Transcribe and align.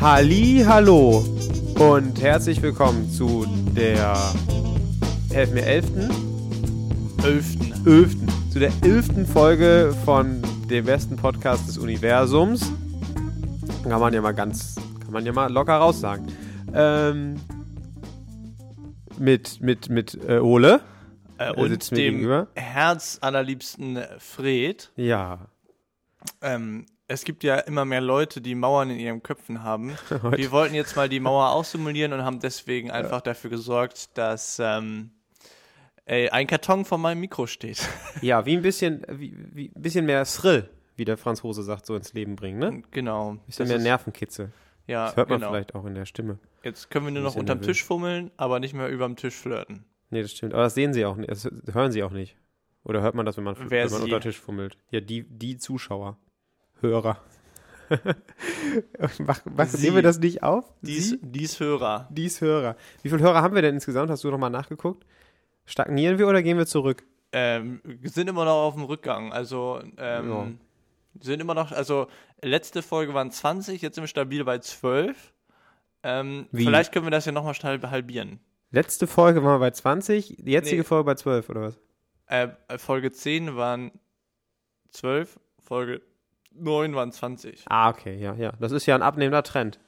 Halli, 0.00 0.62
hallo 0.64 1.24
und 1.76 2.22
herzlich 2.22 2.62
willkommen 2.62 3.10
zu 3.10 3.46
der 3.74 4.14
helf 5.32 5.50
mir 5.52 5.64
elften 5.64 6.08
Elften. 7.24 7.72
elften 7.84 8.28
zu 8.52 8.60
der 8.60 8.70
elften 8.84 9.26
Folge 9.26 9.92
von 10.04 10.40
dem 10.70 10.84
besten 10.84 11.16
Podcast 11.16 11.66
des 11.66 11.78
Universums. 11.78 12.70
Kann 13.82 13.98
man 14.00 14.14
ja 14.14 14.20
mal 14.20 14.34
ganz, 14.34 14.76
kann 15.00 15.10
man 15.10 15.26
ja 15.26 15.32
mal 15.32 15.50
locker 15.52 15.74
raussagen. 15.74 16.28
Ähm, 16.72 17.40
mit 19.18 19.60
mit 19.60 19.88
mit 19.88 20.16
äh, 20.28 20.38
Ole. 20.38 20.80
Äh, 21.38 21.68
sitzt 21.68 21.90
und 21.90 21.98
mir 21.98 22.04
dem 22.04 22.14
gegenüber. 22.14 22.46
Herz 22.54 23.18
allerliebsten 23.20 23.98
Fred. 24.18 24.92
Ja. 24.94 25.48
Ähm, 26.40 26.86
es 27.08 27.24
gibt 27.24 27.42
ja 27.42 27.56
immer 27.56 27.84
mehr 27.86 28.02
Leute, 28.02 28.40
die 28.42 28.54
Mauern 28.54 28.90
in 28.90 28.98
ihren 28.98 29.22
Köpfen 29.22 29.62
haben. 29.62 29.96
Wir 30.36 30.52
wollten 30.52 30.74
jetzt 30.74 30.94
mal 30.94 31.08
die 31.08 31.20
Mauer 31.20 31.50
aussimulieren 31.50 32.12
und 32.12 32.22
haben 32.22 32.38
deswegen 32.38 32.90
einfach 32.90 33.22
dafür 33.22 33.50
gesorgt, 33.50 34.16
dass 34.16 34.58
ähm, 34.62 35.10
ey, 36.04 36.28
ein 36.28 36.46
Karton 36.46 36.84
vor 36.84 36.98
meinem 36.98 37.20
Mikro 37.20 37.46
steht. 37.46 37.80
Ja, 38.20 38.44
wie 38.46 38.56
ein 38.56 38.62
bisschen, 38.62 39.04
wie, 39.08 39.34
wie 39.52 39.72
ein 39.74 39.82
bisschen 39.82 40.04
mehr 40.04 40.24
Thrill, 40.24 40.68
wie 40.96 41.04
der 41.04 41.16
Franzose 41.16 41.62
sagt, 41.62 41.86
so 41.86 41.96
ins 41.96 42.12
Leben 42.12 42.36
bringen, 42.36 42.58
ne? 42.58 42.82
genau. 42.90 43.32
Ein 43.32 43.38
bisschen 43.46 43.66
Das 43.66 43.76
mehr 43.76 43.82
Nervenkitzel. 43.82 44.52
Ja, 44.86 45.06
Das 45.06 45.16
hört 45.16 45.30
man 45.30 45.40
genau. 45.40 45.52
vielleicht 45.52 45.74
auch 45.74 45.84
in 45.86 45.94
der 45.94 46.04
Stimme. 46.04 46.38
Jetzt 46.62 46.90
können 46.90 47.06
wir 47.06 47.12
nur 47.12 47.22
noch 47.22 47.36
unterm 47.36 47.58
nervös. 47.58 47.76
Tisch 47.76 47.84
fummeln, 47.84 48.30
aber 48.36 48.60
nicht 48.60 48.74
mehr 48.74 48.88
überm 48.88 49.16
Tisch 49.16 49.34
flirten. 49.34 49.84
Nee, 50.10 50.22
das 50.22 50.32
stimmt. 50.32 50.52
Aber 50.54 50.64
das 50.64 50.74
sehen 50.74 50.92
sie 50.92 51.04
auch 51.04 51.16
nicht. 51.16 51.30
Das 51.30 51.48
hören 51.72 51.92
sie 51.92 52.02
auch 52.02 52.10
nicht. 52.10 52.36
Oder 52.84 53.02
hört 53.02 53.14
man 53.14 53.26
das, 53.26 53.36
wenn 53.36 53.44
man, 53.44 53.56
Wer 53.58 53.84
wenn 53.84 53.92
man 53.92 54.02
unter 54.02 54.20
Tisch 54.20 54.40
fummelt? 54.40 54.78
Ja, 54.90 55.00
die, 55.00 55.24
die 55.28 55.58
Zuschauer. 55.58 56.18
Hörer. 56.80 57.20
Mach, 59.20 59.40
mach, 59.46 59.66
Sie. 59.66 59.84
nehmen 59.86 59.96
wir 59.96 60.02
das 60.02 60.18
nicht 60.18 60.42
auf? 60.42 60.70
Dies, 60.82 61.10
Sie? 61.10 61.18
dies 61.22 61.58
Hörer. 61.58 62.06
Dies 62.10 62.40
Hörer. 62.42 62.76
Wie 63.02 63.08
viele 63.08 63.22
Hörer 63.22 63.40
haben 63.40 63.54
wir 63.54 63.62
denn 63.62 63.74
insgesamt? 63.76 64.10
Hast 64.10 64.24
du 64.24 64.30
nochmal 64.30 64.50
nachgeguckt? 64.50 65.06
Stagnieren 65.64 66.18
wir 66.18 66.28
oder 66.28 66.42
gehen 66.42 66.58
wir 66.58 66.66
zurück? 66.66 67.04
Ähm, 67.32 67.80
sind 68.02 68.28
immer 68.28 68.44
noch 68.44 68.52
auf 68.62 68.74
dem 68.74 68.84
Rückgang. 68.84 69.32
Also, 69.32 69.80
ähm, 69.96 70.58
sind 71.20 71.40
immer 71.40 71.54
noch, 71.54 71.72
also, 71.72 72.08
letzte 72.42 72.82
Folge 72.82 73.14
waren 73.14 73.30
20, 73.30 73.80
jetzt 73.80 73.94
sind 73.94 74.02
wir 74.04 74.08
stabil 74.08 74.44
bei 74.44 74.58
12. 74.58 75.32
Ähm, 76.02 76.46
vielleicht 76.52 76.92
können 76.92 77.06
wir 77.06 77.10
das 77.10 77.24
ja 77.24 77.32
nochmal 77.32 77.54
schnell 77.54 77.80
halbieren. 77.82 78.38
Letzte 78.70 79.06
Folge 79.06 79.42
waren 79.42 79.54
wir 79.54 79.66
bei 79.66 79.70
20, 79.70 80.36
die 80.38 80.52
jetzige 80.52 80.82
Nee. 80.82 80.84
Folge 80.84 81.04
bei 81.04 81.14
12, 81.14 81.48
oder 81.48 81.62
was? 81.62 81.78
Äh, 82.26 82.48
Folge 82.78 83.10
10 83.10 83.56
waren 83.56 83.90
12, 84.90 85.40
Folge 85.62 86.02
9 86.54 86.94
waren 86.94 87.12
20. 87.12 87.64
Ah, 87.68 87.88
okay, 87.90 88.16
ja, 88.18 88.34
ja. 88.34 88.52
Das 88.60 88.72
ist 88.72 88.86
ja 88.86 88.94
ein 88.94 89.02
abnehmender 89.02 89.42
Trend. 89.42 89.78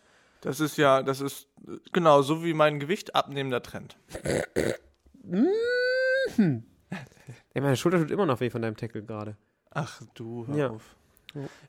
Das 0.41 0.61
ist 0.61 0.77
ja, 0.78 1.03
das 1.03 1.20
ist 1.20 1.48
genau 1.92 2.22
so 2.22 2.44
wie 2.44 2.55
mein 2.55 2.80
Gewicht 2.80 3.14
abnehmender 3.14 3.62
Trend. 3.62 3.97
Ey, 6.38 7.61
meine 7.61 7.77
Schulter 7.77 7.98
tut 7.98 8.11
immer 8.11 8.27
noch 8.27 8.41
weh 8.41 8.50
von 8.50 8.62
deinem 8.62 8.77
Tackle 8.77 9.03
gerade. 9.03 9.36
Ach 9.70 10.00
du, 10.14 10.47
hör 10.47 10.56
Ja. 10.56 10.70
auf. 10.70 10.97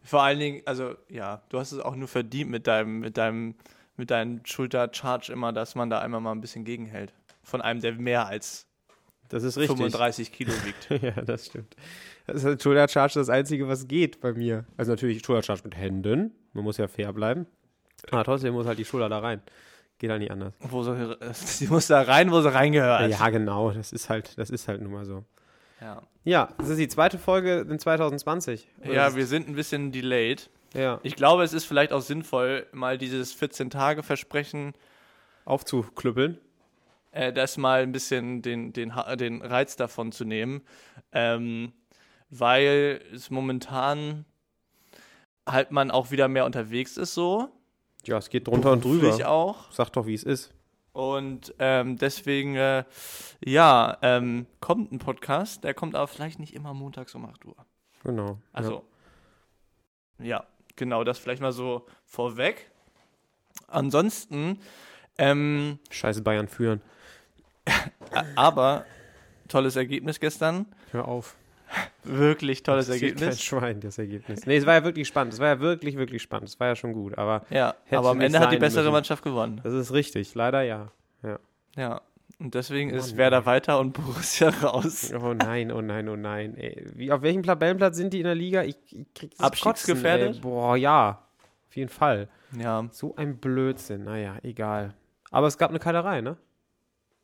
Vor 0.03 0.23
allen 0.23 0.39
Dingen, 0.39 0.61
also 0.65 0.95
ja, 1.07 1.41
du 1.49 1.59
hast 1.59 1.71
es 1.71 1.79
auch 1.79 1.95
nur 1.95 2.07
verdient 2.07 2.49
mit 2.49 2.65
deinem, 2.65 2.99
mit 2.99 3.17
deinem, 3.17 3.55
mit 3.95 4.09
deinem 4.09 4.43
Schultercharge 4.45 5.31
immer, 5.31 5.53
dass 5.53 5.75
man 5.75 5.89
da 5.89 5.99
einmal 5.99 6.19
mal 6.21 6.31
ein 6.31 6.41
bisschen 6.41 6.65
gegenhält. 6.65 7.13
Von 7.43 7.61
einem, 7.61 7.79
der 7.79 7.93
mehr 7.93 8.25
als 8.27 8.67
Das 9.31 9.43
ist 9.43 9.57
richtig. 9.57 9.77
35 9.77 10.31
Kilo 10.31 10.51
wiegt. 10.65 10.89
Ja, 11.03 11.11
das 11.21 11.47
stimmt. 11.47 11.75
Das 12.27 12.43
ist 12.43 12.61
Shoulder 12.61 12.87
Charge 12.87 13.13
das 13.15 13.29
Einzige, 13.29 13.67
was 13.67 13.87
geht 13.87 14.19
bei 14.21 14.33
mir. 14.33 14.65
Also 14.77 14.91
natürlich 14.91 15.23
Shoulder 15.25 15.41
Charge 15.41 15.61
mit 15.63 15.75
Händen. 15.77 16.31
Man 16.53 16.63
muss 16.63 16.77
ja 16.77 16.87
fair 16.87 17.13
bleiben. 17.13 17.47
Aber 18.11 18.23
trotzdem 18.23 18.53
muss 18.53 18.65
halt 18.67 18.77
die 18.79 18.85
Schulter 18.85 19.09
da 19.09 19.19
rein. 19.19 19.41
Geht 19.99 20.09
halt 20.09 20.19
nicht 20.21 20.31
anders. 20.31 20.53
wo 20.59 20.83
sie, 20.83 21.17
sie 21.33 21.67
muss 21.67 21.87
da 21.87 22.01
rein, 22.01 22.31
wo 22.31 22.41
sie 22.41 22.53
reingehört. 22.53 23.09
Ja, 23.09 23.29
genau. 23.29 23.71
Das 23.71 23.91
ist 23.93 24.09
halt, 24.09 24.37
das 24.37 24.49
ist 24.49 24.67
halt 24.67 24.81
nun 24.81 24.91
mal 24.91 25.05
so. 25.05 25.23
ja. 25.79 26.01
Ja, 26.23 26.49
das 26.59 26.69
ist 26.69 26.77
die 26.77 26.87
zweite 26.87 27.17
Folge 27.17 27.65
in 27.67 27.79
2020. 27.79 28.67
Oder 28.83 28.93
Ja, 28.93 29.15
wir 29.15 29.25
sind 29.25 29.47
ein 29.47 29.55
bisschen 29.55 29.91
delayed. 29.91 30.51
ja, 30.75 30.99
Ich 31.01 31.15
glaube, 31.15 31.43
es 31.43 31.51
ist 31.53 31.65
vielleicht 31.65 31.93
auch 31.93 32.01
sinnvoll, 32.01 32.67
mal 32.73 32.99
dieses 32.99 33.35
14-Tage-Versprechen, 33.41 34.73
aufzuklüppeln. 35.45 36.37
Äh, 37.11 37.31
das 37.31 37.57
mal 37.57 37.83
ein 37.83 37.91
bisschen 37.91 38.41
den, 38.41 38.73
den, 38.73 38.93
den 39.17 39.41
Reiz 39.41 39.75
davon 39.75 40.11
zu 40.11 40.25
nehmen. 40.25 40.61
Ähm, 41.11 41.73
weil 42.29 43.01
es 43.13 43.29
momentan 43.29 44.25
halt 45.47 45.71
man 45.71 45.91
auch 45.91 46.11
wieder 46.11 46.27
mehr 46.27 46.45
unterwegs 46.45 46.97
ist 46.97 47.13
so. 47.13 47.49
Ja, 48.05 48.17
es 48.17 48.29
geht 48.29 48.47
drunter 48.47 48.71
und 48.71 48.83
drüber. 48.83 49.29
auch. 49.29 49.71
Sag 49.71 49.89
doch, 49.91 50.05
wie 50.05 50.13
es 50.13 50.23
ist. 50.23 50.53
Und 50.93 51.53
ähm, 51.59 51.97
deswegen, 51.97 52.55
äh, 52.55 52.83
ja, 53.43 53.97
ähm, 54.01 54.45
kommt 54.59 54.91
ein 54.91 54.99
Podcast, 54.99 55.63
der 55.63 55.73
kommt 55.73 55.95
aber 55.95 56.07
vielleicht 56.07 56.39
nicht 56.39 56.53
immer 56.53 56.73
montags 56.73 57.15
um 57.15 57.25
8 57.25 57.45
Uhr. 57.45 57.55
Genau. 58.03 58.39
Also, 58.51 58.83
ja, 60.19 60.45
genau, 60.75 61.03
das 61.03 61.19
vielleicht 61.19 61.41
mal 61.41 61.53
so 61.53 61.85
vorweg. 62.05 62.71
Ansonsten, 63.67 64.59
ähm, 65.17 65.79
ja. 65.85 65.93
Scheiße 65.93 66.21
Bayern 66.23 66.47
führen. 66.47 66.81
aber 68.35 68.85
tolles 69.47 69.75
Ergebnis 69.75 70.19
gestern. 70.19 70.65
Hör 70.91 71.07
auf. 71.07 71.35
Wirklich 72.03 72.63
tolles 72.63 72.87
Das 72.87 72.95
sieht 72.95 73.15
Kein 73.15 73.23
Ergebnis. 73.23 73.41
Schwein, 73.43 73.79
das 73.79 73.97
Ergebnis. 73.97 74.45
Nee, 74.45 74.57
es 74.57 74.65
war 74.65 74.73
ja 74.73 74.83
wirklich 74.83 75.07
spannend. 75.07 75.33
Es 75.33 75.39
war 75.39 75.47
ja 75.47 75.59
wirklich, 75.59 75.95
wirklich 75.95 76.21
spannend. 76.21 76.49
Es 76.49 76.59
war 76.59 76.67
ja 76.67 76.75
schon 76.75 76.91
gut. 76.91 77.17
Aber 77.17 77.45
Ja, 77.49 77.75
aber 77.91 78.09
am 78.09 78.19
Ende 78.19 78.39
hat 78.39 78.51
die 78.51 78.57
bessere 78.57 78.83
müssen. 78.83 78.93
Mannschaft 78.93 79.23
gewonnen. 79.23 79.61
das 79.63 79.73
ist 79.73 79.93
richtig. 79.93 80.35
Leider 80.35 80.63
ja. 80.63 80.91
Ja. 81.75 82.01
Und 82.39 82.55
deswegen 82.55 82.89
Mann, 82.89 82.99
ist 82.99 83.17
Werder 83.17 83.39
ey. 83.39 83.45
weiter 83.45 83.79
und 83.79 83.93
Borussia 83.93 84.49
raus. 84.49 85.13
Oh 85.13 85.33
nein, 85.33 85.71
oh 85.71 85.81
nein, 85.81 86.09
oh 86.09 86.15
nein. 86.15 86.55
Ey, 86.57 86.87
wie, 86.95 87.11
auf 87.11 87.21
welchem 87.21 87.43
Tabellenplatz 87.43 87.97
sind 87.97 88.13
die 88.13 88.19
in 88.19 88.25
der 88.25 88.35
Liga? 88.35 88.63
Ich, 88.63 88.77
ich 88.89 89.13
krieg 89.13 89.31
das 89.31 89.39
Abstiegsgefährdet? 89.39 90.27
Kotzen. 90.27 90.41
Boah, 90.41 90.75
ja. 90.75 91.21
Auf 91.69 91.75
jeden 91.75 91.89
Fall. 91.89 92.27
Ja. 92.57 92.87
So 92.91 93.15
ein 93.15 93.37
Blödsinn. 93.37 94.05
Naja, 94.05 94.37
egal. 94.43 94.95
Aber 95.29 95.47
es 95.47 95.57
gab 95.57 95.69
eine 95.69 95.79
Keilerei, 95.79 96.21
ne? 96.21 96.35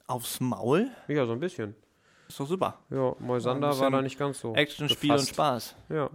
Aufs 0.07 0.39
Maul? 0.39 0.89
Ja, 1.07 1.25
so 1.25 1.33
ein 1.33 1.39
bisschen. 1.39 1.75
Ist 2.27 2.39
doch 2.39 2.47
super. 2.47 2.79
Ja, 2.89 3.15
Moisander 3.19 3.77
war 3.79 3.91
da 3.91 4.01
nicht 4.01 4.17
ganz 4.17 4.39
so. 4.39 4.53
Action, 4.55 4.89
Spiel 4.89 5.11
und. 5.11 5.27
Spaß. 5.27 5.75
Ja. 5.89 6.09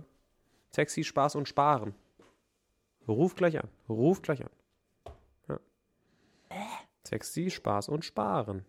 Sexy, 0.75 1.05
Spaß 1.05 1.37
und 1.37 1.49
Sparen. 1.49 1.95
Ruf 3.07 3.35
gleich 3.35 3.59
an. 3.59 3.69
Ruf 3.89 4.23
gleich 4.23 4.43
an. 4.43 4.51
Ja. 5.49 5.59
Sexy, 7.07 7.51
Spaß 7.51 7.89
und 7.89 8.05
Sparen. 8.05 8.65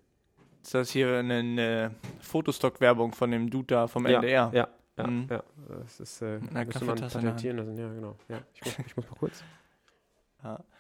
Ist 0.62 0.74
das 0.74 0.90
hier 0.92 1.18
eine, 1.20 1.36
eine 1.40 1.96
Fotostock-Werbung 2.22 3.14
von 3.14 3.32
dem 3.32 3.50
Dude 3.50 3.68
da 3.68 3.88
vom 3.88 4.08
Ja, 4.08 4.16
NDR? 4.20 4.50
ja, 4.54 4.68
ja, 4.98 5.08
Mhm. 5.08 5.28
ja. 5.30 5.44
Das 5.82 6.00
ist, 6.00 6.22
äh, 6.22 6.40
müsste 6.40 6.86
man 6.86 6.98
patentieren 6.98 7.58
lassen. 7.58 7.78
Ja, 7.78 7.90
genau. 7.94 8.16
Ja, 8.30 8.40
ich, 8.54 8.64
muss, 8.66 8.80
ich 8.86 8.96
muss 8.98 9.10
mal 9.10 9.16
kurz. 9.18 9.44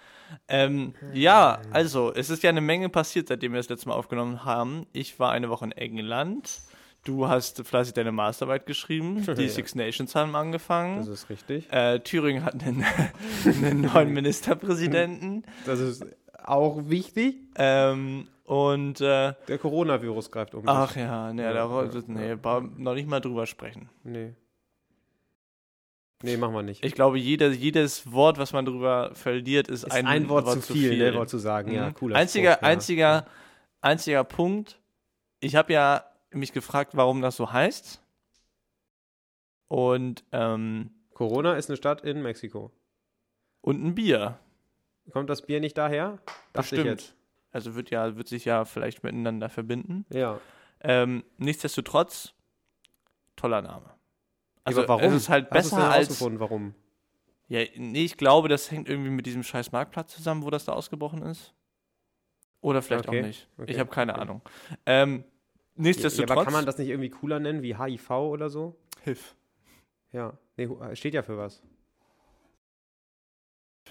Ähm, 0.47 0.93
ja, 1.13 1.61
also, 1.71 2.13
es 2.13 2.29
ist 2.29 2.43
ja 2.43 2.49
eine 2.49 2.61
Menge 2.61 2.89
passiert, 2.89 3.27
seitdem 3.27 3.53
wir 3.53 3.59
das 3.59 3.69
letzte 3.69 3.89
Mal 3.89 3.95
aufgenommen 3.95 4.45
haben. 4.45 4.85
Ich 4.93 5.19
war 5.19 5.31
eine 5.31 5.49
Woche 5.49 5.65
in 5.65 5.71
England. 5.71 6.61
Du 7.05 7.27
hast 7.27 7.65
fleißig 7.65 7.93
deine 7.93 8.11
Masterarbeit 8.13 8.65
geschrieben. 8.65 9.25
Die. 9.37 9.49
Six 9.49 9.75
Nations 9.75 10.15
haben 10.15 10.31
Das 10.33 10.41
angefangen. 10.41 10.99
ist 11.05 11.29
richtig. 11.29 11.71
Äh, 11.71 11.99
Thüringen 11.99 12.45
hat 12.45 12.63
einen, 12.63 12.85
einen 13.45 13.81
neuen 13.81 14.13
Ministerpräsidenten. 14.13 15.43
Das 15.65 15.79
ist 15.79 16.05
auch 16.43 16.89
wichtig. 16.89 17.35
Ähm, 17.55 18.27
und, 18.45 18.99
äh, 19.01 19.33
Der 19.47 19.57
Coronavirus 19.57 20.29
greift 20.31 20.53
um. 20.55 20.63
ach 20.67 20.95
ja, 20.95 21.31
nee, 21.33 21.41
Ja, 21.43 21.53
da, 21.53 21.83
ja, 21.83 21.89
nee, 22.07 22.27
ja. 22.29 22.35
brauchen 22.35 22.77
wir 22.77 22.83
noch 22.83 22.93
nicht 22.93 23.07
mal 23.07 23.21
drüber 23.21 23.45
sprechen. 23.45 23.89
Nee. 24.03 24.33
Nee, 26.23 26.37
machen 26.37 26.55
wir 26.55 26.63
nicht. 26.63 26.83
Ich 26.85 26.93
glaube, 26.95 27.19
jeder, 27.19 27.49
jedes 27.49 28.11
Wort, 28.11 28.37
was 28.37 28.53
man 28.53 28.63
drüber 28.65 29.11
verliert, 29.13 29.67
ist, 29.67 29.83
ist 29.83 29.91
ein, 29.91 30.07
ein, 30.07 30.29
Wort, 30.29 30.49
zu 30.49 30.73
viel, 30.73 30.97
ne, 30.97 31.13
Wort 31.15 31.29
zu 31.29 31.37
sagen. 31.37 31.71
Ja, 31.71 31.89
Mhm. 31.89 31.93
cooler 31.95 32.15
einziger, 32.15 32.53
Spruch, 32.53 32.61
ja. 32.63 32.67
einziger, 32.69 33.25
einziger 33.81 34.23
Punkt. 34.23 34.79
Ich 35.41 35.55
habe 35.55 35.73
ja 35.73 36.05
mich 36.31 36.53
gefragt, 36.53 36.95
warum 36.95 37.21
das 37.21 37.35
so 37.35 37.51
heißt. 37.51 38.01
Und, 39.67 40.23
ähm, 40.31 40.91
Corona 41.13 41.55
ist 41.55 41.69
eine 41.69 41.77
Stadt 41.77 42.01
in 42.01 42.21
Mexiko. 42.21 42.71
und 43.61 43.83
ein 43.83 43.95
Bier. 43.95 44.39
Kommt 45.11 45.29
das 45.29 45.45
Bier 45.45 45.59
nicht 45.59 45.77
daher? 45.77 46.19
Dachte 46.53 46.75
Bestimmt. 46.75 46.85
jetzt. 46.85 47.15
Also 47.51 47.75
wird 47.75 47.89
ja, 47.91 48.15
wird 48.15 48.27
sich 48.27 48.45
ja 48.45 48.65
vielleicht 48.65 49.03
miteinander 49.03 49.49
verbinden. 49.49 50.05
Ja. 50.09 50.39
Ähm, 50.81 51.23
nichtsdestotrotz, 51.37 52.33
toller 53.35 53.61
Name. 53.61 53.89
Also 54.63 54.81
Aber 54.83 54.99
warum? 54.99 55.13
es 55.13 55.23
ist 55.23 55.29
halt 55.29 55.45
Hast 55.51 55.51
besser 55.71 55.75
denn 55.77 55.85
als. 55.85 56.21
warum? 56.39 56.73
Ja, 57.49 57.61
nee, 57.75 58.05
ich 58.05 58.17
glaube, 58.17 58.47
das 58.47 58.71
hängt 58.71 58.87
irgendwie 58.89 59.09
mit 59.09 59.25
diesem 59.25 59.43
scheiß 59.43 59.71
Marktplatz 59.71 60.13
zusammen, 60.15 60.43
wo 60.43 60.49
das 60.49 60.65
da 60.65 60.73
ausgebrochen 60.73 61.21
ist. 61.23 61.53
Oder 62.61 62.81
vielleicht 62.81 63.07
Okay, 63.09 63.19
auch 63.21 63.25
nicht. 63.25 63.47
okay, 63.57 63.71
ich 63.71 63.79
habe 63.79 63.89
keine 63.89 64.13
okay. 64.13 64.21
Ahnung. 64.21 64.41
Ähm, 64.85 65.23
Ja, 65.75 65.83
nichtsdestotrotz. 65.83 66.31
aber 66.31 66.43
kann 66.45 66.53
man 66.53 66.65
das 66.65 66.77
nicht 66.77 66.87
irgendwie 66.87 67.09
cooler 67.09 67.39
nennen, 67.39 67.61
wie 67.61 67.75
HIV 67.77 68.09
oder 68.11 68.49
so? 68.49 68.77
Hilf. 69.01 69.35
Ja. 70.13 70.37
Nee, 70.55 70.67
hu- 70.67 70.79
steht 70.95 71.13
ja 71.13 71.23
für 71.23 71.37
was. 71.37 71.61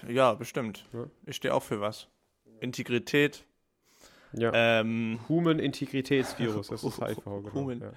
Ja, 0.07 0.33
bestimmt. 0.33 0.85
Ja. 0.91 1.05
Ich 1.25 1.35
stehe 1.35 1.53
auch 1.53 1.63
für 1.63 1.79
was. 1.81 2.07
Integrität. 2.59 3.45
Ja. 4.33 4.51
Ähm, 4.53 5.19
Human 5.29 5.59
Integritätsvirus, 5.59 6.67
das 6.67 6.83
ist 6.83 6.99
HIV, 6.99 7.23
genau. 7.23 7.53
Human. 7.53 7.81
Ja. 7.81 7.91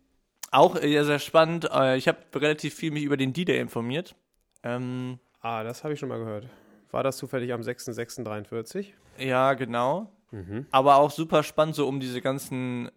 auch 0.52 0.76
äh, 0.82 1.04
sehr 1.04 1.20
spannend. 1.20 1.70
Äh, 1.72 1.98
ich 1.98 2.08
habe 2.08 2.18
relativ 2.36 2.74
viel 2.74 2.92
mich 2.92 3.04
über 3.04 3.18
den 3.18 3.34
D-Day 3.34 3.60
informiert. 3.60 4.16
Ähm, 4.64 5.20
Ah, 5.42 5.64
das 5.64 5.84
habe 5.84 5.94
ich 5.94 6.00
schon 6.00 6.10
mal 6.10 6.18
gehört. 6.18 6.48
War 6.90 7.04
das 7.04 7.18
zufällig 7.18 7.54
am 7.54 7.62
6.6.43? 7.62 8.88
ja, 9.20 9.54
genau. 9.54 10.10
Mhm. 10.36 10.66
Aber 10.72 10.98
auch 10.98 11.12
super 11.12 11.44
spannend, 11.44 11.76
so 11.76 11.88
um 11.88 12.00
diese 12.00 12.22
ganzen 12.22 12.90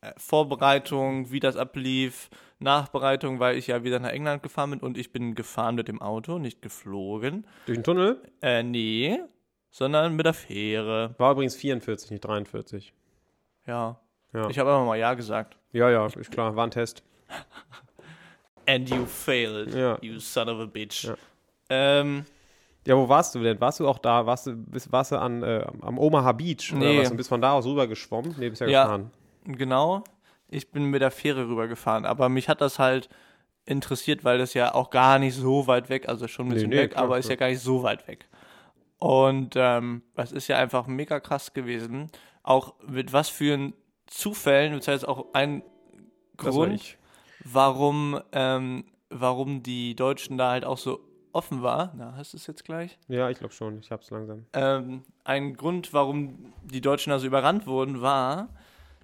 äh, 0.00 0.12
Vorbereitungen, 0.16 1.30
wie 1.30 1.38
das 1.40 1.56
ablief, 1.56 2.30
Nachbereitung, 2.58 3.38
weil 3.38 3.56
ich 3.56 3.68
ja 3.68 3.84
wieder 3.84 4.00
nach 4.00 4.10
England 4.10 4.42
gefahren 4.42 4.70
bin 4.70 4.80
und 4.80 4.98
ich 4.98 5.12
bin 5.12 5.34
gefahren 5.34 5.76
mit 5.76 5.88
dem 5.88 6.02
Auto, 6.02 6.38
nicht 6.38 6.60
geflogen. 6.62 7.46
Durch 7.66 7.78
den 7.78 7.84
Tunnel? 7.84 8.20
Äh, 8.42 8.62
nee, 8.64 9.20
sondern 9.70 10.16
mit 10.16 10.26
der 10.26 10.34
Fähre. 10.34 11.14
War 11.18 11.32
übrigens 11.32 11.54
44, 11.56 12.10
nicht 12.10 12.24
43. 12.24 12.92
Ja. 13.66 14.00
Ja. 14.32 14.48
Ich 14.50 14.58
habe 14.58 14.70
einfach 14.72 14.84
mal 14.86 14.98
Ja 14.98 15.14
gesagt. 15.14 15.56
Ja, 15.72 15.88
ja, 15.90 16.06
ist 16.06 16.30
klar, 16.32 16.56
war 16.56 16.66
ein 16.66 16.70
Test. 16.70 17.02
And 18.66 18.88
you 18.90 19.06
failed, 19.06 19.74
Ja. 19.74 19.98
you 20.02 20.18
son 20.18 20.48
of 20.48 20.60
a 20.60 20.66
bitch. 20.66 21.04
Ja. 21.04 21.14
Ähm, 21.70 22.24
Ja, 22.86 22.96
wo 22.96 23.08
warst 23.08 23.34
du 23.34 23.40
denn? 23.42 23.60
Warst 23.60 23.80
du 23.80 23.86
auch 23.88 23.98
da? 23.98 24.24
Warst 24.26 24.46
du, 24.46 24.56
bist, 24.56 24.90
warst 24.90 25.12
du 25.12 25.16
an, 25.16 25.42
äh, 25.42 25.64
am 25.82 25.98
Omaha 25.98 26.32
Beach? 26.32 26.72
Oder 26.72 26.80
Nee. 26.80 26.98
was? 27.00 27.10
Und 27.10 27.16
bist 27.18 27.28
von 27.28 27.40
da 27.42 27.52
aus 27.52 27.66
rüber 27.66 27.86
geschwommen? 27.86 28.34
Nee, 28.38 28.48
bist 28.48 28.60
ja, 28.62 28.68
Ja. 28.68 28.84
gefahren. 28.84 29.10
genau. 29.44 30.02
Ich 30.48 30.70
bin 30.70 30.84
mit 30.86 31.02
der 31.02 31.10
Fähre 31.10 31.46
rübergefahren, 31.46 32.04
aber 32.04 32.28
mich 32.28 32.48
hat 32.48 32.60
das 32.60 32.78
halt 32.78 33.08
interessiert, 33.66 34.24
weil 34.24 34.38
das 34.38 34.54
ja 34.54 34.74
auch 34.74 34.90
gar 34.90 35.18
nicht 35.18 35.34
so 35.36 35.66
weit 35.66 35.88
weg, 35.90 36.08
also 36.08 36.26
schon 36.26 36.46
ein 36.46 36.48
Nee, 36.48 36.54
bisschen 36.54 36.70
nee, 36.70 36.76
weg, 36.78 36.90
klar, 36.92 37.04
aber 37.04 37.18
ist 37.18 37.28
ja 37.28 37.36
gar 37.36 37.48
nicht 37.48 37.60
so 37.60 37.82
weit 37.84 38.08
weg. 38.08 38.28
Und 38.98 39.54
ähm, 39.56 40.02
das 40.16 40.32
ist 40.32 40.48
ja 40.48 40.56
einfach 40.58 40.86
mega 40.86 41.20
krass 41.20 41.52
gewesen. 41.52 42.10
Auch 42.42 42.74
mit 42.86 43.12
was 43.12 43.28
für 43.28 43.72
Zufällen, 44.06 44.74
das 44.76 44.88
heißt 44.88 45.06
auch 45.06 45.26
ein 45.34 45.62
war 46.38 46.50
Grund, 46.50 46.72
ich. 46.74 46.98
warum, 47.44 48.20
ähm, 48.32 48.84
warum 49.10 49.62
die 49.62 49.94
Deutschen 49.94 50.36
da 50.36 50.50
halt 50.50 50.64
auch 50.64 50.78
so 50.78 51.00
offen 51.32 51.62
war. 51.62 51.92
Na, 51.96 52.14
hast 52.16 52.32
du 52.32 52.36
es 52.36 52.46
jetzt 52.46 52.64
gleich? 52.64 52.98
Ja, 53.08 53.30
ich 53.30 53.38
glaube 53.38 53.54
schon. 53.54 53.80
Ich 53.80 53.90
hab's 53.90 54.10
langsam. 54.10 54.46
Ähm, 54.52 55.02
ein 55.24 55.54
Grund, 55.54 55.92
warum 55.92 56.52
die 56.64 56.80
Deutschen 56.80 57.12
also 57.12 57.26
überrannt 57.26 57.66
wurden, 57.66 58.00
war, 58.00 58.48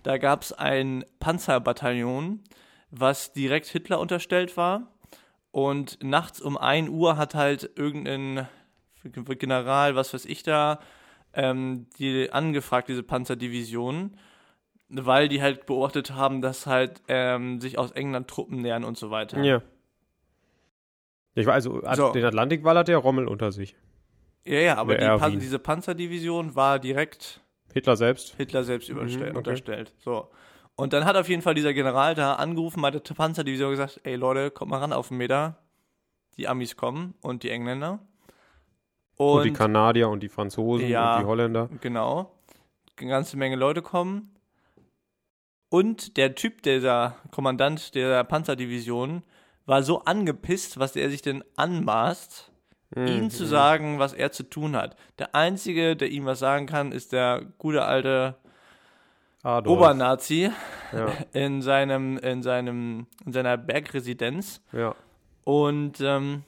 da 0.03 0.19
gab 0.19 0.43
es 0.43 0.53
ein 0.53 1.05
Panzerbataillon, 1.19 2.41
was 2.91 3.33
direkt 3.33 3.67
Hitler 3.67 4.01
unterstellt 4.01 4.57
war. 4.57 4.89
Und 5.51 5.99
nachts 6.03 6.41
um 6.41 6.59
1 6.59 6.91
Uhr 6.91 7.17
hat 7.17 7.35
halt 7.35 7.71
irgendein 7.77 8.47
General, 9.03 9.95
was 9.95 10.13
weiß 10.13 10.25
ich 10.27 10.43
da, 10.43 10.81
ähm, 11.33 11.87
die 11.99 12.31
angefragt, 12.31 12.89
diese 12.89 13.03
Panzerdivision, 13.03 14.17
weil 14.89 15.29
die 15.29 15.43
halt 15.43 15.67
beobachtet 15.67 16.15
haben, 16.15 16.41
dass 16.41 16.67
halt 16.67 17.03
ähm, 17.09 17.61
sich 17.61 17.79
aus 17.79 17.93
England 17.93 18.29
Truppen 18.29 18.61
nähern 18.63 18.85
und 18.85 18.99
so 18.99 19.11
weiter. 19.11 19.43
Ja. 19.43 19.63
Ich 21.37 21.47
weiß, 21.47 21.69
also 21.69 21.83
So. 21.95 22.13
den 22.13 22.25
Atlantikwall 22.25 22.77
hat 22.79 22.89
der 22.89 22.99
Rommel 22.99 23.29
unter 23.29 23.53
sich. 23.53 23.77
ja, 24.45 24.59
ja 24.59 24.77
aber 24.79 24.97
die 24.97 25.39
diese 25.39 25.59
Panzerdivision 25.61 26.57
war 26.57 26.79
direkt 26.81 27.41
Hitler 27.73 27.97
selbst. 27.97 28.35
Hitler 28.37 28.65
selbst 28.65 28.89
Mhm, 28.91 28.99
okay. 28.99 29.37
unterstellt. 29.37 29.93
So. 29.99 30.29
Und 30.77 30.93
dann 30.93 31.05
hat 31.05 31.17
auf 31.17 31.29
jeden 31.29 31.43
Fall 31.43 31.55
dieser 31.55 31.73
General 31.73 32.15
da 32.15 32.35
angerufen 32.35 32.83
bei 32.83 32.91
der 32.91 33.01
Panzerdivision 33.01 33.71
gesagt, 33.71 34.01
ey 34.05 34.17
Leute, 34.17 34.51
kommt 34.51 34.71
mal 34.71 34.79
ran 34.79 34.93
auf 34.93 35.09
den 35.09 35.19
Meter. 35.19 35.59
Die 36.37 36.49
Amis 36.49 36.77
kommen 36.77 37.15
und 37.23 37.43
die 37.45 37.51
Engländer. 37.51 37.99
Und, 39.17 39.27
Und, 39.39 39.45
die 39.45 39.53
Kanadier 39.53 40.09
und 40.11 40.23
die 40.23 40.29
Franzosen 40.29 40.89
Ja. 40.89 41.15
und 41.17 41.23
die 41.23 41.27
Holländer. 41.27 41.69
genau. 41.81 42.33
Eine 42.99 43.09
ganze 43.11 43.37
Menge 43.37 43.57
Leute 43.57 43.81
kommen. 43.83 44.31
Und 45.69 46.17
der 46.17 46.35
Typ, 46.35 46.63
dieser 46.63 47.17
Kommandant 47.31 47.95
der 47.95 48.23
Panzerdivision, 48.25 49.23
war 49.67 49.83
so 49.83 50.03
angepisst, 50.05 50.79
was 50.79 50.97
er 50.97 51.11
sich 51.11 51.23
denn 51.23 51.45
anmaßt, 51.57 52.51
ihm 52.97 53.25
Mhm. 53.25 53.31
zu 53.31 53.45
sagen, 53.47 53.99
was 53.99 54.13
er 54.13 54.31
zu 54.33 54.45
tun 54.45 54.77
hat. 54.77 54.97
Der 55.19 55.35
Einzige, 55.35 55.97
der 55.97 56.09
ihm 56.09 56.25
was 56.25 56.39
sagen 56.39 56.67
kann, 56.67 56.93
ist 56.93 57.13
der 57.13 57.43
gute 57.59 57.85
alte 57.85 58.37
Adolf. 59.43 59.77
Obernazi 59.77 60.51
Ja, 60.93 61.09
in 61.33 61.63
seinem, 61.63 62.17
in 62.19 62.43
seinem, 62.43 63.07
in 63.25 63.33
seiner 63.33 63.57
Bergresidenz 63.57 64.61
ja. 64.73 64.95
und 65.45 66.01
ähm, 66.01 66.45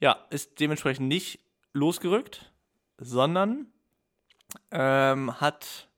ja, 0.00 0.16
ist 0.30 0.60
dementsprechend 0.60 1.08
nicht 1.08 1.40
losgerückt, 1.72 2.52
sondern 2.98 3.66
ähm, 4.70 5.40
hat 5.40 5.88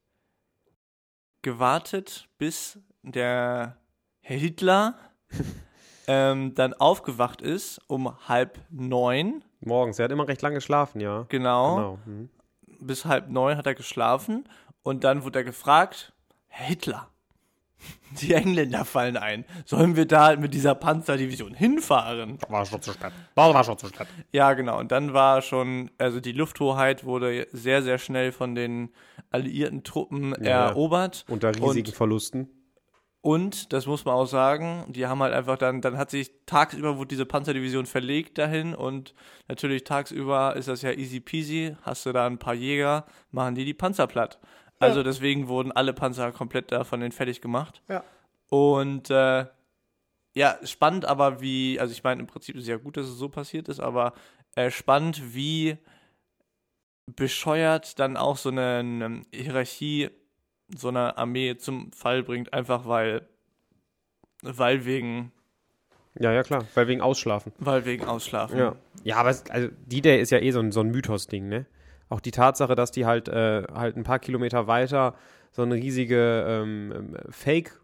gewartet, 1.42 2.28
bis 2.38 2.78
der 3.02 3.76
Herr 4.20 4.36
Hitler 4.36 4.94
ähm, 6.06 6.54
dann 6.54 6.74
aufgewacht 6.74 7.40
ist 7.42 7.80
um 7.86 8.12
halb 8.28 8.58
neun, 8.70 9.42
Morgens. 9.60 9.98
Er 9.98 10.04
hat 10.04 10.12
immer 10.12 10.28
recht 10.28 10.42
lange 10.42 10.56
geschlafen, 10.56 11.00
ja. 11.00 11.24
genau, 11.28 11.76
Genau. 11.76 11.98
Mhm. 12.04 12.28
bis 12.80 13.04
halb 13.06 13.30
neun 13.30 13.56
hat 13.56 13.66
er 13.66 13.74
geschlafen 13.74 14.44
und 14.82 15.04
dann 15.04 15.24
wurde 15.24 15.38
er 15.40 15.44
gefragt, 15.44 16.12
Herr 16.48 16.66
Hitler, 16.66 17.08
die 18.20 18.32
Engländer 18.34 18.84
fallen 18.84 19.16
ein, 19.16 19.44
sollen 19.64 19.96
wir 19.96 20.06
da 20.06 20.36
mit 20.36 20.54
dieser 20.54 20.74
Panzerdivision 20.74 21.54
hinfahren? 21.54 22.38
War 22.48 22.64
schon 22.66 22.80
zu 22.82 22.92
spät. 22.92 23.12
War, 23.34 23.52
war 23.54 23.64
schon 23.64 23.78
zu 23.78 23.88
spät. 23.88 24.06
Ja, 24.32 24.52
genau. 24.54 24.78
Und 24.78 24.92
dann 24.92 25.12
war 25.14 25.42
schon, 25.42 25.90
also 25.98 26.20
die 26.20 26.32
Lufthoheit 26.32 27.04
wurde 27.04 27.46
sehr, 27.52 27.82
sehr 27.82 27.98
schnell 27.98 28.32
von 28.32 28.54
den 28.54 28.90
alliierten 29.30 29.82
Truppen 29.82 30.34
Ja. 30.42 30.68
erobert. 30.68 31.24
Unter 31.28 31.54
riesigen 31.54 31.88
Und- 31.88 31.96
Verlusten. 31.96 32.48
Und, 33.24 33.72
das 33.72 33.86
muss 33.86 34.04
man 34.04 34.14
auch 34.16 34.26
sagen, 34.26 34.84
die 34.88 35.06
haben 35.06 35.22
halt 35.22 35.32
einfach 35.32 35.56
dann, 35.56 35.80
dann 35.80 35.96
hat 35.96 36.10
sich 36.10 36.30
tagsüber 36.44 36.98
wurde 36.98 37.08
diese 37.08 37.24
Panzerdivision 37.24 37.86
verlegt 37.86 38.36
dahin 38.36 38.74
und 38.74 39.14
natürlich 39.48 39.84
tagsüber 39.84 40.54
ist 40.56 40.68
das 40.68 40.82
ja 40.82 40.90
easy 40.90 41.20
peasy, 41.20 41.74
hast 41.80 42.04
du 42.04 42.12
da 42.12 42.26
ein 42.26 42.36
paar 42.36 42.52
Jäger, 42.52 43.06
machen 43.30 43.54
die 43.54 43.64
die 43.64 43.72
Panzer 43.72 44.06
platt. 44.06 44.38
Also 44.78 45.02
deswegen 45.02 45.48
wurden 45.48 45.72
alle 45.72 45.94
Panzer 45.94 46.32
komplett 46.32 46.70
da 46.70 46.84
von 46.84 47.00
denen 47.00 47.12
fertig 47.12 47.40
gemacht. 47.40 47.80
Ja. 47.88 48.04
Und 48.50 49.08
äh, 49.08 49.46
ja, 50.34 50.58
spannend 50.64 51.06
aber 51.06 51.40
wie, 51.40 51.80
also 51.80 51.92
ich 51.92 52.04
meine, 52.04 52.20
im 52.20 52.26
Prinzip 52.26 52.56
ist 52.56 52.64
es 52.64 52.68
ja 52.68 52.76
gut, 52.76 52.98
dass 52.98 53.06
es 53.06 53.16
so 53.16 53.30
passiert 53.30 53.70
ist, 53.70 53.80
aber 53.80 54.12
äh, 54.54 54.70
spannend, 54.70 55.34
wie 55.34 55.78
bescheuert 57.06 57.98
dann 57.98 58.18
auch 58.18 58.36
so 58.36 58.50
eine, 58.50 58.80
eine 58.80 59.22
Hierarchie 59.32 60.10
so 60.76 60.88
einer 60.88 61.18
Armee 61.18 61.56
zum 61.56 61.92
Fall 61.92 62.22
bringt, 62.22 62.52
einfach 62.52 62.86
weil, 62.86 63.26
weil 64.42 64.84
wegen 64.84 65.32
Ja, 66.18 66.32
ja, 66.32 66.42
klar. 66.42 66.64
Weil 66.74 66.88
wegen 66.88 67.00
Ausschlafen. 67.00 67.52
Weil 67.58 67.84
wegen 67.84 68.04
Ausschlafen. 68.04 68.58
Ja. 68.58 68.76
Ja, 69.02 69.16
aber 69.16 69.30
es, 69.30 69.44
also 69.50 69.68
D-Day 69.86 70.20
ist 70.20 70.30
ja 70.30 70.38
eh 70.38 70.50
so 70.52 70.60
ein, 70.60 70.72
so 70.72 70.80
ein 70.80 70.90
Mythos-Ding, 70.90 71.48
ne? 71.48 71.66
Auch 72.08 72.20
die 72.20 72.30
Tatsache, 72.30 72.74
dass 72.74 72.92
die 72.92 73.06
halt, 73.06 73.28
äh, 73.28 73.64
halt 73.74 73.96
ein 73.96 74.04
paar 74.04 74.18
Kilometer 74.18 74.66
weiter 74.66 75.14
so 75.52 75.62
eine 75.62 75.74
riesige 75.74 76.44
ähm, 76.48 76.92
ähm, 76.94 77.16
Fake- 77.30 77.80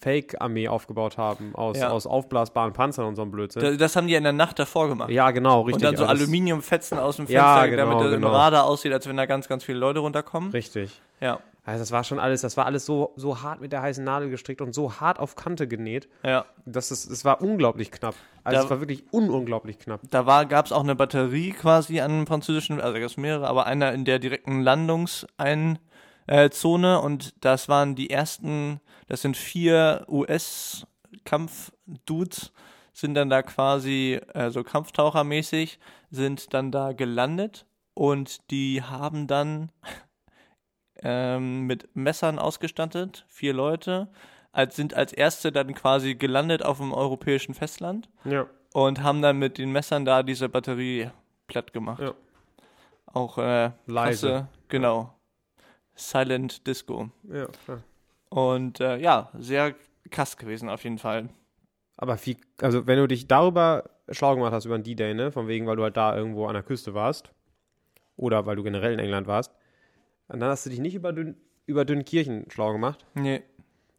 Fake-Armee 0.00 0.66
aufgebaut 0.66 1.16
haben 1.16 1.54
aus, 1.54 1.78
Ja. 1.78 1.90
aus 1.90 2.06
aufblasbaren 2.08 2.72
Panzern 2.72 3.06
und 3.06 3.14
so 3.14 3.22
einem 3.22 3.30
Blödsinn. 3.30 3.62
Da- 3.62 3.76
Das 3.76 3.94
haben 3.94 4.08
die 4.08 4.14
in 4.14 4.24
der 4.24 4.32
Nacht 4.32 4.58
davor 4.58 4.88
gemacht. 4.88 5.10
ja, 5.10 5.30
genau, 5.30 5.60
richtig. 5.62 5.74
und 5.76 5.82
dann 5.84 5.96
so 5.96 6.02
das- 6.02 6.10
Aluminiumfetzen 6.20 6.98
aus 6.98 7.16
dem 7.16 7.26
Fenster, 7.28 7.40
Ja, 7.40 7.66
genau, 7.66 7.84
damit 7.90 8.06
das 8.06 8.14
im 8.14 8.20
genau. 8.22 8.32
Radar 8.34 8.64
aussieht, 8.64 8.92
als 8.92 9.06
wenn 9.08 9.16
da 9.16 9.26
ganz, 9.26 9.46
ganz 9.48 9.62
viele 9.62 9.78
Leute 9.78 10.00
runterkommen. 10.00 10.50
Richtig. 10.50 11.00
Ja, 11.22 11.38
Also 11.64 11.78
das 11.80 11.92
war 11.92 12.02
schon 12.04 12.18
alles, 12.18 12.40
das 12.42 12.56
war 12.56 12.66
alles 12.66 12.84
so, 12.84 13.12
so 13.16 13.42
hart 13.42 13.60
mit 13.60 13.70
der 13.72 13.80
heißen 13.82 14.02
Nadel 14.04 14.28
gestrickt 14.30 14.60
und 14.60 14.74
so 14.74 15.00
hart 15.00 15.18
auf 15.20 15.36
Kante 15.36 15.68
genäht, 15.68 16.08
ja. 16.24 16.44
dass 16.66 16.90
es, 16.90 17.06
es 17.08 17.24
war 17.24 17.40
unglaublich 17.40 17.90
knapp. 17.92 18.14
Also 18.44 18.58
Da- 18.58 18.64
es 18.64 18.70
war 18.70 18.80
wirklich 18.80 19.04
ununglaublich 19.12 19.78
knapp. 19.78 20.00
Da 20.10 20.26
war, 20.26 20.44
gab 20.46 20.66
es 20.66 20.72
auch 20.72 20.82
eine 20.82 20.96
Batterie 20.96 21.52
quasi 21.52 22.00
an 22.00 22.26
französischen, 22.26 22.80
also 22.80 22.94
gab 22.94 23.04
es 23.04 23.16
mehrere, 23.16 23.46
aber 23.46 23.66
einer 23.66 23.92
in 23.92 24.04
der 24.04 24.18
direkten 24.18 24.60
Landungsein 24.60 25.78
äh, 26.26 26.50
Zone 26.50 27.00
und 27.00 27.34
das 27.44 27.68
waren 27.68 27.94
die 27.94 28.10
ersten, 28.10 28.80
das 29.06 29.22
sind 29.22 29.36
vier 29.36 30.04
US-Kampfdudes, 30.08 32.52
sind 32.92 33.14
dann 33.14 33.30
da 33.30 33.42
quasi 33.42 34.20
äh, 34.34 34.50
so 34.50 34.64
Kampftauchermäßig, 34.64 35.78
sind 36.10 36.52
dann 36.54 36.72
da 36.72 36.92
gelandet 36.92 37.66
und 37.94 38.50
die 38.50 38.82
haben 38.82 39.26
dann 39.26 39.70
ähm, 41.02 41.66
mit 41.66 41.94
Messern 41.96 42.38
ausgestattet, 42.38 43.24
vier 43.28 43.52
Leute, 43.52 44.08
als, 44.52 44.76
sind 44.76 44.94
als 44.94 45.12
erste 45.12 45.50
dann 45.52 45.74
quasi 45.74 46.14
gelandet 46.14 46.64
auf 46.64 46.78
dem 46.78 46.92
europäischen 46.92 47.54
Festland 47.54 48.08
Ja. 48.24 48.46
und 48.74 49.02
haben 49.02 49.22
dann 49.22 49.38
mit 49.38 49.58
den 49.58 49.72
Messern 49.72 50.04
da 50.04 50.22
diese 50.22 50.48
Batterie 50.48 51.10
platt 51.46 51.72
gemacht. 51.72 52.02
Ja. 52.02 52.12
Auch 53.06 53.38
äh, 53.38 53.70
Leise. 53.86 54.28
krasse- 54.28 54.46
genau. 54.68 55.14
Silent 55.94 56.66
Disco. 56.66 57.10
Ja, 57.24 57.46
klar. 57.64 57.82
Und 58.30 58.80
äh, 58.80 58.96
ja, 58.96 59.30
sehr 59.38 59.74
krass 60.10 60.36
gewesen 60.36 60.68
auf 60.70 60.84
jeden 60.84 60.98
Fall. 60.98 61.28
Aber 61.98 62.16
viel, 62.16 62.36
also 62.60 62.86
wenn 62.86 62.98
du 62.98 63.06
dich 63.06 63.28
darüber 63.28 63.84
schlau 64.10 64.34
gemacht 64.34 64.52
hast 64.52 64.64
über 64.64 64.78
den 64.78 64.84
D-Day, 64.84 65.14
ne, 65.14 65.30
von 65.30 65.48
wegen, 65.48 65.66
weil 65.66 65.76
du 65.76 65.82
halt 65.82 65.96
da 65.96 66.16
irgendwo 66.16 66.46
an 66.46 66.54
der 66.54 66.62
Küste 66.62 66.94
warst, 66.94 67.30
oder 68.16 68.46
weil 68.46 68.56
du 68.56 68.62
generell 68.62 68.92
in 68.94 68.98
England 68.98 69.26
warst, 69.26 69.52
und 70.28 70.40
dann 70.40 70.50
hast 70.50 70.66
du 70.66 70.70
dich 70.70 70.78
nicht 70.80 70.94
über, 70.94 71.12
Dün 71.12 71.36
über 71.66 71.84
Dünnkirchen 71.84 72.50
schlau 72.50 72.72
gemacht, 72.72 73.04
Nee, 73.14 73.42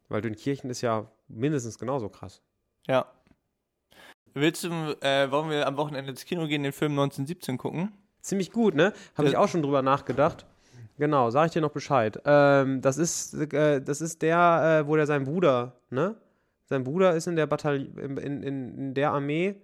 weil 0.08 0.20
Dünnkirchen 0.22 0.70
ist 0.70 0.80
ja 0.82 1.10
mindestens 1.28 1.78
genauso 1.78 2.08
krass. 2.08 2.42
ja. 2.86 3.06
Willst 4.36 4.64
du, 4.64 4.68
äh, 5.00 5.30
wollen 5.30 5.48
wir 5.48 5.64
am 5.64 5.76
Wochenende 5.76 6.10
ins 6.10 6.24
Kino 6.24 6.48
gehen, 6.48 6.64
den 6.64 6.72
Film 6.72 6.92
1917 6.92 7.56
gucken? 7.56 7.92
Ziemlich 8.20 8.50
gut, 8.50 8.74
ne? 8.74 8.92
Habe 9.16 9.28
ich 9.28 9.36
auch 9.36 9.46
schon 9.46 9.62
drüber 9.62 9.80
nachgedacht. 9.80 10.44
Genau, 10.98 11.30
sag 11.30 11.46
ich 11.46 11.52
dir 11.52 11.60
noch 11.60 11.70
Bescheid. 11.70 12.20
Ähm, 12.24 12.80
das 12.80 12.98
ist, 12.98 13.34
äh, 13.34 13.80
das 13.80 14.00
ist 14.00 14.22
der, 14.22 14.80
äh, 14.82 14.88
wo 14.88 14.96
der 14.96 15.06
sein 15.06 15.22
Bruder, 15.22 15.76
ne? 15.90 16.16
Sein 16.64 16.82
Bruder 16.82 17.14
ist 17.14 17.28
in 17.28 17.36
der 17.36 17.46
Bataillon, 17.46 17.96
in, 17.98 18.16
in, 18.16 18.42
in 18.42 18.94
der 18.94 19.12
Armee, 19.12 19.54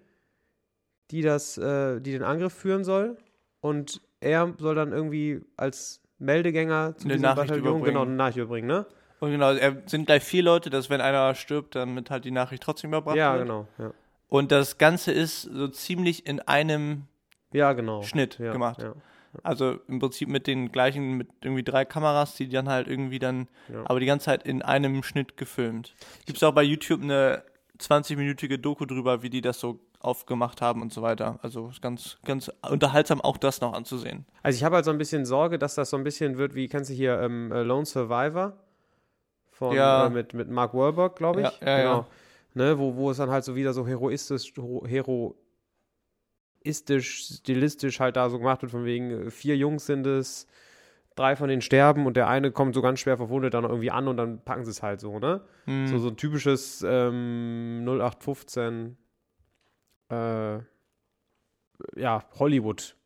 die 1.11 1.23
das, 1.23 1.59
äh, 1.59 2.01
die 2.01 2.13
den 2.13 2.23
Angriff 2.23 2.53
führen 2.53 2.85
soll. 2.85 3.17
Und 3.61 4.01
er 4.21 4.55
soll 4.59 4.77
dann 4.77 4.93
irgendwie 4.93 5.41
als 5.57 6.00
Meldegänger 6.21 6.97
zu 6.97 7.05
Eine 7.05 7.15
diesem 7.15 7.23
Nachricht 7.23 7.49
Bataillon 7.49 7.61
überbringen. 7.67 7.85
genau 7.85 8.03
eine 8.03 8.13
Nachricht 8.15 8.37
überbringen, 8.39 8.67
ne? 8.69 8.87
Und 9.21 9.31
genau, 9.33 9.51
es 9.53 9.91
sind 9.91 10.07
gleich 10.07 10.23
vier 10.23 10.43
Leute, 10.43 10.71
dass 10.71 10.89
wenn 10.89 11.01
einer 11.01 11.35
stirbt, 11.35 11.75
damit 11.75 12.11
halt 12.11 12.25
die 12.25 12.31
Nachricht 12.31 12.63
trotzdem 12.63 12.91
überbracht 12.91 13.17
Ja, 13.17 13.35
wird. 13.35 13.43
genau. 13.43 13.67
Ja, 13.79 13.93
Und 14.29 14.51
das 14.53 14.79
Ganze 14.79 15.13
ist 15.13 15.43
so 15.43 15.69
ziemlich 15.69 16.27
in 16.27 16.41
einem 16.41 17.07
ja 17.53 17.73
genau. 17.75 18.03
Schnitt 18.03 18.39
ja, 18.39 18.53
gemacht. 18.53 18.81
Ja, 18.83 18.95
Also 19.43 19.79
im 19.89 19.99
Prinzip 19.99 20.29
mit 20.29 20.47
den 20.47 20.73
gleichen, 20.73 21.19
mit 21.19 21.29
irgendwie 21.43 21.63
drei 21.65 21.85
Kameras, 21.85 22.35
die 22.37 22.49
dann 22.49 22.69
halt 22.69 22.89
irgendwie 22.89 23.19
dann, 23.19 23.49
aber 23.85 24.01
die 24.01 24.07
ganze 24.07 24.27
Zeit 24.27 24.45
in 24.45 24.63
einem 24.63 25.03
Schnitt 25.03 25.37
gefilmt. 25.37 25.95
Gibt's 26.27 26.43
auch 26.43 26.53
bei 26.55 26.63
YouTube 26.63 27.03
eine 27.03 27.43
20-minütige 27.79 28.57
Doku 28.59 28.87
drüber, 28.87 29.23
wie 29.23 29.31
die 29.31 29.41
das 29.43 29.61
so 29.61 29.81
aufgemacht 30.01 30.61
haben 30.63 30.83
und 30.83 30.93
so 30.93 31.03
weiter. 31.03 31.39
Also 31.43 31.71
ganz, 31.81 32.19
ganz 32.25 32.51
unterhaltsam 32.69 33.21
auch 33.21 33.37
das 33.37 33.61
noch 33.61 33.73
anzusehen. 33.75 34.25
Also 34.43 34.57
ich 34.57 34.65
habe 34.65 34.77
halt 34.77 34.85
so 34.85 34.91
ein 34.91 34.99
bisschen 34.99 35.25
Sorge, 35.27 35.59
dass 35.59 35.75
das 35.75 35.91
so 35.91 35.97
ein 35.97 36.05
bisschen 36.05 36.39
wird, 36.39 36.55
wie 36.55 36.69
kennst 36.69 36.91
du 36.91 36.95
hier 36.95 37.21
ähm, 37.21 37.53
äh, 37.53 37.63
Lone 37.63 37.85
Survivor 37.87 38.55
von 39.51 39.77
Ja. 39.77 40.07
äh, 40.07 40.11
mit, 40.11 40.33
mit 40.35 40.49
Mark 40.49 40.73
Wahlberg, 40.75 41.17
glaube 41.17 41.43
ich. 41.43 41.61
Ja, 41.61 41.67
ja, 41.67 41.77
genau. 41.83 42.07
Ne, 42.55 42.79
wo, 42.79 42.97
wo 42.97 43.11
es 43.11 43.19
dann 43.19 43.31
halt 43.31 43.45
so 43.45 43.55
wieder 43.55 43.73
so 43.73 43.87
heroistisch, 43.87 44.53
hero- 44.57 44.85
heroistisch, 46.65 47.37
stilistisch 47.37 48.01
halt 48.01 48.17
da 48.17 48.29
so 48.31 48.39
gemacht 48.39 48.63
wird, 48.63 48.73
von 48.73 48.85
wegen 48.85 49.27
äh, 49.27 49.31
vier 49.31 49.57
Jungs 49.57 49.87
sind 49.87 50.07
es, 50.07 50.47
drei 51.15 51.37
von 51.37 51.49
denen 51.49 51.63
sterben 51.63 52.07
und 52.07 52.17
der 52.17 52.29
eine 52.29 52.51
kommt 52.53 52.75
so 52.75 52.83
ganz 52.83 53.01
schwer 53.01 53.17
verwundet 53.17 53.55
dann 53.55 53.65
irgendwie 53.65 53.91
an 53.91 54.09
und 54.09 54.17
dann 54.17 54.41
packen 54.41 54.65
sie 54.65 54.71
es 54.71 54.83
halt 54.83 55.01
so, 55.01 55.19
ne? 55.19 55.43
Hm. 55.67 55.87
So, 55.89 55.99
so 55.99 56.09
ein 56.09 56.17
typisches 56.17 56.85
ähm, 56.89 57.83
0815 57.85 58.97
äh, 60.11 60.61
ja, 61.97 62.25
Hollywood 62.39 62.97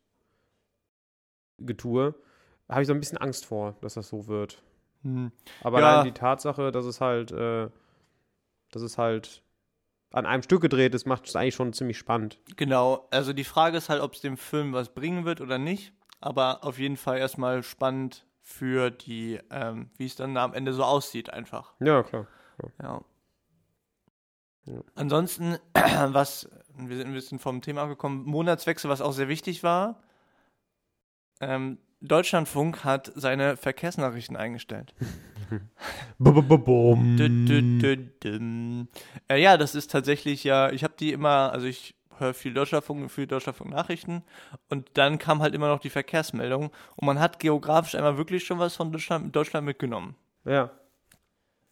Getue. 1.59 2.15
Habe 2.67 2.81
ich 2.81 2.87
so 2.87 2.93
ein 2.93 2.99
bisschen 2.99 3.17
Angst 3.17 3.45
vor, 3.45 3.75
dass 3.81 3.93
das 3.93 4.09
so 4.09 4.27
wird. 4.27 4.61
Hm. 5.03 5.31
Aber 5.61 5.79
Ja. 5.79 6.03
die 6.03 6.11
Tatsache, 6.11 6.71
dass 6.71 6.85
es 6.85 6.99
halt, 6.99 7.31
äh, 7.31 7.69
dass 8.71 8.81
es 8.81 8.97
halt 8.97 9.43
an 10.11 10.25
einem 10.25 10.43
Stück 10.43 10.61
gedreht 10.61 10.95
ist, 10.95 11.05
macht 11.05 11.27
es 11.27 11.35
eigentlich 11.35 11.55
schon 11.55 11.73
ziemlich 11.73 11.97
spannend. 11.97 12.39
Genau, 12.55 13.07
also 13.11 13.33
die 13.33 13.43
Frage 13.43 13.77
ist 13.77 13.89
halt, 13.89 14.01
ob 14.01 14.13
es 14.13 14.21
dem 14.21 14.37
Film 14.37 14.73
was 14.73 14.93
bringen 14.93 15.25
wird 15.25 15.41
oder 15.41 15.57
nicht. 15.57 15.93
Aber 16.21 16.63
auf 16.63 16.79
jeden 16.79 16.97
Fall 16.97 17.17
erstmal 17.17 17.61
spannend 17.63 18.25
für 18.41 18.89
die, 18.91 19.39
ähm, 19.51 19.89
wie 19.97 20.05
es 20.05 20.15
dann 20.15 20.35
am 20.37 20.53
Ende 20.53 20.73
so 20.73 20.83
aussieht, 20.83 21.29
einfach. 21.31 21.73
Ja, 21.79 22.03
klar. 22.03 22.27
Ja. 22.81 23.01
Ja. 24.65 24.81
Ansonsten, 24.95 25.57
was, 25.73 26.49
wir 26.77 26.97
sind 26.97 27.07
ein 27.07 27.13
bisschen 27.13 27.39
vom 27.39 27.61
Thema 27.61 27.83
abgekommen, 27.83 28.23
Monatswechsel, 28.25 28.89
was 28.89 29.01
auch 29.01 29.13
sehr 29.13 29.27
wichtig 29.27 29.63
war. 29.63 30.01
Ähm, 31.41 31.77
Deutschlandfunk 32.01 32.83
hat 32.83 33.11
seine 33.15 33.57
Verkehrsnachrichten 33.57 34.35
eingestellt. 34.35 34.93
Äh, 39.27 39.41
ja, 39.41 39.57
das 39.57 39.75
ist 39.75 39.91
tatsächlich 39.91 40.43
ja, 40.43 40.71
ich 40.71 40.83
habe 40.83 40.95
die 40.99 41.11
immer, 41.11 41.51
also 41.51 41.67
ich 41.67 41.95
höre 42.17 42.33
viel 42.33 42.53
Deutschlandfunk, 42.53 43.11
viel 43.11 43.27
Deutschlandfunk 43.27 43.71
Nachrichten 43.71 44.23
und 44.69 44.89
dann 44.93 45.17
kam 45.19 45.41
halt 45.41 45.53
immer 45.53 45.67
noch 45.67 45.79
die 45.79 45.89
Verkehrsmeldung 45.89 46.71
und 46.95 47.05
man 47.05 47.19
hat 47.19 47.39
geografisch 47.39 47.95
einmal 47.95 48.17
wirklich 48.17 48.45
schon 48.45 48.59
was 48.59 48.75
von 48.75 48.91
Deutschland, 48.91 49.35
Deutschland 49.35 49.65
mitgenommen. 49.65 50.15
Ja. 50.45 50.71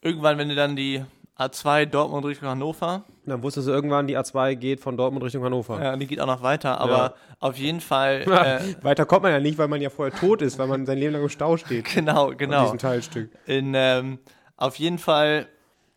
Irgendwann, 0.02 0.38
wenn 0.38 0.50
du 0.50 0.56
dann 0.56 0.76
die 0.76 1.06
A2 1.38 1.88
Dortmund 1.88 2.26
Richtung 2.26 2.48
Hannover, 2.48 3.06
Dann 3.26 3.42
wusstest 3.42 3.68
du 3.68 3.72
irgendwann, 3.72 4.06
die 4.06 4.16
A2 4.18 4.56
geht 4.56 4.80
von 4.82 4.96
Dortmund 4.98 5.24
Richtung 5.26 5.44
Hannover. 5.44 5.82
ja, 5.84 5.96
die 5.98 6.06
geht 6.06 6.20
auch 6.20 6.28
noch 6.28 6.44
weiter, 6.44 6.80
aber 6.80 6.92
Ja. 6.98 7.14
auf 7.40 7.58
jeden 7.58 7.82
Fall, 7.82 8.22
äh, 8.28 8.84
Weiter 8.84 9.06
kommt 9.08 9.24
man 9.24 9.32
ja 9.32 9.40
nicht, 9.40 9.58
weil 9.58 9.68
man 9.68 9.82
ja 9.82 9.90
vorher 9.90 10.14
tot 10.16 10.44
ist, 10.44 10.60
weil 10.60 10.68
man 10.68 10.86
sein 10.86 11.00
Leben 11.00 11.14
lang 11.14 11.24
im 11.24 11.30
Stau 11.30 11.58
steht. 11.58 11.86
genau, 11.96 12.30
An 12.30 12.38
genau. 12.38 12.64
diesem 12.66 12.78
Teilstück. 12.78 13.32
In, 13.48 13.74
ähm, 13.76 14.20
auf 14.58 14.76
jeden 14.76 15.00
Fall 15.00 15.48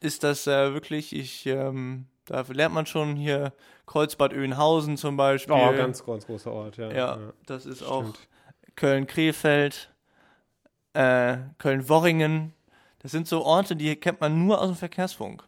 ist 0.00 0.25
das 0.25 0.47
äh, 0.47 0.73
wirklich, 0.73 1.14
ich, 1.14 1.45
ähm, 1.47 2.07
da 2.25 2.43
lernt 2.49 2.75
man 2.75 2.87
schon 2.87 3.14
hier 3.14 3.52
Kreuzbad 3.87 4.33
Öhnhausen 4.33 4.97
zum 4.97 5.16
Beispiel. 5.19 5.55
Oh, 5.55 5.73
ganz, 5.76 6.02
ganz 6.05 6.26
großer 6.26 6.50
Ort, 6.50 6.78
ja. 6.78 6.90
Ja, 6.90 7.19
das 7.47 7.66
ist 7.66 7.83
auch 7.83 8.00
stimmt. 8.02 8.28
Köln-Krefeld, 8.76 9.90
äh, 10.95 11.37
Köln-Worringen. 11.59 12.52
Das 12.99 13.12
sind 13.12 13.29
so 13.29 13.45
Orte, 13.45 13.76
die 13.76 13.95
kennt 13.97 14.21
man 14.21 14.47
nur 14.47 14.61
aus 14.61 14.69
dem 14.69 14.76
Verkehrsfunk. 14.76 15.45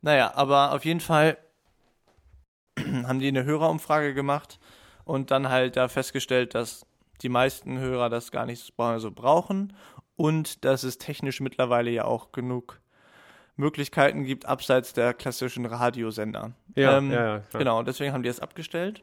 Naja, 0.00 0.32
aber 0.34 0.72
auf 0.72 0.84
jeden 0.84 1.00
Fall 1.00 1.38
haben 2.78 3.20
die 3.20 3.28
eine 3.28 3.44
Hörerumfrage 3.44 4.14
gemacht 4.14 4.58
und 5.04 5.30
dann 5.30 5.48
halt 5.48 5.76
da 5.76 5.88
festgestellt, 5.88 6.54
dass 6.54 6.86
die 7.22 7.28
meisten 7.28 7.78
Hörer 7.78 8.10
das 8.10 8.30
gar 8.30 8.46
nicht 8.46 8.72
so 8.76 9.10
brauchen 9.10 9.74
und 10.16 10.64
dass 10.64 10.82
es 10.82 10.98
technisch 10.98 11.40
mittlerweile 11.40 11.90
ja 11.90 12.04
auch 12.04 12.32
genug 12.32 12.80
Möglichkeiten 13.56 14.24
gibt, 14.24 14.46
abseits 14.46 14.92
der 14.92 15.14
klassischen 15.14 15.66
Radiosender. 15.66 16.52
Ja, 16.74 16.98
Ähm, 16.98 17.12
ja, 17.12 17.24
ja, 17.24 17.38
klar. 17.40 17.58
Genau, 17.58 17.82
deswegen 17.82 18.12
haben 18.12 18.22
die 18.22 18.28
das 18.28 18.40
abgestellt. 18.40 19.02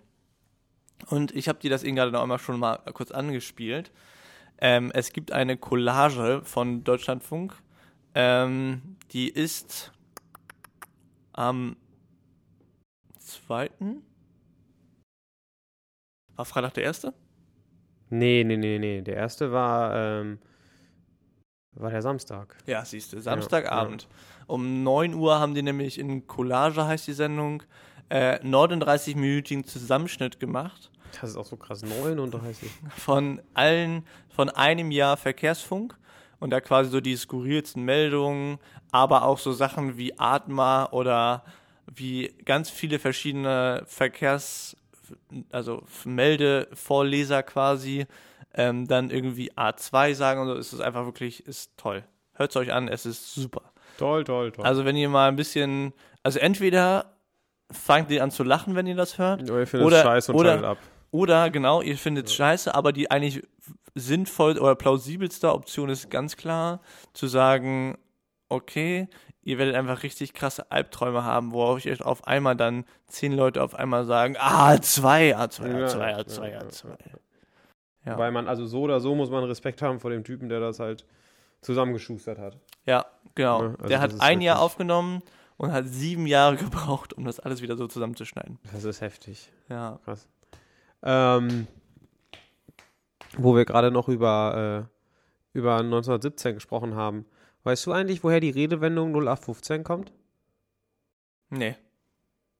Und 1.08 1.34
ich 1.34 1.48
habe 1.48 1.60
dir 1.60 1.70
das 1.70 1.84
eben 1.84 1.96
gerade 1.96 2.12
noch 2.12 2.22
einmal 2.22 2.40
schon 2.40 2.60
mal 2.60 2.78
kurz 2.94 3.12
angespielt. 3.12 3.92
Ähm, 4.60 4.92
es 4.94 5.14
gibt 5.14 5.32
eine 5.32 5.56
Collage 5.56 6.42
von 6.44 6.84
Deutschlandfunk. 6.84 7.56
Ähm, 8.22 8.98
die 9.12 9.30
ist 9.30 9.94
am 11.32 11.78
2. 13.18 13.70
War 16.36 16.44
Freitag 16.44 16.74
der 16.74 16.84
erste? 16.84 17.14
Nee, 18.10 18.44
nee, 18.44 18.58
nee, 18.58 18.78
nee. 18.78 19.02
Der 19.02 19.16
erste 19.16 19.54
war, 19.54 19.96
ähm, 19.96 20.40
war 21.78 21.92
der 21.92 22.02
Samstag. 22.02 22.58
Ja, 22.66 22.84
siehst 22.84 23.14
du, 23.14 23.22
Samstagabend. 23.22 24.10
Um 24.48 24.84
9 24.84 25.14
Uhr 25.14 25.40
haben 25.40 25.54
die 25.54 25.62
nämlich 25.62 25.98
in 25.98 26.28
Collage, 26.28 26.86
heißt 26.86 27.08
die 27.08 27.14
Sendung, 27.14 27.64
äh, 28.10 28.40
39-minütigen 28.44 29.64
Zusammenschnitt 29.64 30.42
gemacht 30.42 30.92
Das 31.22 31.30
ist 31.30 31.38
auch 31.38 31.46
so 31.46 31.56
krass. 31.56 31.84
39. 31.84 32.70
von 32.98 33.42
allen, 33.54 34.06
von 34.28 34.50
einem 34.50 34.92
Jahr 34.92 35.16
Verkehrsfunk 35.16 35.98
und 36.40 36.50
da 36.52 36.62
quasi 36.62 36.90
so 36.90 37.02
die 37.02 37.16
skurrilsten 37.16 37.84
Meldungen, 37.84 38.60
aber 38.92 39.24
auch 39.24 39.38
so 39.38 39.52
Sachen 39.52 39.98
wie 39.98 40.18
Atma 40.18 40.88
oder 40.92 41.44
wie 41.94 42.34
ganz 42.46 42.70
viele 42.70 43.00
verschiedene 43.00 43.84
Verkehrs, 43.88 44.76
also 45.52 45.84
Meldevorleser 46.06 47.44
quasi, 47.44 48.06
ähm, 48.54 48.88
dann 48.88 49.10
irgendwie 49.10 49.52
A2 49.54 50.14
sagen 50.16 50.42
und 50.42 50.48
so, 50.48 50.56
ist 50.56 50.74
es 50.74 50.80
einfach 50.80 51.06
wirklich, 51.06 51.46
ist 51.48 51.72
toll. 51.78 52.04
Hört 52.34 52.52
es 52.52 52.56
euch 52.58 52.72
an, 52.74 52.88
es 52.88 53.06
ist 53.06 53.34
super. 53.34 53.62
Toll, 53.98 54.24
toll, 54.24 54.52
toll. 54.52 54.66
Also 54.66 54.86
wenn 54.86 54.96
ihr 54.96 55.10
mal 55.10 55.28
ein 55.28 55.36
bisschen, 55.36 55.94
also 56.24 56.40
entweder 56.40 57.14
fangt 57.72 58.10
ihr 58.12 58.24
an 58.24 58.32
zu 58.32 58.44
lachen, 58.44 58.76
wenn 58.76 58.88
ihr 58.88 58.96
das 58.96 59.18
hört, 59.18 59.44
oder 59.44 59.60
ihr 59.60 59.68
findet 59.68 59.88
oder- 59.88 59.98
es 59.98 60.04
scheiße 60.04 60.32
und 60.32 60.38
oder- 60.40 60.50
schaltet 60.52 60.66
ab. 60.70 60.78
Oder 61.12 61.50
genau, 61.50 61.82
ihr 61.82 61.98
findet 61.98 62.28
es 62.28 62.34
scheiße, 62.34 62.74
aber 62.74 62.92
die 62.92 63.10
eigentlich 63.12 63.44
sinnvoll 63.96 64.58
oder 64.58 64.76
plausibelste 64.76 65.52
Option 65.54 65.90
ist 65.90 66.10
ganz 66.10 66.38
klar 66.38 66.82
zu 67.14 67.28
sagen, 67.28 67.98
okay, 68.50 69.08
ihr 69.42 69.58
werdet 69.58 69.76
einfach 69.76 70.04
richtig 70.04 70.34
krasse 70.34 70.72
Albträume 70.72 71.24
haben, 71.24 71.52
wo 71.52 71.64
euch 71.64 72.02
auf 72.04 72.28
einmal 72.28 72.56
dann 72.56 72.86
zehn 73.08 73.34
Leute 73.34 73.64
auf 73.64 73.76
einmal 73.76 74.06
sagen, 74.06 74.36
ah, 74.38 74.74
A2, 74.74 75.36
A2, 75.36 75.68
Ja, 75.68 75.88
A2, 75.88 76.10
ja, 76.10 76.18
A2, 76.20 76.52
ja, 76.52 76.62
A2. 76.62 76.88
Ja. 78.06 78.18
Weil 78.18 78.32
man, 78.32 78.48
also 78.48 78.66
so 78.66 78.82
oder 78.82 79.00
so 79.00 79.16
muss 79.16 79.30
man 79.30 79.44
Respekt 79.44 79.82
haben 79.82 80.00
vor 80.00 80.12
dem 80.12 80.24
Typen, 80.24 80.50
der 80.50 80.60
das 80.60 80.80
halt 80.80 81.06
zusammengeschustert 81.62 82.40
hat. 82.40 82.58
Ja, 82.86 83.06
genau. 83.36 83.62
Ja, 83.62 83.68
also 83.70 83.88
Der 83.88 84.02
hat 84.02 84.22
ein 84.22 84.42
Jahr 84.42 84.62
aufgenommen 84.62 85.22
und 85.58 85.72
hat 85.72 85.88
sieben 85.88 86.26
Jahre 86.26 86.56
gebraucht, 86.58 87.14
um 87.14 87.26
das 87.26 87.40
alles 87.40 87.62
wieder 87.62 87.76
so 87.76 87.88
zusammenzuschneiden. 87.88 88.60
Das 88.72 88.84
ist 88.84 89.02
heftig. 89.02 89.52
Ja. 89.68 90.00
Krass. 90.06 90.28
Ähm, 91.04 91.68
wo 93.38 93.56
wir 93.56 93.66
gerade 93.66 93.92
noch 93.92 94.08
über, 94.10 94.88
äh, 95.54 95.58
über 95.58 95.78
1917 95.78 96.56
gesprochen 96.56 96.96
haben. 96.96 97.26
Weißt 97.64 97.86
du 97.86 97.92
eigentlich, 97.92 98.24
woher 98.24 98.40
die 98.40 98.50
Redewendung 98.50 99.12
0815 99.12 99.84
kommt? 99.84 100.12
Nee. 101.50 101.76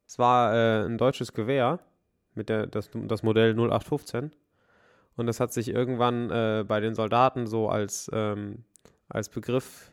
Es 0.06 0.20
war 0.20 0.54
äh, 0.54 0.86
ein 0.86 0.98
deutsches 0.98 1.34
Gewehr 1.34 1.80
mit 2.34 2.50
der, 2.50 2.68
das, 2.68 2.90
das 2.94 3.24
Modell 3.24 3.54
0815. 3.54 4.32
Und 5.16 5.28
das 5.28 5.40
hat 5.40 5.54
sich 5.54 5.68
irgendwann 5.70 6.30
äh, 6.30 6.64
bei 6.68 6.80
den 6.80 6.96
Soldaten 6.96 7.46
so 7.46 7.70
als, 7.70 8.10
ähm, 8.14 8.64
als 9.10 9.30
Begriff, 9.30 9.92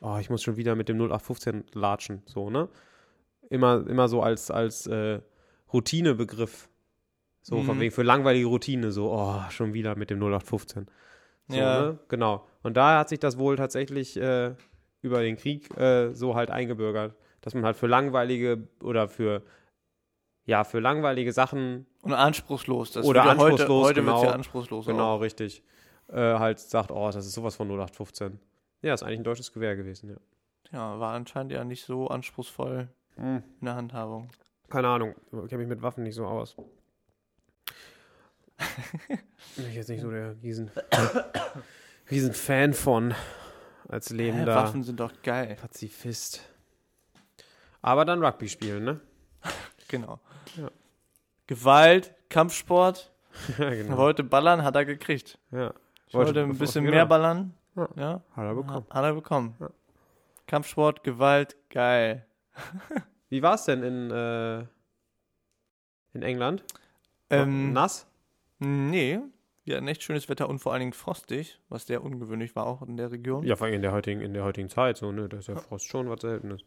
oh, 0.00 0.18
ich 0.20 0.30
muss 0.30 0.42
schon 0.42 0.56
wieder 0.56 0.76
mit 0.76 0.88
dem 0.88 0.96
0815 0.96 1.64
latschen, 1.72 2.22
so, 2.26 2.50
ne? 2.50 2.68
Immer, 3.50 3.86
immer 3.86 4.08
so 4.08 4.22
als, 4.22 4.50
als 4.50 4.86
äh, 4.86 5.20
Routinebegriff. 5.72 6.68
So, 7.48 7.62
von 7.62 7.76
Mhm. 7.76 7.80
wegen 7.80 7.92
für 7.92 8.02
langweilige 8.02 8.46
Routine, 8.46 8.92
so, 8.92 9.10
oh, 9.10 9.40
schon 9.48 9.72
wieder 9.72 9.96
mit 9.96 10.10
dem 10.10 10.18
0815. 10.18 10.86
So, 11.48 11.56
Ja. 11.56 11.80
ne? 11.92 11.98
Genau. 12.08 12.46
Und 12.62 12.76
da 12.76 12.98
hat 12.98 13.08
sich 13.08 13.20
das 13.20 13.38
wohl 13.38 13.56
tatsächlich 13.56 14.18
äh, 14.20 14.54
über 15.00 15.22
den 15.22 15.36
Krieg 15.36 15.74
äh, 15.78 16.12
so 16.12 16.34
halt 16.34 16.50
eingebürgert, 16.50 17.14
dass 17.40 17.54
man 17.54 17.64
halt 17.64 17.76
für 17.76 17.86
langweilige 17.86 18.68
oder 18.82 19.08
für 19.08 19.42
ja, 20.44 20.64
für 20.64 20.78
langweilige 20.80 21.32
Sachen, 21.32 21.86
Und 22.02 22.12
anspruchslos. 22.14 22.92
Das 22.92 23.04
Oder 23.06 23.22
wird 23.24 23.32
anspruchslos, 23.32 23.60
Heute, 23.68 24.00
heute 24.00 24.06
wird 24.06 24.16
genau. 24.16 24.24
ja 24.24 24.30
anspruchslos. 24.32 24.86
genau, 24.86 25.16
Auch. 25.16 25.20
richtig, 25.20 25.62
äh, 26.08 26.16
halt 26.16 26.58
sagt, 26.58 26.90
oh, 26.90 27.06
das 27.10 27.24
ist 27.26 27.32
sowas 27.34 27.54
von 27.56 27.68
0815. 27.68 28.38
Ja, 28.82 28.92
ist 28.94 29.02
eigentlich 29.02 29.20
ein 29.20 29.24
deutsches 29.24 29.52
Gewehr 29.52 29.74
gewesen, 29.76 30.10
ja. 30.10 30.16
Ja, 30.72 31.00
war 31.00 31.12
anscheinend 31.14 31.52
ja 31.52 31.64
nicht 31.64 31.84
so 31.84 32.08
anspruchsvoll 32.08 32.88
in 33.16 33.42
der 33.62 33.74
Handhabung. 33.74 34.28
Keine 34.68 34.88
Ahnung, 34.88 35.14
ich 35.32 35.48
kenne 35.48 35.58
mich 35.58 35.68
mit 35.68 35.80
Waffen 35.82 36.02
nicht 36.04 36.14
so 36.14 36.26
aus. 36.26 36.56
Bin 39.56 39.68
ich 39.68 39.74
jetzt 39.74 39.88
nicht 39.88 40.00
so 40.00 40.10
der 40.10 40.40
riesen, 40.42 40.70
riesen 42.10 42.32
Fan 42.32 42.74
von 42.74 43.14
als 43.88 44.10
lebender 44.10 44.54
Waffen 44.54 44.82
sind 44.82 45.00
doch 45.00 45.12
geil. 45.22 45.56
Pazifist. 45.60 46.42
Aber 47.80 48.04
dann 48.04 48.22
Rugby 48.22 48.48
spielen, 48.48 48.84
ne? 48.84 49.00
Genau. 49.88 50.20
Ja. 50.56 50.70
Gewalt, 51.46 52.14
Kampfsport. 52.28 53.10
ja, 53.58 53.70
genau. 53.70 53.96
wollte 53.96 54.22
ballern, 54.22 54.62
hat 54.62 54.76
er 54.76 54.84
gekriegt. 54.84 55.38
Ja. 55.50 55.72
Ich 56.06 56.12
wollte 56.12 56.42
ein 56.42 56.58
bisschen 56.58 56.84
genau. 56.84 56.96
mehr 56.96 57.06
ballern. 57.06 57.54
Ja. 57.74 57.88
Ja. 57.96 58.22
Hat 58.36 58.44
er 58.44 58.54
bekommen. 58.54 58.86
Hat 58.90 59.04
er 59.04 59.14
bekommen. 59.14 59.56
Ja. 59.58 59.70
Kampfsport, 60.46 61.04
Gewalt, 61.04 61.56
geil. 61.70 62.26
Wie 63.30 63.42
war 63.42 63.54
es 63.54 63.64
denn 63.64 63.82
in, 63.82 64.10
äh, 64.10 64.58
in 66.12 66.22
England? 66.22 66.64
Ähm, 67.30 67.72
Nass? 67.72 68.06
Nee, 68.58 69.18
wir 69.64 69.76
hatten 69.76 69.88
echt 69.88 70.02
schönes 70.02 70.28
Wetter 70.28 70.48
und 70.48 70.58
vor 70.60 70.72
allen 70.72 70.80
Dingen 70.80 70.92
frostig, 70.92 71.60
was 71.68 71.86
sehr 71.86 72.02
ungewöhnlich 72.02 72.56
war 72.56 72.66
auch 72.66 72.82
in 72.82 72.96
der 72.96 73.12
Region. 73.12 73.44
Ja, 73.44 73.56
vor 73.56 73.66
allem 73.66 73.74
in 73.76 73.82
der 73.82 73.92
heutigen, 73.92 74.20
in 74.20 74.32
der 74.34 74.44
heutigen 74.44 74.68
Zeit, 74.68 74.96
so, 74.96 75.12
ne? 75.12 75.28
Da 75.28 75.38
ist 75.38 75.48
ja 75.48 75.56
Frost 75.56 75.86
schon 75.86 76.08
was 76.08 76.20
Seltenes. 76.22 76.62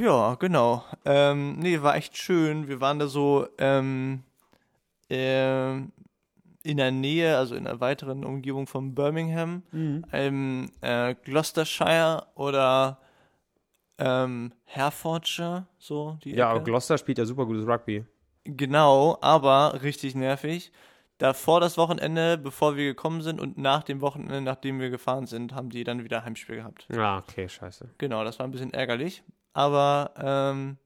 Ja, 0.00 0.34
genau. 0.36 0.84
Ähm, 1.04 1.58
nee, 1.58 1.80
war 1.82 1.96
echt 1.96 2.16
schön. 2.16 2.66
Wir 2.66 2.80
waren 2.80 2.98
da 2.98 3.06
so 3.06 3.46
ähm, 3.58 4.22
ähm, 5.10 5.92
in 6.62 6.78
der 6.78 6.90
Nähe, 6.90 7.36
also 7.36 7.54
in 7.54 7.64
der 7.64 7.78
weiteren 7.80 8.24
Umgebung 8.24 8.66
von 8.66 8.94
Birmingham, 8.94 9.62
ähm, 10.12 10.70
äh, 10.80 11.14
Gloucestershire 11.24 12.26
oder 12.34 12.98
ähm, 13.98 14.52
Herefordshire, 14.64 15.66
so 15.78 16.16
die 16.24 16.34
Ja, 16.34 16.54
Ecke. 16.54 16.64
Gloucester 16.64 16.96
spielt 16.98 17.18
ja 17.18 17.26
super 17.26 17.44
gutes 17.46 17.66
Rugby. 17.66 18.04
Genau, 18.44 19.18
aber 19.20 19.82
richtig 19.82 20.14
nervig. 20.14 20.72
Davor 21.18 21.60
das 21.60 21.78
Wochenende, 21.78 22.36
bevor 22.36 22.76
wir 22.76 22.84
gekommen 22.86 23.22
sind 23.22 23.40
und 23.40 23.56
nach 23.56 23.84
dem 23.84 24.00
Wochenende, 24.00 24.40
nachdem 24.40 24.80
wir 24.80 24.90
gefahren 24.90 25.26
sind, 25.26 25.54
haben 25.54 25.70
die 25.70 25.84
dann 25.84 26.02
wieder 26.02 26.24
Heimspiel 26.24 26.56
gehabt. 26.56 26.88
Ja, 26.92 27.18
okay, 27.18 27.48
scheiße. 27.48 27.90
Genau, 27.98 28.24
das 28.24 28.38
war 28.40 28.46
ein 28.46 28.50
bisschen 28.50 28.74
ärgerlich. 28.74 29.22
Aber 29.52 30.12
ähm, 30.16 30.76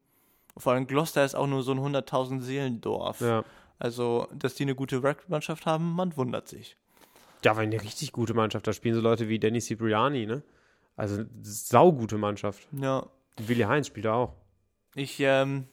vor 0.57 0.75
allem 0.75 0.87
Gloucester 0.87 1.25
ist 1.25 1.35
auch 1.35 1.47
nur 1.47 1.63
so 1.63 1.73
ein 1.73 1.79
100.000 1.79 2.41
Seelendorf. 2.41 3.21
Ja. 3.21 3.43
Also, 3.79 4.29
dass 4.35 4.55
die 4.55 4.65
eine 4.65 4.75
gute 4.75 5.03
Rugby-Mannschaft 5.03 5.65
haben, 5.65 5.93
man 5.95 6.17
wundert 6.17 6.49
sich. 6.49 6.77
Ja, 7.45 7.57
weil 7.57 7.63
eine 7.63 7.81
richtig 7.81 8.13
gute 8.13 8.35
Mannschaft. 8.35 8.67
Da 8.67 8.73
spielen 8.73 8.95
so 8.95 9.01
Leute 9.01 9.29
wie 9.29 9.39
Danny 9.39 9.61
Cipriani, 9.61 10.27
ne? 10.27 10.43
Also, 10.97 11.25
saugute 11.41 12.19
Mannschaft. 12.19 12.67
Ja, 12.73 13.07
Willi 13.39 13.63
Heinz 13.63 13.87
spielt 13.87 14.07
da 14.07 14.15
auch. 14.15 14.35
ich, 14.95 15.21
ähm, 15.21 15.69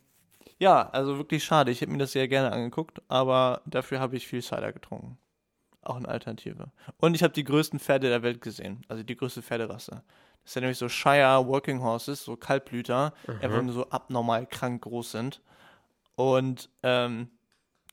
ja, 0.60 0.90
also 0.90 1.18
wirklich 1.18 1.44
schade. 1.44 1.72
Ich 1.72 1.82
hätte 1.82 1.92
mir 1.92 1.98
das 1.98 2.12
sehr 2.14 2.28
gerne 2.28 2.52
angeguckt, 2.52 3.02
aber 3.08 3.62
dafür 3.66 4.00
habe 4.00 4.16
ich 4.16 4.28
viel 4.28 4.42
Cider 4.42 4.72
getrunken. 4.74 5.18
Auch 5.82 5.98
eine 5.98 6.08
Alternative. 6.08 6.72
Und 6.98 7.14
ich 7.16 7.22
habe 7.24 7.34
die 7.34 7.44
größten 7.44 7.80
Pferde 7.80 8.10
der 8.10 8.24
Welt 8.24 8.42
gesehen. 8.42 8.84
Also 8.88 9.04
die 9.04 9.16
größte 9.16 9.42
Pferderasse. 9.44 10.02
Das 10.44 10.54
sind 10.54 10.62
nämlich 10.62 10.78
so 10.78 10.90
Shire 10.90 11.46
Working 11.48 11.82
Horses, 11.82 12.24
so 12.24 12.36
Kaltblüter, 12.36 13.14
einfach 13.42 13.62
nur 13.62 13.74
so 13.74 13.90
abnormal 13.90 14.46
krank 14.48 14.84
groß 14.84 15.12
sind. 15.12 15.42
Und 16.16 16.70
ähm, 16.84 17.30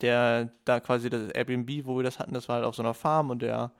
der, 0.00 0.52
da 0.64 0.80
quasi 0.80 1.10
das 1.10 1.28
Airbnb, 1.30 1.84
wo 1.86 1.96
wir 1.96 2.02
das 2.04 2.18
hatten, 2.18 2.34
das 2.34 2.48
war 2.48 2.56
halt 2.56 2.64
auf 2.64 2.74
so 2.74 2.82
einer 2.82 2.94
Farm 2.94 3.30
und 3.30 3.42
der 3.42 3.72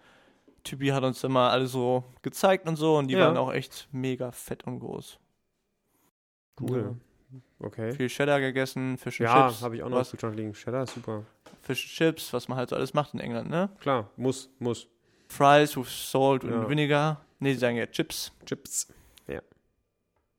Typi 0.64 0.88
hat 0.88 1.02
uns 1.04 1.22
immer 1.24 1.50
alles 1.50 1.72
so 1.72 2.04
gezeigt 2.22 2.68
und 2.68 2.76
so 2.76 2.96
und 2.96 3.08
die 3.08 3.14
Ja. 3.14 3.26
waren 3.26 3.36
auch 3.36 3.52
echt 3.52 3.88
mega 3.92 4.30
fett 4.30 4.64
und 4.64 4.78
groß. 4.80 5.18
Cool. 6.60 6.96
Okay. 7.60 7.92
Viel 7.92 8.08
Cheddar 8.08 8.40
gegessen, 8.40 8.98
Fish 8.98 9.20
and 9.20 9.28
Ja, 9.30 9.48
Chips. 9.48 9.62
habe 9.62 9.76
ich 9.76 9.82
auch 9.82 9.88
noch 9.88 9.96
im 9.96 10.00
was, 10.00 10.10
Kühlschrank 10.10 10.36
liegen. 10.36 10.52
Cheddar 10.52 10.82
ist 10.84 10.94
super. 10.94 11.24
Fish 11.62 11.84
and 11.84 11.92
Chips, 11.92 12.32
was 12.32 12.48
man 12.48 12.58
halt 12.58 12.70
so 12.70 12.76
alles 12.76 12.92
macht 12.94 13.14
in 13.14 13.20
England, 13.20 13.48
ne? 13.50 13.70
Klar, 13.80 14.10
muss, 14.16 14.50
muss. 14.58 14.88
Fries 15.28 15.76
with 15.76 15.88
salt 15.88 16.44
Ja. 16.44 16.50
und 16.50 16.68
Vinegar. 16.68 17.24
Ne, 17.38 17.50
die 17.50 17.58
sagen 17.58 17.76
ja 17.76 17.86
Chips. 17.86 18.32
Chips. 18.46 18.88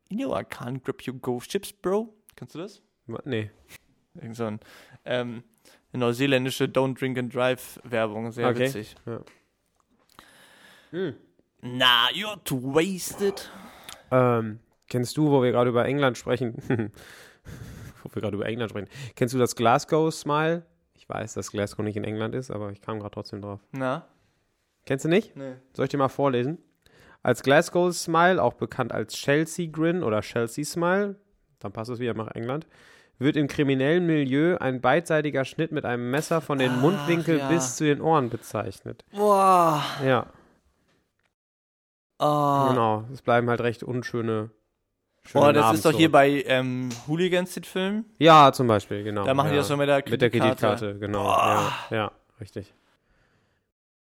You 0.09 0.27
know 0.27 0.37
I 0.37 0.43
can't 0.43 0.83
grip 0.83 1.07
your 1.07 1.15
ghost 1.15 1.49
chips, 1.49 1.73
bro. 1.73 2.13
Kennst 2.35 2.53
du 2.53 2.59
das? 2.59 2.83
Nee. 3.25 3.49
Irgend 4.13 4.35
so 4.35 4.45
ein, 4.45 4.59
ähm, 5.05 5.43
eine 5.91 6.01
neuseeländische 6.05 6.65
Don't 6.65 6.99
Drink 6.99 7.17
and 7.17 7.33
Drive 7.33 7.79
Werbung. 7.83 8.31
Sehr 8.31 8.49
Okay. 8.49 8.59
witzig. 8.67 8.95
Hm. 10.91 11.15
Nah, 11.61 12.09
you're 12.13 12.43
too 12.43 12.61
wasted. 12.61 13.49
Ähm, 14.11 14.59
kennst 14.89 15.17
du, 15.17 15.29
wo 15.31 15.41
wir 15.43 15.51
gerade 15.51 15.69
über 15.69 15.85
England 15.85 16.17
sprechen? 16.17 16.55
wo 18.03 18.09
wir 18.13 18.21
gerade 18.21 18.35
über 18.35 18.45
England 18.45 18.71
sprechen. 18.71 18.89
Kennst 19.15 19.33
du 19.33 19.39
das 19.39 19.55
Glasgow 19.55 20.13
Smile? 20.13 20.63
Ich 20.95 21.07
weiß, 21.09 21.33
dass 21.33 21.51
Glasgow 21.51 21.83
nicht 21.83 21.97
in 21.97 22.03
England 22.03 22.35
ist, 22.35 22.51
aber 22.51 22.71
ich 22.71 22.81
kam 22.81 22.99
gerade 22.99 23.13
trotzdem 23.13 23.41
drauf. 23.41 23.59
Na? 23.71 24.07
Kennst 24.85 25.05
du 25.05 25.09
nicht? 25.09 25.35
Nee. 25.35 25.55
Soll 25.73 25.85
ich 25.85 25.91
dir 25.91 25.97
mal 25.97 26.09
vorlesen? 26.09 26.57
Als 27.21 27.41
Glasgow 27.43 27.93
Smile, 27.93 28.41
auch 28.41 28.53
bekannt 28.53 28.91
als 28.91 29.13
Chelsea 29.13 29.69
Grin 29.71 30.03
oder 30.03 30.21
Chelsea 30.21 30.65
Smile, 30.65 31.15
dann 31.59 31.71
passt 31.71 31.89
es 31.89 31.99
wieder 31.99 32.13
nach 32.13 32.31
England, 32.35 32.67
wird 33.19 33.37
im 33.37 33.47
kriminellen 33.47 34.05
Milieu 34.05 34.57
ein 34.57 34.81
beidseitiger 34.81 35.45
Schnitt 35.45 35.71
mit 35.71 35.85
einem 35.85 36.11
Messer 36.11 36.41
von 36.41 36.57
den 36.59 36.71
Ach, 36.71 36.81
Mundwinkeln 36.81 37.39
ja. 37.39 37.47
bis 37.47 37.77
zu 37.77 37.85
den 37.85 38.01
Ohren 38.01 38.29
bezeichnet. 38.29 39.05
Boah. 39.11 39.81
Ja, 40.05 40.27
Oh. 42.19 42.67
genau. 42.69 43.03
Es 43.11 43.21
bleiben 43.21 43.49
halt 43.49 43.61
recht 43.61 43.83
unschöne 43.83 44.49
Schöne 45.25 45.45
Oh, 45.45 45.51
das 45.51 45.61
Namen 45.61 45.75
ist 45.75 45.85
doch 45.85 45.93
hier 45.93 46.11
bei 46.11 46.43
ähm, 46.47 46.89
Hooligans, 47.07 47.53
den 47.53 47.63
Film. 47.63 48.05
Ja, 48.19 48.51
zum 48.51 48.67
Beispiel, 48.67 49.03
genau. 49.03 49.23
Da 49.23 49.33
machen 49.33 49.49
die 49.49 49.55
ja. 49.55 49.61
das 49.61 49.67
so 49.69 49.77
mit 49.77 49.87
der 49.87 50.03
Mit 50.07 50.21
der 50.21 50.29
Kreditkarte. 50.29 50.97
Kreditkarte, 50.97 50.99
genau. 50.99 51.25
Ja, 51.25 51.71
ja, 51.91 52.11
richtig. 52.41 52.73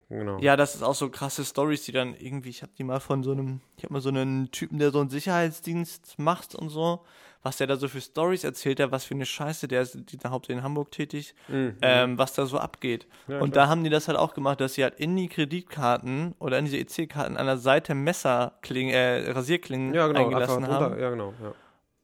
Genau. 0.10 0.38
Ja, 0.40 0.56
das 0.56 0.76
ist 0.76 0.84
auch 0.84 0.94
so 0.94 1.10
krasse 1.10 1.44
Stories, 1.44 1.84
die 1.84 1.92
dann 1.92 2.14
irgendwie, 2.16 2.50
ich 2.50 2.62
habe 2.62 2.72
die 2.78 2.84
mal 2.84 3.00
von 3.00 3.24
so 3.24 3.32
einem, 3.32 3.62
ich 3.78 3.84
habe 3.84 3.94
mal 3.94 4.02
so 4.02 4.10
einen 4.10 4.52
Typen, 4.52 4.78
der 4.78 4.92
so 4.92 5.00
einen 5.00 5.10
Sicherheitsdienst 5.10 6.20
macht 6.20 6.54
und 6.54 6.70
so, 6.70 7.04
was 7.42 7.58
der 7.58 7.68
da 7.68 7.76
so 7.76 7.88
für 7.88 8.02
Stories 8.02 8.44
erzählt, 8.44 8.80
der 8.80 8.92
was 8.92 9.06
für 9.06 9.16
eine 9.16 9.26
Scheiße, 9.26 9.68
der 9.68 9.82
ist 9.82 9.98
die, 10.12 10.18
hauptsächlich 10.28 10.60
in 10.60 10.64
Hamburg 10.64 10.92
tätig, 10.92 11.34
Mhm. 11.48 11.78
ähm, 11.82 12.18
was 12.20 12.34
da 12.34 12.46
so 12.46 12.60
abgeht. 12.60 13.08
Ja, 13.28 13.40
und 13.40 13.52
klar. 13.52 13.66
da 13.66 13.70
haben 13.70 13.84
die 13.84 13.90
das 13.90 14.08
halt 14.08 14.18
auch 14.18 14.34
gemacht, 14.36 14.62
dass 14.62 14.76
sie 14.76 14.84
halt 14.84 14.96
in 15.00 15.16
die 15.16 15.28
Kreditkarten 15.28 16.36
oder 16.40 16.60
in 16.60 16.66
diese 16.66 16.78
EC-Karten 16.78 17.36
an 17.38 17.46
der 17.48 17.58
Seite 17.58 17.96
Messerklingen, 17.96 18.94
äh, 18.94 19.32
Rasierklingen 19.32 19.94
ja, 19.94 20.08
genau. 20.08 20.20
eingelassen 20.22 20.68
haben. 20.68 20.86
drunter, 20.86 21.02
ja, 21.02 21.10
genau. 21.10 21.34
Ja. 21.42 21.54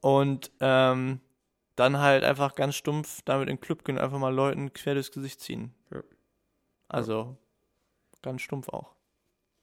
Und 0.01 0.51
ähm, 0.59 1.19
dann 1.75 1.99
halt 1.99 2.23
einfach 2.23 2.55
ganz 2.55 2.75
stumpf 2.75 3.21
damit 3.25 3.47
in 3.49 3.55
den 3.57 3.61
Club 3.61 3.83
gehen 3.85 3.97
und 3.97 4.03
einfach 4.03 4.19
mal 4.19 4.33
Leuten 4.33 4.73
quer 4.73 4.95
durchs 4.95 5.11
Gesicht 5.11 5.39
ziehen. 5.39 5.73
Ja. 5.91 6.01
Also 6.87 7.37
ganz 8.21 8.41
stumpf 8.41 8.69
auch. 8.69 8.95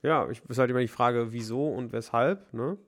Ja, 0.02 0.28
ich 0.30 0.42
ist 0.48 0.58
halt 0.58 0.70
immer 0.70 0.80
die 0.80 0.88
Frage, 0.88 1.32
wieso 1.32 1.68
und 1.68 1.92
weshalb, 1.92 2.52
ne? 2.52 2.78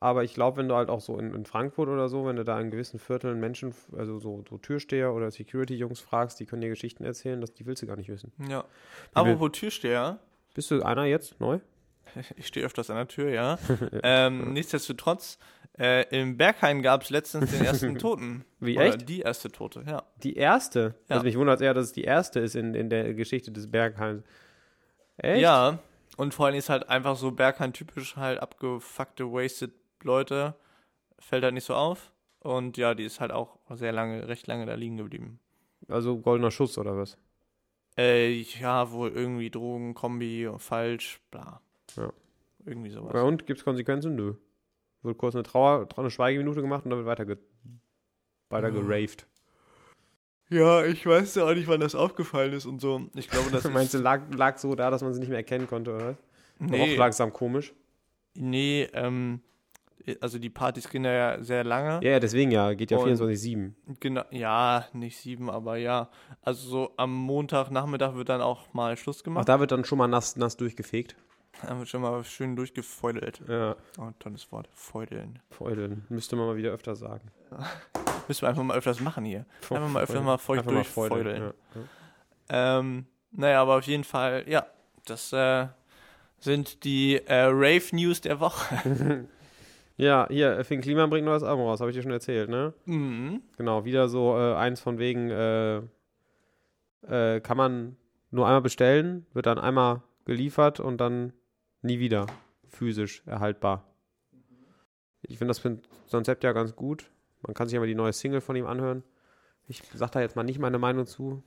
Aber 0.00 0.22
ich 0.22 0.34
glaube, 0.34 0.58
wenn 0.58 0.68
du 0.68 0.74
halt 0.74 0.90
auch 0.90 1.00
so 1.00 1.18
in, 1.18 1.34
in 1.34 1.46
Frankfurt 1.46 1.88
oder 1.88 2.10
so, 2.10 2.26
wenn 2.26 2.36
du 2.36 2.44
da 2.44 2.60
in 2.60 2.70
gewissen 2.70 2.98
Vierteln 2.98 3.40
Menschen, 3.40 3.74
also 3.96 4.18
so, 4.18 4.44
so 4.46 4.58
Türsteher 4.58 5.14
oder 5.14 5.30
Security-Jungs 5.30 6.00
fragst, 6.00 6.38
die 6.40 6.44
können 6.44 6.60
dir 6.60 6.68
Geschichten 6.68 7.04
erzählen, 7.04 7.40
das, 7.40 7.54
die 7.54 7.64
willst 7.64 7.82
du 7.82 7.86
gar 7.86 7.96
nicht 7.96 8.10
wissen. 8.10 8.30
Ja. 8.46 8.64
Apropos 9.14 9.52
Türsteher, 9.52 10.18
Bist 10.52 10.70
du 10.70 10.82
einer 10.82 11.06
jetzt 11.06 11.40
neu? 11.40 11.60
ich 12.36 12.46
stehe 12.46 12.66
öfters 12.66 12.90
an 12.90 12.96
der 12.96 13.08
Tür, 13.08 13.30
ja. 13.30 13.58
ähm, 14.02 14.52
nichtsdestotrotz, 14.52 15.38
äh, 15.78 16.06
im 16.16 16.36
Berghain 16.36 16.82
gab 16.82 17.02
es 17.02 17.10
letztens 17.10 17.50
den 17.50 17.64
ersten 17.64 17.98
Toten. 17.98 18.44
Wie, 18.60 18.76
Oder 18.76 18.86
echt? 18.86 19.08
die 19.08 19.20
erste 19.20 19.50
Tote, 19.50 19.84
ja. 19.86 20.04
Die 20.22 20.36
erste? 20.36 20.94
Ja. 21.08 21.16
Also 21.16 21.24
mich 21.24 21.36
wundert 21.36 21.60
eher, 21.60 21.74
dass 21.74 21.86
es 21.86 21.92
die 21.92 22.04
erste 22.04 22.40
ist 22.40 22.54
in, 22.54 22.74
in 22.74 22.90
der 22.90 23.14
Geschichte 23.14 23.50
des 23.50 23.70
Bergheims. 23.70 24.22
Echt? 25.16 25.42
Ja, 25.42 25.78
und 26.16 26.34
vor 26.34 26.46
allem 26.46 26.56
ist 26.56 26.68
halt 26.68 26.88
einfach 26.88 27.16
so 27.16 27.30
Berghain 27.30 27.72
typisch 27.72 28.16
halt 28.16 28.40
abgefuckte, 28.40 29.32
wasted 29.32 29.72
Leute. 30.02 30.54
Fällt 31.18 31.44
halt 31.44 31.54
nicht 31.54 31.64
so 31.64 31.74
auf. 31.74 32.12
Und 32.40 32.76
ja, 32.76 32.94
die 32.94 33.04
ist 33.04 33.20
halt 33.20 33.32
auch 33.32 33.58
sehr 33.70 33.92
lange, 33.92 34.28
recht 34.28 34.46
lange 34.46 34.66
da 34.66 34.74
liegen 34.74 34.96
geblieben. 34.96 35.40
Also 35.88 36.18
goldener 36.18 36.50
Schuss 36.50 36.78
oder 36.78 36.96
was? 36.96 37.16
Äh, 37.96 38.40
ja, 38.40 38.90
wohl 38.90 39.10
irgendwie 39.10 39.50
Drogen, 39.50 39.94
Kombi, 39.94 40.50
falsch, 40.58 41.20
bla. 41.30 41.60
Ja. 41.96 42.12
Irgendwie 42.66 42.90
sowas. 42.90 43.12
Ja, 43.14 43.22
und 43.22 43.46
gibt 43.46 43.60
es 43.60 43.64
Konsequenzen? 43.64 44.14
Nö. 44.14 44.34
Wird 45.02 45.18
kurz 45.18 45.34
eine 45.34 45.42
Trauer, 45.42 45.86
eine 45.96 46.10
Schweigeminute 46.10 46.60
gemacht 46.60 46.84
und 46.84 46.90
dann 46.90 46.98
wird 46.98 47.06
weiter, 47.06 47.26
ge 47.26 47.36
weiter 48.48 48.70
geraved. 48.70 49.26
Ja, 50.50 50.84
ich 50.84 51.04
weiß 51.06 51.34
ja 51.36 51.44
auch 51.44 51.54
nicht, 51.54 51.66
wann 51.68 51.80
das 51.80 51.94
aufgefallen 51.94 52.52
ist 52.52 52.66
und 52.66 52.80
so. 52.80 53.02
Ich 53.14 53.28
glaube, 53.30 53.50
das 53.50 53.64
Meinst 53.70 53.94
du, 53.94 53.98
lag, 53.98 54.20
lag 54.34 54.58
so 54.58 54.74
da, 54.74 54.90
dass 54.90 55.02
man 55.02 55.12
sie 55.14 55.20
nicht 55.20 55.28
mehr 55.28 55.38
erkennen 55.38 55.66
konnte, 55.66 55.94
oder 55.94 56.06
was? 56.08 56.16
War 56.58 56.68
Nee, 56.70 56.94
Auch 56.94 56.98
langsam 56.98 57.32
komisch. 57.32 57.72
nee, 58.34 58.88
ähm, 58.92 59.40
also 60.20 60.38
die 60.38 60.50
Partys 60.50 60.88
gehen 60.90 61.04
ja 61.04 61.42
sehr 61.42 61.64
lange. 61.64 62.04
Ja, 62.04 62.12
ja, 62.12 62.20
deswegen 62.20 62.50
ja, 62.50 62.74
geht 62.74 62.90
ja 62.90 62.98
Und- 62.98 63.08
24-7. 63.08 63.72
Genau, 64.00 64.22
ja, 64.30 64.84
nicht 64.92 65.16
sieben, 65.16 65.48
aber 65.50 65.76
ja. 65.78 66.10
Also 66.42 66.68
so 66.68 66.92
am 66.98 67.12
Montagnachmittag 67.14 68.14
wird 68.14 68.28
dann 68.28 68.42
auch 68.42 68.72
mal 68.74 68.96
Schluss 68.98 69.20
Ach, 69.20 69.24
gemacht. 69.24 69.48
da 69.48 69.58
wird 69.60 69.72
dann 69.72 69.84
schon 69.86 69.96
mal 69.98 70.06
nass, 70.08 70.36
nass 70.36 70.56
durchgefegt. 70.58 71.16
Dann 71.66 71.78
wird 71.78 71.88
schon 71.88 72.02
mal 72.02 72.22
schön 72.24 72.54
durchgefeudelt. 72.54 73.40
Ja, 73.48 73.76
Oh, 73.98 74.10
tolles 74.18 74.52
Wort. 74.52 74.68
Feudeln. 74.74 75.38
Feudeln. 75.50 76.04
Müsste 76.10 76.36
man 76.36 76.46
mal 76.48 76.56
wieder 76.56 76.70
öfter 76.72 76.94
sagen. 76.96 77.30
Müssen 78.28 78.42
wir 78.42 78.48
einfach 78.48 78.62
mal 78.62 78.76
öfters 78.76 79.00
machen 79.00 79.24
hier. 79.24 79.46
Einfach 79.62 79.88
mal 79.88 80.02
öfter 80.02 80.20
mal 80.20 80.38
feucht 80.38 80.70
durchfeudeln. 80.70 81.52
Ja. 82.48 82.78
Ähm, 82.78 83.06
naja, 83.32 83.62
aber 83.62 83.78
auf 83.78 83.84
jeden 83.84 84.04
Fall, 84.04 84.44
ja, 84.46 84.66
das 85.06 85.32
äh, 85.32 85.66
sind 86.38 86.84
die 86.84 87.16
äh, 87.26 87.46
Rave-News 87.46 88.20
der 88.20 88.40
Woche. 88.40 89.26
ja, 89.96 90.26
hier, 90.30 90.64
Finn 90.64 90.80
Kliman 90.80 91.10
bringt 91.10 91.26
neues 91.26 91.42
Album 91.42 91.66
raus, 91.66 91.80
habe 91.80 91.90
ich 91.90 91.96
dir 91.96 92.02
schon 92.02 92.12
erzählt, 92.12 92.48
ne? 92.48 92.74
mhm. 92.84 93.42
Genau, 93.56 93.84
wieder 93.84 94.08
so 94.08 94.36
äh, 94.36 94.54
eins 94.54 94.80
von 94.80 94.98
wegen, 94.98 95.30
äh, 95.30 95.78
äh, 97.08 97.40
kann 97.40 97.56
man 97.56 97.96
nur 98.30 98.46
einmal 98.46 98.62
bestellen, 98.62 99.26
wird 99.32 99.46
dann 99.46 99.58
einmal 99.58 100.02
geliefert 100.24 100.80
und 100.80 100.98
dann 100.98 101.32
nie 101.82 101.98
wieder 101.98 102.26
physisch 102.68 103.22
erhaltbar. 103.26 103.84
Ich 105.22 105.38
finde 105.38 105.54
das 105.54 105.62
Konzept 106.10 106.44
ja 106.44 106.52
ganz 106.52 106.76
gut. 106.76 107.10
Man 107.46 107.54
kann 107.54 107.68
sich 107.68 107.74
ja 107.74 107.80
mal 107.80 107.86
die 107.86 107.94
neue 107.94 108.12
Single 108.12 108.40
von 108.40 108.56
ihm 108.56 108.66
anhören. 108.66 109.02
Ich 109.66 109.82
sag 109.94 110.10
da 110.12 110.20
jetzt 110.20 110.36
mal 110.36 110.42
nicht 110.42 110.58
meine 110.58 110.78
Meinung 110.78 111.06
zu. 111.06 111.42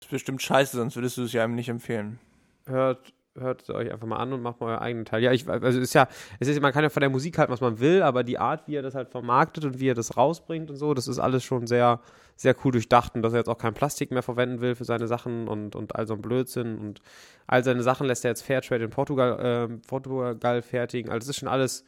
Das 0.00 0.06
ist 0.06 0.10
bestimmt 0.12 0.42
scheiße, 0.42 0.76
sonst 0.76 0.96
würdest 0.96 1.16
du 1.18 1.22
es 1.22 1.32
ja 1.32 1.44
einem 1.44 1.54
nicht 1.54 1.68
empfehlen. 1.68 2.18
Hört, 2.66 3.12
hört 3.34 3.62
es 3.62 3.70
euch 3.70 3.92
einfach 3.92 4.06
mal 4.06 4.16
an 4.16 4.32
und 4.32 4.42
macht 4.42 4.60
mal 4.60 4.68
euren 4.68 4.78
eigenen 4.78 5.04
Teil. 5.04 5.22
Ja, 5.22 5.32
ich, 5.32 5.48
also 5.48 5.78
ist 5.78 5.94
ja, 5.94 6.08
es 6.38 6.48
ist, 6.48 6.60
man 6.60 6.72
kann 6.72 6.82
ja 6.82 6.88
von 6.88 7.00
der 7.00 7.10
Musik 7.10 7.38
halten, 7.38 7.52
was 7.52 7.60
man 7.60 7.80
will, 7.80 8.02
aber 8.02 8.24
die 8.24 8.38
Art, 8.38 8.66
wie 8.66 8.76
er 8.76 8.82
das 8.82 8.94
halt 8.94 9.10
vermarktet 9.10 9.64
und 9.64 9.78
wie 9.78 9.88
er 9.88 9.94
das 9.94 10.16
rausbringt 10.16 10.70
und 10.70 10.76
so, 10.76 10.94
das 10.94 11.08
ist 11.08 11.18
alles 11.18 11.44
schon 11.44 11.66
sehr, 11.66 12.00
sehr 12.36 12.54
cool 12.64 12.72
durchdacht 12.72 13.14
und 13.14 13.22
dass 13.22 13.32
er 13.32 13.40
jetzt 13.40 13.48
auch 13.48 13.58
kein 13.58 13.74
Plastik 13.74 14.10
mehr 14.10 14.22
verwenden 14.22 14.60
will 14.60 14.74
für 14.74 14.84
seine 14.84 15.06
Sachen 15.06 15.48
und, 15.48 15.76
und 15.76 15.96
all 15.96 16.06
so 16.06 16.14
ein 16.14 16.22
Blödsinn 16.22 16.78
und 16.78 17.00
all 17.46 17.62
seine 17.62 17.82
Sachen 17.82 18.06
lässt 18.06 18.24
er 18.24 18.30
jetzt 18.30 18.42
Fairtrade 18.42 18.84
in 18.84 18.90
Portugal, 18.90 19.38
ähm, 19.42 19.82
Portugal 19.86 20.62
fertigen. 20.62 21.10
Also 21.10 21.26
es 21.26 21.30
ist 21.30 21.40
schon 21.40 21.48
alles, 21.48 21.84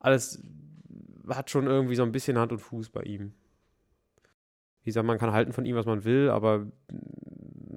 alles 0.00 0.42
hat 1.28 1.50
schon 1.50 1.66
irgendwie 1.66 1.94
so 1.94 2.02
ein 2.02 2.12
bisschen 2.12 2.38
Hand 2.38 2.52
und 2.52 2.58
Fuß 2.58 2.90
bei 2.90 3.02
ihm. 3.02 3.34
Wie 4.82 4.90
gesagt, 4.90 5.06
man 5.06 5.18
kann 5.18 5.32
halten 5.32 5.52
von 5.52 5.64
ihm, 5.64 5.76
was 5.76 5.86
man 5.86 6.04
will, 6.04 6.30
aber 6.30 6.66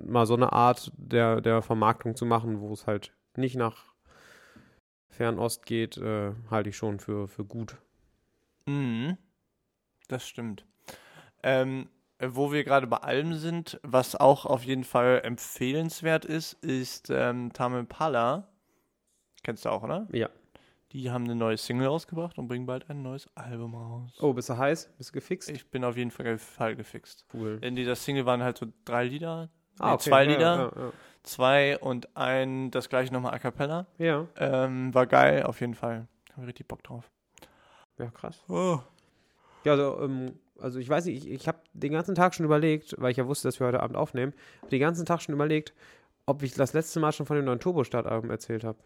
mal 0.05 0.25
so 0.25 0.33
eine 0.35 0.53
Art 0.53 0.91
der, 0.97 1.41
der 1.41 1.61
Vermarktung 1.61 2.15
zu 2.15 2.25
machen, 2.25 2.59
wo 2.59 2.73
es 2.73 2.87
halt 2.87 3.13
nicht 3.35 3.55
nach 3.55 3.93
Fernost 5.09 5.65
geht, 5.65 5.97
äh, 5.97 6.33
halte 6.49 6.69
ich 6.69 6.77
schon 6.77 6.99
für, 6.99 7.27
für 7.27 7.45
gut. 7.45 7.77
Mhm. 8.65 9.17
Das 10.07 10.27
stimmt. 10.27 10.65
Ähm, 11.43 11.89
wo 12.19 12.51
wir 12.51 12.63
gerade 12.63 12.87
bei 12.87 12.97
Alben 12.97 13.35
sind, 13.37 13.79
was 13.83 14.15
auch 14.15 14.45
auf 14.45 14.63
jeden 14.63 14.83
Fall 14.83 15.21
empfehlenswert 15.23 16.25
ist, 16.25 16.53
ist 16.53 17.09
ähm, 17.09 17.51
Tame 17.53 17.79
Impala. 17.79 18.47
Kennst 19.43 19.65
du 19.65 19.69
auch, 19.69 19.83
oder? 19.83 20.07
Ja. 20.11 20.29
Die 20.95 21.11
haben 21.11 21.25
eine 21.25 21.35
neue 21.35 21.57
Single 21.57 21.87
rausgebracht 21.87 22.37
und 22.37 22.47
bringen 22.47 22.65
bald 22.65 22.89
ein 22.89 23.01
neues 23.01 23.27
Album 23.35 23.75
raus. 23.75 24.11
Oh, 24.21 24.31
bist 24.31 24.47
du 24.47 24.57
heiß? 24.57 24.93
Bist 24.97 25.09
du 25.09 25.13
gefixt? 25.13 25.49
Ich 25.49 25.69
bin 25.69 25.83
auf 25.83 25.97
jeden 25.97 26.09
Fall, 26.09 26.73
gefixt. 26.77 27.25
cool. 27.33 27.59
In 27.61 27.75
dieser 27.75 27.95
Single 27.95 28.25
waren 28.25 28.41
halt 28.41 28.57
so 28.57 28.67
drei 28.85 29.03
Lieder. 29.03 29.49
Ah, 29.77 29.87
nee, 29.89 29.93
okay. 29.95 30.03
zwei 30.03 30.23
Ja, 30.23 30.29
Lieder, 30.31 30.71
Ja, 30.73 30.91
zwei 31.23 31.77
und 31.79 32.15
ein, 32.15 32.71
das 32.71 32.87
gleiche 32.87 33.11
nochmal 33.11 33.33
a 33.33 33.39
cappella. 33.39 33.87
ja. 33.97 34.25
ja. 34.39 34.63
Ähm, 34.63 34.93
war 34.93 35.05
geil, 35.05 35.43
auf 35.43 35.59
jeden 35.59 35.73
Fall. 35.73 36.07
Hab 36.31 36.43
ich 36.43 36.47
richtig 36.47 36.69
Bock 36.69 36.81
drauf. 36.81 37.11
ja 37.97 38.09
krass. 38.09 38.41
Oh. 38.47 38.79
Ja, 39.65 39.73
also, 39.73 39.99
ähm, 40.01 40.39
also 40.61 40.79
ich 40.79 40.87
weiß 40.87 41.07
nicht, 41.07 41.25
ich, 41.25 41.29
ich 41.29 41.47
habe 41.49 41.59
den 41.73 41.91
ganzen 41.91 42.15
Tag 42.15 42.33
schon 42.35 42.45
überlegt, 42.45 42.95
weil 42.99 43.11
ich 43.11 43.17
ja 43.17 43.27
wusste, 43.27 43.49
dass 43.49 43.59
wir 43.59 43.67
heute 43.67 43.83
Abend 43.83 43.97
aufnehmen, 43.97 44.33
hab 44.61 44.69
den 44.69 44.79
ganzen 44.79 45.05
Tag 45.05 45.21
schon 45.21 45.35
überlegt, 45.35 45.73
ob 46.25 46.41
ich 46.41 46.53
das 46.53 46.71
letzte 46.71 47.01
Mal 47.01 47.11
schon 47.11 47.25
von 47.25 47.35
dem 47.35 47.43
neuen 47.43 47.59
Turbo-Start-Album 47.59 48.29
erzählt 48.31 48.63
habe. 48.63 48.79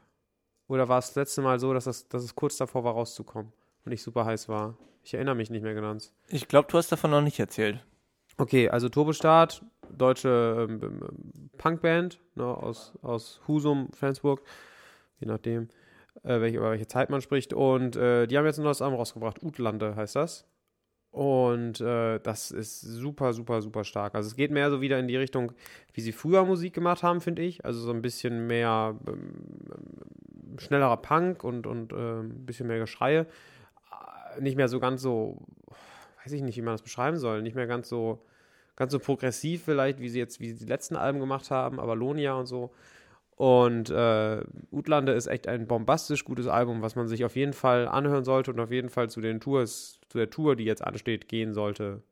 Oder 0.69 0.88
war 0.88 0.99
es 0.99 1.08
das 1.08 1.15
letzte 1.15 1.41
Mal 1.41 1.60
so, 1.60 1.73
dass, 1.73 1.86
das, 1.86 2.08
dass 2.08 2.23
es 2.23 2.36
kurz 2.36 2.55
davor 2.55 2.84
war, 2.84 2.93
rauszukommen 2.93 3.51
und 3.86 3.91
ich 3.91 4.01
super 4.01 4.23
heiß 4.23 4.47
war? 4.47 4.77
Ich 5.03 5.15
erinnere 5.15 5.36
mich 5.36 5.49
nicht 5.49 5.63
mehr 5.63 5.73
ganz. 5.73 6.13
Ich 6.27 6.47
glaube, 6.47 6.67
du 6.71 6.77
hast 6.77 6.91
davon 6.91 7.12
noch 7.12 7.21
nicht 7.21 7.39
erzählt. 7.39 7.84
Okay, 8.38 8.69
also 8.69 8.88
Turbostart, 8.88 9.63
deutsche 9.89 10.67
ähm, 10.69 10.79
ähm, 10.84 11.51
Punkband 11.58 12.21
ne, 12.36 12.45
aus, 12.45 12.93
aus 13.01 13.41
Husum, 13.47 13.89
Flensburg, 13.93 14.43
je 15.19 15.27
nachdem, 15.27 15.69
äh, 16.23 16.39
welche, 16.39 16.58
über 16.58 16.69
welche 16.69 16.88
Zeit 16.88 17.10
man 17.10 17.21
spricht. 17.21 17.51
Und 17.53 17.95
äh, 17.95 18.27
die 18.27 18.38
haben 18.38 18.45
jetzt 18.45 18.60
ein 18.60 18.63
neues 18.63 18.84
Album 18.84 18.99
rausgebracht, 18.99 19.41
Utlande 19.41 19.95
heißt 19.95 20.15
das. 20.15 20.45
Und 21.11 21.81
äh, 21.81 22.19
das 22.19 22.51
ist 22.51 22.81
super, 22.81 23.33
super, 23.33 23.61
super 23.61 23.83
stark. 23.83 24.15
Also 24.15 24.27
es 24.27 24.35
geht 24.35 24.51
mehr 24.51 24.69
so 24.69 24.79
wieder 24.79 24.99
in 24.99 25.07
die 25.07 25.17
Richtung, 25.17 25.51
wie 25.93 26.01
sie 26.01 26.11
früher 26.11 26.45
Musik 26.45 26.73
gemacht 26.73 27.01
haben, 27.01 27.19
finde 27.19 27.41
ich. 27.41 27.65
Also 27.65 27.79
so 27.79 27.91
ein 27.91 28.01
bisschen 28.01 28.47
mehr 28.47 28.95
ähm, 29.07 30.59
schnellerer 30.59 30.97
Punk 30.97 31.43
und, 31.43 31.65
und 31.65 31.93
äh, 31.93 32.19
ein 32.21 32.45
bisschen 32.45 32.67
mehr 32.67 32.79
Geschreie. 32.79 33.25
Äh, 34.37 34.41
Nicht 34.41 34.55
mehr 34.55 34.67
so 34.67 34.79
ganz 34.79 35.01
so, 35.01 35.37
weiß 36.23 36.31
ich 36.33 36.43
nicht, 36.43 36.57
wie 36.57 36.61
man 36.61 36.75
das 36.75 36.83
beschreiben 36.83 37.17
soll, 37.17 37.41
nicht 37.41 37.55
mehr 37.55 37.67
ganz 37.67 37.89
so 37.89 38.19
ganz 38.79 38.93
so 38.93 38.99
progressiv 38.99 39.63
vielleicht, 39.65 39.99
wie 39.99 40.09
sie 40.09 40.19
jetzt, 40.19 40.39
wie 40.39 40.49
sie 40.51 40.65
die 40.65 40.69
letzten 40.69 40.95
Alben 40.95 41.19
gemacht 41.19 41.51
haben, 41.51 41.79
aber 41.79 41.95
Lonia 41.95 42.33
und 42.33 42.45
so. 42.47 42.71
Und 43.39 43.89
äh, 43.89 44.41
Utlande 44.69 45.13
ist 45.13 45.28
echt 45.28 45.47
ein 45.47 45.65
bombastisch 45.65 46.25
gutes 46.25 46.47
Album, 46.47 46.82
was 46.82 46.97
man 46.97 47.08
sich 47.08 47.23
auf 47.23 47.38
jeden 47.38 47.54
Fall 47.54 47.88
anhören 47.88 48.25
sollte 48.25 48.52
und 48.52 48.60
auf 48.60 48.69
jeden 48.69 48.89
Fall 48.89 49.10
zu 49.10 49.21
den 49.21 49.39
Tours, 49.39 50.02
zu 50.10 50.17
der 50.17 50.30
Tour, 50.30 50.58
die 50.58 50.65
jetzt 50.65 50.84
ansteht, 50.84 51.30
gehen 51.30 51.54
sollte. 51.54 52.04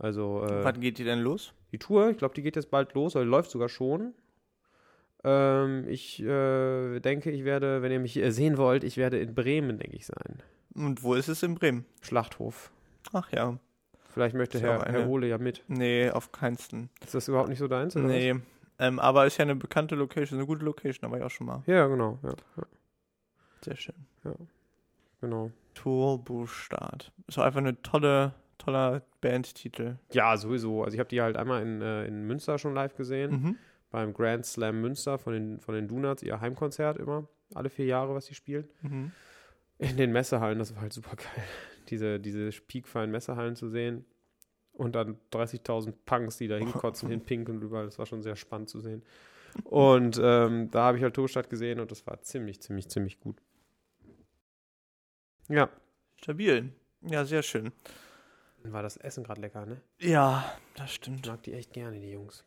Also 0.00 0.42
äh, 0.44 0.64
Wann 0.64 0.80
geht 0.80 0.98
die 0.98 1.04
denn 1.04 1.20
los? 1.20 1.52
die 1.70 1.78
Tour, 1.78 2.10
ich 2.10 2.16
glaube, 2.18 2.34
die 2.34 2.42
geht 2.42 2.56
jetzt 2.56 2.72
bald 2.72 2.92
los, 2.94 3.14
oder 3.14 3.24
läuft 3.24 3.52
sogar 3.52 3.68
schon. 3.68 4.14
Ähm, 5.22 5.84
ich 5.86 6.20
äh, 6.24 6.98
denke, 6.98 7.30
ich 7.30 7.44
werde, 7.44 7.80
wenn 7.82 7.92
ihr 7.92 8.00
mich 8.00 8.20
sehen 8.30 8.56
wollt, 8.58 8.82
ich 8.82 8.96
werde 8.96 9.18
in 9.20 9.36
Bremen, 9.36 9.78
denke 9.78 9.96
ich, 9.96 10.06
sein. 10.06 10.42
Und 10.74 11.04
wo 11.04 11.14
ist 11.14 11.28
es 11.28 11.40
in 11.44 11.54
Bremen? 11.54 11.84
Schlachthof. 12.02 12.72
Ach 13.12 13.30
ja. 13.30 13.58
Vielleicht 14.12 14.34
möchte 14.34 14.58
Herr, 14.58 14.78
Herr 14.80 14.86
eine- 14.86 15.06
Ole 15.06 15.28
ja 15.28 15.38
mit. 15.38 15.62
Nee, 15.68 16.10
auf 16.10 16.32
keinsten. 16.32 16.90
Ist 17.04 17.14
das 17.14 17.28
überhaupt 17.28 17.48
nicht 17.48 17.58
so 17.60 17.68
deins? 17.68 17.94
oder 17.96 18.08
was? 18.08 18.12
Ähm, 18.78 18.98
aber 18.98 19.26
ist 19.26 19.38
ja 19.38 19.42
eine 19.42 19.56
bekannte 19.56 19.94
Location, 19.96 20.38
eine 20.38 20.46
gute 20.46 20.64
Location, 20.64 21.10
war 21.10 21.18
ich 21.18 21.24
auch 21.24 21.30
schon 21.30 21.46
mal. 21.46 21.62
Ja, 21.66 21.86
genau. 21.86 22.18
Ja, 22.22 22.34
ja, 22.56 22.62
Sehr 23.62 23.76
schön. 23.76 23.94
genau. 25.20 25.50
Turbostart. 25.74 27.12
Ist 27.26 27.38
auch 27.38 27.44
einfach 27.44 27.58
eine 27.58 27.80
tolle, 27.82 28.34
toller 28.58 29.02
Bandtitel. 29.20 29.98
Ja, 30.12 30.36
sowieso. 30.36 30.84
Also 30.84 30.94
ich 30.94 31.00
habe 31.00 31.08
die 31.08 31.20
halt 31.20 31.36
einmal 31.36 31.62
in, 31.62 31.82
äh, 31.82 32.04
in 32.06 32.26
Münster 32.26 32.58
schon 32.58 32.74
live 32.74 32.96
gesehen. 32.96 33.30
Mhm. 33.30 33.56
Beim 33.90 34.12
Grand 34.12 34.44
Slam 34.44 34.80
Münster 34.80 35.18
von 35.18 35.32
den, 35.32 35.60
von 35.60 35.74
den 35.74 35.88
Donuts, 35.88 36.22
ihr 36.22 36.40
Heimkonzert 36.40 36.98
immer. 36.98 37.26
Alle 37.54 37.70
vier 37.70 37.86
Jahre, 37.86 38.14
was 38.14 38.26
sie 38.26 38.34
spielen. 38.34 38.68
Mhm. 38.82 39.12
In 39.78 39.96
den 39.96 40.12
Messehallen, 40.12 40.58
das 40.58 40.74
war 40.74 40.82
halt 40.82 40.92
super 40.92 41.16
geil. 41.16 41.44
Diese, 41.88 42.20
diese 42.20 42.50
piekfeinen 42.50 43.10
Messehallen 43.10 43.56
zu 43.56 43.70
sehen. 43.70 44.04
Und 44.78 44.94
dann 44.94 45.18
30.000 45.32 45.92
Punks, 46.06 46.38
die 46.38 46.48
da 46.48 46.56
hinkotzen, 46.56 47.10
hinpinkeln 47.10 47.58
und 47.58 47.64
überall. 47.64 47.84
Das 47.84 47.98
war 47.98 48.06
schon 48.06 48.22
sehr 48.22 48.36
spannend 48.36 48.70
zu 48.70 48.80
sehen. 48.80 49.02
Und 49.64 50.18
ähm, 50.22 50.70
da 50.70 50.84
habe 50.84 50.96
ich 50.96 51.02
halt 51.02 51.14
Turstadt 51.14 51.50
gesehen 51.50 51.80
und 51.80 51.90
das 51.90 52.06
war 52.06 52.22
ziemlich, 52.22 52.60
ziemlich, 52.60 52.88
ziemlich 52.88 53.20
gut. 53.20 53.42
Ja. 55.48 55.68
Stabil. 56.16 56.72
Ja, 57.02 57.24
sehr 57.24 57.42
schön. 57.42 57.72
Dann 58.68 58.74
war 58.74 58.82
das 58.82 58.98
Essen 58.98 59.24
gerade 59.24 59.40
lecker, 59.40 59.64
ne? 59.64 59.80
Ja, 59.98 60.44
das 60.76 60.90
Ich 60.90 60.96
stimmt. 60.96 61.26
mag 61.26 61.42
die 61.42 61.54
echt 61.54 61.72
gerne, 61.72 61.98
die 61.98 62.10
Jungs. 62.10 62.44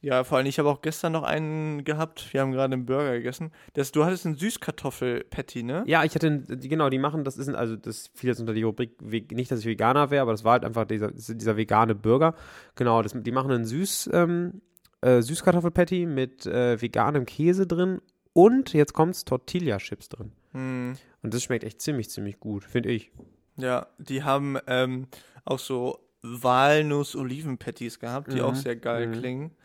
Ja, 0.00 0.24
vor 0.24 0.38
allem, 0.38 0.48
ich 0.48 0.58
habe 0.58 0.68
auch 0.68 0.82
gestern 0.82 1.12
noch 1.12 1.22
einen 1.22 1.84
gehabt. 1.84 2.32
Wir 2.32 2.40
haben 2.40 2.50
gerade 2.50 2.74
einen 2.74 2.84
Burger 2.84 3.12
gegessen. 3.12 3.52
Das, 3.74 3.92
du 3.92 4.04
hattest 4.04 4.26
einen 4.26 4.34
Süßkartoffel-Patty, 4.36 5.62
ne? 5.62 5.84
Ja, 5.86 6.02
ich 6.02 6.16
hatte, 6.16 6.40
genau, 6.48 6.90
die 6.90 6.98
machen, 6.98 7.22
das 7.22 7.36
ist, 7.36 7.46
ein- 7.48 7.54
also 7.54 7.76
das 7.76 8.10
fiel 8.12 8.30
jetzt 8.30 8.40
unter 8.40 8.54
die 8.54 8.64
Rubrik, 8.64 9.00
nicht, 9.30 9.52
dass 9.52 9.60
ich 9.60 9.66
Veganer 9.66 10.10
wäre, 10.10 10.22
aber 10.22 10.32
das 10.32 10.42
war 10.42 10.54
halt 10.54 10.64
einfach 10.64 10.84
dieser, 10.84 11.12
dieser 11.12 11.56
vegane 11.56 11.94
Burger. 11.94 12.34
Genau, 12.74 13.00
das, 13.02 13.12
die 13.16 13.30
machen 13.30 13.52
einen 13.52 13.64
Süß, 13.64 14.10
ähm, 14.12 14.62
äh, 15.00 15.22
Süßkartoffelpatty 15.22 16.06
mit 16.06 16.44
äh, 16.44 16.82
veganem 16.82 17.24
Käse 17.24 17.68
drin 17.68 18.00
und, 18.32 18.72
jetzt 18.72 18.94
kommt's, 18.94 19.24
Tortilla-Chips 19.24 20.08
drin. 20.08 20.32
Hm, 20.54 20.96
Und 21.22 21.32
das 21.32 21.44
schmeckt 21.44 21.62
echt 21.62 21.80
ziemlich, 21.80 22.10
ziemlich 22.10 22.40
gut, 22.40 22.64
finde 22.64 22.90
ich. 22.90 23.12
ja, 23.58 23.86
die 23.98 24.24
haben 24.24 24.58
ähm, 24.66 25.06
auch 25.44 25.58
so 25.58 25.98
Walnuss-Oliven-Patties 26.22 27.98
gehabt, 27.98 28.32
die 28.32 28.38
Mhm, 28.38 28.44
auch 28.44 28.54
sehr 28.54 28.76
geil 28.76 29.08
mhm. 29.08 29.12
klingen. 29.12 29.56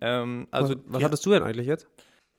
Ähm, 0.00 0.46
also, 0.50 0.76
was, 0.76 0.94
was 0.94 1.02
hattest 1.04 1.26
du 1.26 1.30
denn 1.30 1.42
eigentlich 1.42 1.66
jetzt? 1.66 1.86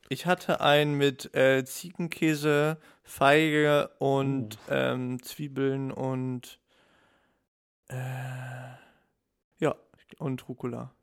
ich 0.10 0.26
hatte 0.26 0.62
einen 0.62 0.96
mit 0.96 1.34
äh, 1.34 1.64
Ziegenkäse, 1.66 2.78
Feige 3.04 3.90
und 4.00 4.58
ähm, 4.70 5.22
Zwiebeln 5.24 5.92
und 5.92 6.60
äh, 7.88 7.96
ja, 9.60 9.76
und 10.20 10.48
Rucola. 10.48 10.94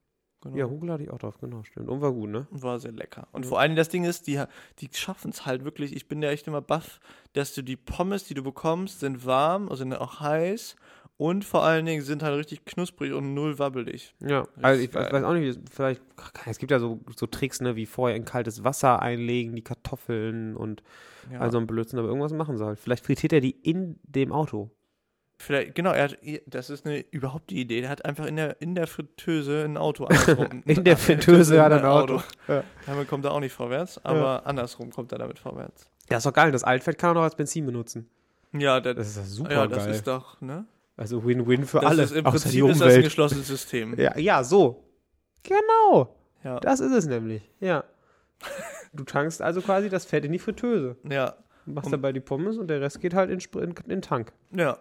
Genau. 0.42 0.56
Ja, 0.56 0.64
Hugel 0.64 0.90
hatte 0.92 1.02
ich 1.02 1.10
auch 1.10 1.18
drauf, 1.18 1.38
genau, 1.38 1.62
stimmt. 1.64 1.88
Und 1.88 2.00
war 2.00 2.12
gut, 2.12 2.30
ne? 2.30 2.46
War 2.50 2.78
sehr 2.78 2.92
lecker. 2.92 3.28
Und 3.32 3.44
Ja. 3.44 3.50
vor 3.50 3.60
allem 3.60 3.76
das 3.76 3.90
Ding 3.90 4.04
ist, 4.04 4.26
die, 4.26 4.42
die 4.78 4.88
schaffen 4.92 5.30
es 5.32 5.44
halt 5.44 5.64
wirklich, 5.64 5.94
ich 5.94 6.08
bin 6.08 6.22
ja 6.22 6.30
echt 6.30 6.46
immer 6.46 6.62
baff, 6.62 6.98
dass 7.34 7.52
du 7.54 7.62
die 7.62 7.76
Pommes, 7.76 8.24
die 8.24 8.32
du 8.34 8.42
bekommst, 8.42 9.00
sind 9.00 9.26
warm, 9.26 9.64
also 9.64 9.76
sind 9.76 9.92
auch 9.92 10.20
heiß 10.20 10.76
und 11.20 11.44
vor 11.44 11.64
allen 11.64 11.84
Dingen 11.84 12.00
sind 12.00 12.22
halt 12.22 12.34
richtig 12.34 12.64
knusprig 12.64 13.12
und 13.12 13.34
null 13.34 13.58
wabbelig. 13.58 14.14
Ja, 14.20 14.40
Richtig 14.40 14.64
also 14.64 14.80
ich, 14.82 14.88
ich 14.88 14.94
weiß 14.94 15.22
auch 15.22 15.34
nicht, 15.34 15.60
vielleicht, 15.70 16.00
es 16.46 16.56
gibt 16.56 16.72
ja 16.72 16.78
so, 16.78 16.98
so 17.14 17.26
Tricks, 17.26 17.60
ne, 17.60 17.76
wie 17.76 17.84
vorher 17.84 18.16
in 18.16 18.24
kaltes 18.24 18.64
Wasser 18.64 19.02
einlegen, 19.02 19.54
die 19.54 19.60
Kartoffeln 19.60 20.56
und 20.56 20.82
Ja. 21.30 21.40
Also 21.40 21.58
ein 21.58 21.66
Blödsinn, 21.66 21.98
aber 21.98 22.08
irgendwas 22.08 22.32
machen 22.32 22.56
sie 22.56 22.64
halt. 22.64 22.78
Vielleicht 22.78 23.04
frittiert 23.04 23.34
er 23.34 23.42
die 23.42 23.50
in 23.50 24.00
dem 24.04 24.32
Auto. 24.32 24.70
Vielleicht, 25.36 25.74
genau, 25.74 25.92
er 25.92 26.04
hat, 26.04 26.18
das 26.46 26.70
ist 26.70 26.86
eine, 26.86 27.00
überhaupt 27.10 27.50
die 27.50 27.60
Idee, 27.60 27.82
der 27.82 27.90
hat 27.90 28.06
einfach 28.06 28.24
in 28.24 28.36
der, 28.36 28.58
in 28.62 28.74
der 28.74 28.86
Fritteuse 28.86 29.62
ein 29.62 29.76
Auto 29.76 30.04
andersrum. 30.06 30.62
In 30.64 30.84
der 30.84 30.96
Fritteuse 30.96 31.62
hat 31.62 31.72
er 31.72 31.80
ein 31.80 31.84
Auto. 31.84 32.22
Ja. 32.48 32.64
Damit 32.86 33.08
kommt 33.08 33.26
er 33.26 33.32
auch 33.32 33.40
nicht 33.40 33.52
vorwärts, 33.52 34.02
aber 34.04 34.46
andersrum 34.46 34.90
kommt 34.90 35.12
er 35.12 35.18
damit 35.18 35.38
vorwärts. 35.38 35.90
Ja, 36.08 36.16
ist 36.16 36.24
doch 36.24 36.32
geil. 36.32 36.50
Das 36.50 36.64
Altfett 36.64 36.96
kann 36.96 37.10
er 37.10 37.14
noch 37.14 37.22
als 37.24 37.36
Benzin 37.36 37.66
benutzen. 37.66 38.08
Ja, 38.54 38.80
der, 38.80 38.94
Das 38.94 39.08
ist 39.08 39.16
ja 39.18 39.22
super 39.24 39.52
ja, 39.52 39.66
das 39.66 39.84
geil. 39.84 39.94
ist 39.94 40.06
doch, 40.06 40.40
ne? 40.40 40.64
Also 41.00 41.24
Win-Win 41.24 41.64
für 41.64 41.80
Das 41.80 41.90
alle, 41.90 42.02
ist 42.04 42.12
im 42.12 42.26
außer 42.26 42.32
Prinzip 42.32 42.50
die 42.52 42.58
ist 42.60 42.68
das 42.68 42.82
ein 42.82 42.88
Umwelt. 42.88 43.04
geschlossenes 43.04 43.46
System. 43.48 43.98
Ja, 43.98 44.16
ja, 44.18 44.44
so. 44.44 44.84
Genau. 45.42 46.14
Ja. 46.44 46.60
Das 46.60 46.80
ist 46.80 46.92
es 46.92 47.06
nämlich. 47.06 47.42
Ja. 47.60 47.84
Du 48.92 49.04
tankst 49.04 49.40
also 49.40 49.60
quasi 49.60 49.88
das 49.88 50.04
Fett 50.04 50.24
in 50.24 50.32
die 50.32 50.38
Fritteuse. 50.40 50.96
ja. 51.08 51.34
Machst 51.66 51.86
Und- 51.86 51.92
dabei 51.92 52.10
die 52.12 52.18
Pommes 52.20 52.56
und 52.58 52.66
der 52.68 52.80
Rest 52.80 53.00
geht 53.00 53.14
halt 53.14 53.30
in, 53.30 53.38
in, 53.60 53.70
in 53.70 53.88
den 53.88 54.02
Tank. 54.02 54.32
ja. 54.54 54.78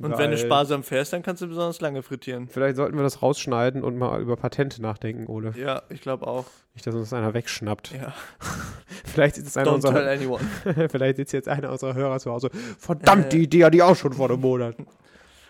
Und 0.00 0.10
Geil. 0.10 0.18
wenn 0.20 0.30
du 0.30 0.38
sparsam 0.38 0.84
fährst, 0.84 1.12
dann 1.12 1.22
kannst 1.24 1.42
du 1.42 1.48
besonders 1.48 1.80
lange 1.80 2.04
frittieren. 2.04 2.46
Vielleicht 2.46 2.76
sollten 2.76 2.94
wir 2.96 3.02
das 3.02 3.20
rausschneiden 3.20 3.82
und 3.82 3.96
mal 3.98 4.20
über 4.20 4.36
Patente 4.36 4.80
nachdenken, 4.80 5.26
Ole. 5.26 5.52
Ja, 5.56 5.82
ich 5.88 6.00
glaube 6.02 6.24
auch. 6.28 6.44
Nicht, 6.74 6.86
dass 6.86 6.94
uns 6.94 7.12
einer 7.12 7.34
wegschnappt. 7.34 7.94
Ja. 7.94 8.14
Vielleicht 9.06 9.34
sitzt 9.34 9.58
einer 9.58 9.70
Don't 9.72 9.80
tell 9.82 9.90
unserer, 9.90 10.08
anyone. 10.10 10.44
vielleicht 10.88 11.16
sitzt 11.16 11.32
jetzt 11.32 11.48
einer 11.48 11.72
unserer 11.72 11.94
Hörer 11.94 12.20
zu 12.20 12.30
Hause. 12.30 12.50
Verdammt, 12.78 13.26
Äh. 13.26 13.28
die 13.30 13.42
Idee 13.44 13.64
hatte 13.64 13.76
ich 13.76 13.82
auch 13.82 13.96
schon 13.96 14.12
vor 14.12 14.30
einem 14.30 14.40
Monat. 14.40 14.76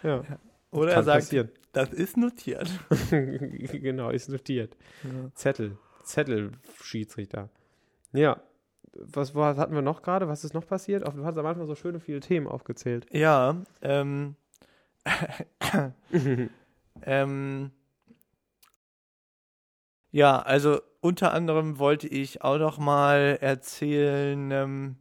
Ja, 0.03 0.23
Oder 0.71 0.93
er 0.93 1.03
sagt, 1.03 1.25
passieren. 1.25 1.51
das 1.73 1.93
ist 1.93 2.17
notiert. 2.17 2.71
genau, 3.11 4.11
ist 4.11 4.29
notiert. 4.29 4.77
Ja. 5.03 5.31
Zettel. 5.35 5.79
Zettel, 6.05 6.53
Schiedsrichter. 6.83 7.51
Ja. 8.13 8.41
Was, 8.93 9.35
was 9.35 9.59
hatten 9.59 9.75
wir 9.75 9.83
noch 9.83 10.03
gerade? 10.03 10.29
Was 10.29 10.45
ist 10.45 10.55
noch 10.55 10.67
passiert? 10.67 11.07
Du 11.07 11.25
hast 11.25 11.37
am 11.37 11.47
Anfang 11.47 11.67
so 11.67 11.75
schöne 11.75 12.01
viele 12.01 12.21
Themen 12.21 12.47
aufgezählt. 12.47 13.07
Ja, 13.13 13.57
ähm. 13.83 14.35
ähm. 17.03 17.71
Ja, 20.11 20.41
also 20.41 20.81
unter 21.01 21.33
anderem 21.33 21.79
wollte 21.79 22.09
ich 22.09 22.43
auch 22.43 22.59
noch 22.59 22.79
mal 22.79 23.39
erzählen 23.41 24.51
ähm, 24.51 24.97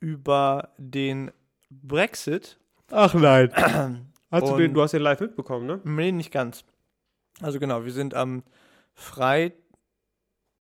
über 0.00 0.70
den 0.76 1.30
Brexit. 1.70 2.59
Ach 2.90 3.14
nein. 3.14 3.50
Hast 4.30 4.46
du, 4.46 4.56
den, 4.56 4.72
du 4.72 4.80
hast 4.80 4.92
den 4.92 5.02
live 5.02 5.18
mitbekommen, 5.18 5.66
ne? 5.66 5.80
Nee, 5.82 6.12
nicht 6.12 6.30
ganz. 6.30 6.64
Also 7.40 7.58
genau, 7.58 7.84
wir 7.84 7.90
sind 7.90 8.14
am 8.14 8.44
Freit... 8.94 9.54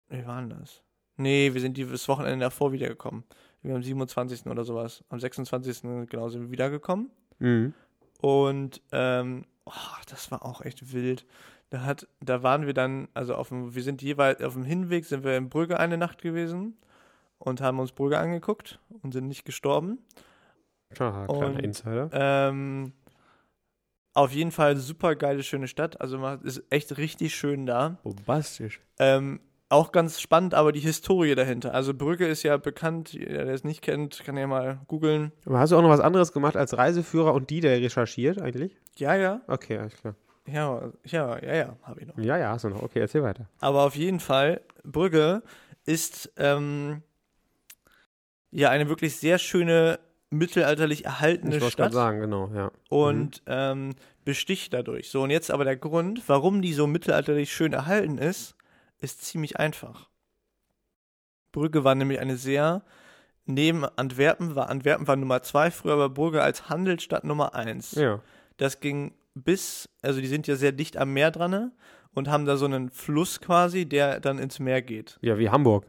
Wie 0.10 0.26
war 0.26 0.42
denn 0.42 0.50
das? 0.50 0.82
Nee, 1.18 1.54
wir 1.54 1.62
sind 1.62 1.78
dieses 1.78 2.08
Wochenende 2.08 2.44
davor 2.44 2.72
wiedergekommen. 2.72 3.24
Wir 3.62 3.76
am 3.76 3.84
27. 3.84 4.48
oder 4.48 4.64
sowas. 4.64 5.04
Am 5.10 5.20
26. 5.20 5.82
genau 6.10 6.30
sind 6.30 6.42
wir 6.42 6.52
wiedergekommen. 6.52 7.12
Mhm. 7.38 7.76
Und 8.20 8.82
ähm, 8.92 9.46
oh, 9.66 9.72
das 10.10 10.32
war 10.32 10.44
auch 10.44 10.62
echt 10.62 10.92
wild. 10.92 11.26
Da 11.70 11.84
hat, 11.84 12.08
da 12.20 12.42
waren 12.44 12.66
wir 12.66 12.74
dann, 12.74 13.08
also 13.14 13.36
auf 13.36 13.50
dem, 13.50 13.76
wir 13.76 13.84
sind 13.84 14.02
jeweils 14.02 14.42
auf 14.42 14.54
dem 14.54 14.64
Hinweg 14.64 15.06
sind 15.06 15.24
wir 15.24 15.38
in 15.38 15.50
Brügge 15.50 15.80
eine 15.80 15.98
Nacht 15.98 16.22
gewesen 16.22 16.78
und 17.38 17.62
haben 17.62 17.80
uns 17.80 17.92
Brügge 17.92 18.18
angeguckt 18.18 18.80
und 19.04 19.14
sind 19.14 19.28
nicht 19.28 19.46
gestorben. 19.46 20.00
Aha, 21.00 21.26
kleiner 21.28 21.46
Und- 21.48 21.60
Insider. 21.64 22.10
Ähm, 22.14 22.94
auf 24.14 24.34
jeden 24.34 24.52
Fall 24.52 24.76
super 24.78 25.16
geile, 25.16 25.42
schöne 25.44 25.68
Stadt. 25.68 26.02
Also 26.02 26.18
man 26.18 26.42
ist 26.42 26.64
echt 26.70 26.98
richtig 26.98 27.34
schön 27.36 27.66
da. 27.66 27.98
Bombastisch. 28.04 28.82
Ähm, 29.00 29.40
auch 29.70 29.94
ganz 29.94 30.20
spannend, 30.20 30.54
aber 30.54 30.74
die 30.74 30.82
Historie 30.82 31.34
dahinter. 31.34 31.74
Also 31.74 31.94
Brügge 31.94 32.28
ist 32.28 32.44
ja 32.44 32.58
bekannt, 32.58 33.14
jeder, 33.14 33.46
der 33.46 33.54
es 33.54 33.64
nicht 33.64 33.82
kennt, 33.82 34.22
kann 34.26 34.36
ja 34.36 34.46
mal 34.48 34.82
googeln. 34.88 35.32
Aber 35.46 35.60
hast 35.60 35.72
du 35.72 35.78
auch 35.78 35.82
noch 35.82 35.88
was 35.90 36.02
anderes 36.02 36.34
gemacht 36.34 36.58
als 36.58 36.78
Reiseführer 36.78 37.34
und 37.34 37.50
die, 37.50 37.62
der 37.62 37.80
recherchiert 37.80 38.42
eigentlich? 38.42 38.76
Ja, 38.98 39.16
ja, 39.16 39.40
Okay, 39.48 39.78
alles 39.78 39.96
klar. 39.96 40.16
ja, 40.46 40.92
ja, 41.06 41.40
ja, 41.40 41.56
ja, 41.56 41.78
habe 41.84 42.02
ich 42.02 42.08
noch. 42.08 42.18
Ja, 42.18 42.38
ja, 42.38 42.50
hast 42.52 42.66
du 42.66 42.70
noch. 42.70 42.82
Okay, 42.84 43.00
erzähl 43.00 43.24
weiter. 43.24 43.48
Aber 43.62 43.84
auf 43.84 43.96
jeden 43.96 44.20
Fall, 44.20 44.60
Brügge 44.84 45.42
ist 45.86 46.34
ähm, 46.36 47.02
ja 48.52 48.70
eine 48.72 48.90
wirklich 48.90 49.16
sehr 49.16 49.38
schöne, 49.38 50.00
mittelalterlich 50.32 51.06
erhaltene 51.06 51.58
Ich 51.58 51.72
Stadt 51.72 51.94
sagen, 51.94 52.22
genau, 52.22 52.50
ja. 52.56 52.72
und 52.90 53.44
ähm, 53.46 53.96
besticht 54.24 54.74
dadurch. 54.74 55.10
So, 55.10 55.22
und 55.22 55.30
jetzt 55.30 55.52
aber 55.52 55.66
der 55.66 55.76
Grund, 55.76 56.28
warum 56.28 56.62
die 56.62 56.74
so 56.74 56.88
mittelalterlich 56.88 57.54
schön 57.54 57.74
erhalten 57.74 58.18
ist, 58.18 58.56
ist 59.00 59.24
ziemlich 59.24 59.60
einfach. 59.60 60.10
Brügge 61.52 61.84
war 61.84 61.96
nämlich 61.96 62.20
eine 62.20 62.38
sehr, 62.38 62.84
neben 63.46 63.84
Antwerpen 63.84 64.56
war, 64.56 64.70
Antwerpen 64.70 65.08
war 65.08 65.18
Nummer 65.18 65.44
zwei 65.44 65.70
früher, 65.70 65.94
aber 65.94 66.10
Brügge 66.10 66.42
als 66.42 66.70
Handelsstadt 66.70 67.26
Nummer 67.26 67.54
eins. 67.54 67.92
Ja. 67.92 68.22
Das 68.56 68.80
ging 68.80 69.14
bis, 69.34 69.90
also 70.02 70.22
die 70.22 70.28
sind 70.28 70.48
ja 70.48 70.56
sehr 70.56 70.72
dicht 70.72 70.96
am 70.96 71.12
Meer 71.12 71.32
dran 71.32 71.52
ne? 71.52 71.72
und 72.14 72.30
haben 72.30 72.46
da 72.46 72.56
so 72.56 72.66
einen 72.66 72.90
Fluss 72.90 73.42
quasi, 73.42 73.86
der 73.86 74.22
dann 74.22 74.40
ins 74.40 74.60
Meer 74.60 74.82
geht. 74.82 75.18
Ja, 75.22 75.38
wie 75.38 75.50
Hamburg. 75.50 75.86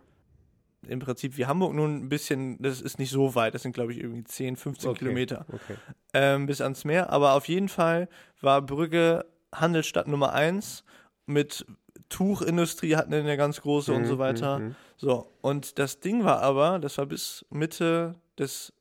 Im 0.87 0.99
Prinzip 0.99 1.37
wie 1.37 1.47
Hamburg, 1.47 1.75
nun 1.75 1.97
ein 2.05 2.09
bisschen, 2.09 2.61
das 2.61 2.81
ist 2.81 2.99
nicht 2.99 3.11
so 3.11 3.35
weit, 3.35 3.55
das 3.55 3.63
sind 3.63 3.73
glaube 3.73 3.93
ich 3.93 3.99
irgendwie 4.01 4.25
10, 4.25 4.57
15 4.57 4.91
Okay. 4.91 4.99
Kilometer 4.99 5.47
Okay. 5.49 5.77
ähm, 6.13 6.47
bis 6.47 6.61
ans 6.61 6.85
Meer. 6.85 7.11
Aber 7.11 7.35
auf 7.35 7.47
jeden 7.49 7.69
Fall 7.69 8.09
war 8.41 8.63
Brügge 8.63 9.25
Handelsstadt 9.55 10.09
Nummer 10.09 10.33
eins 10.33 10.85
mit 11.27 11.65
Tuchindustrie 12.09 12.97
hatten 12.97 13.15
eine 13.15 13.37
ganz 13.37 13.61
große 13.63 13.93
und 13.93 14.05
so 14.05 14.15
Mhm, 14.15 14.19
weiter. 14.19 14.59
mhm, 14.59 14.75
So, 14.97 15.33
und 15.41 15.79
das 15.79 16.01
Ding 16.01 16.25
war 16.25 16.41
aber, 16.43 16.79
das 16.79 16.99
war 16.99 17.07
bis 17.07 17.45
Mitte 17.51 18.15
des 18.39 18.73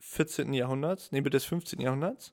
14. 0.00 0.54
Jahrhunderts, 0.54 1.12
nee, 1.12 1.20
Mitte 1.20 1.30
des 1.36 1.44
15. 1.44 1.80
Jahrhunderts. 1.80 2.32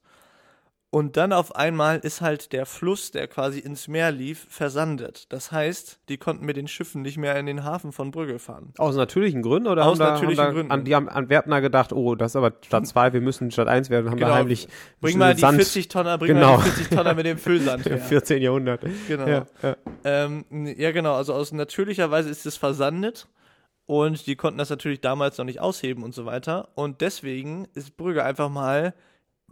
Und 0.89 1.17
dann 1.17 1.34
auf 1.34 1.54
einmal 1.54 1.97
ist 2.00 2.21
halt 2.21 2.54
der 2.54 2.65
Fluss, 2.65 3.12
der 3.12 3.28
quasi 3.28 3.60
ins 3.60 3.89
Meer 3.89 4.10
lief, 4.12 4.47
versandet. 4.50 5.26
Das 5.34 5.52
heißt, 5.52 6.00
die 6.08 6.17
konnten 6.17 6.45
mit 6.45 6.56
den 6.56 6.69
Schiffen 6.69 7.02
nicht 7.02 7.17
mehr 7.17 7.36
in 7.38 7.45
den 7.45 7.65
Hafen 7.65 7.91
von 7.91 8.12
Brügge 8.12 8.39
fahren. 8.39 8.73
Aus 8.78 8.95
natürlichen 8.95 9.41
Gründen 9.41 9.67
oder 9.67 9.86
Aus 9.86 9.97
da, 9.97 10.13
natürlichen 10.13 10.45
da, 10.45 10.52
Gründen. 10.52 10.71
An, 10.71 10.86
die 10.86 10.95
haben 10.95 11.10
Antwerpner 11.10 11.60
gedacht, 11.60 11.91
oh, 11.91 12.15
das 12.15 12.32
ist 12.32 12.36
aber 12.38 12.54
Stadt 12.65 12.88
2, 12.88 13.12
wir 13.12 13.19
müssen 13.19 13.52
Stadt 13.52 13.67
1 13.67 13.89
werden, 13.89 14.10
haben 14.10 14.17
Genau. 14.17 14.30
da 14.30 14.36
heimlich 14.36 14.69
Bring 15.02 15.17
mal 15.17 15.34
die 15.36 15.41
Sand 15.41 15.58
40 15.58 15.89
Tonner, 15.89 16.17
bring 16.17 16.30
Genau. 16.36 16.56
mal 16.58 16.63
die 16.63 16.69
40 16.71 16.88
Tonner 16.95 17.13
mit 17.15 17.26
dem 17.26 17.38
Füllsand 17.38 17.86
im 17.86 17.91
her. 17.97 18.02
14. 18.02 18.41
Jahrhundert. 18.41 18.82
Genau. 19.10 19.28
Ja, 19.28 19.45
ja. 19.62 19.76
Ähm, 20.06 20.45
ja, 20.78 20.91
genau. 20.93 21.15
Also 21.15 21.34
aus 21.34 21.52
natürlicher 21.52 22.12
Weise 22.12 22.30
ist 22.30 22.45
es 22.45 22.56
versandet. 22.56 23.28
Und 23.86 24.26
die 24.26 24.36
konnten 24.38 24.58
das 24.58 24.69
natürlich 24.69 25.02
damals 25.02 25.38
noch 25.38 25.45
nicht 25.45 25.60
ausheben 25.62 26.04
und 26.04 26.13
so 26.13 26.26
weiter. 26.26 26.69
Und 26.76 27.02
deswegen 27.02 27.67
ist 27.73 27.95
Brügge 27.97 28.23
einfach 28.23 28.50
mal 28.50 28.93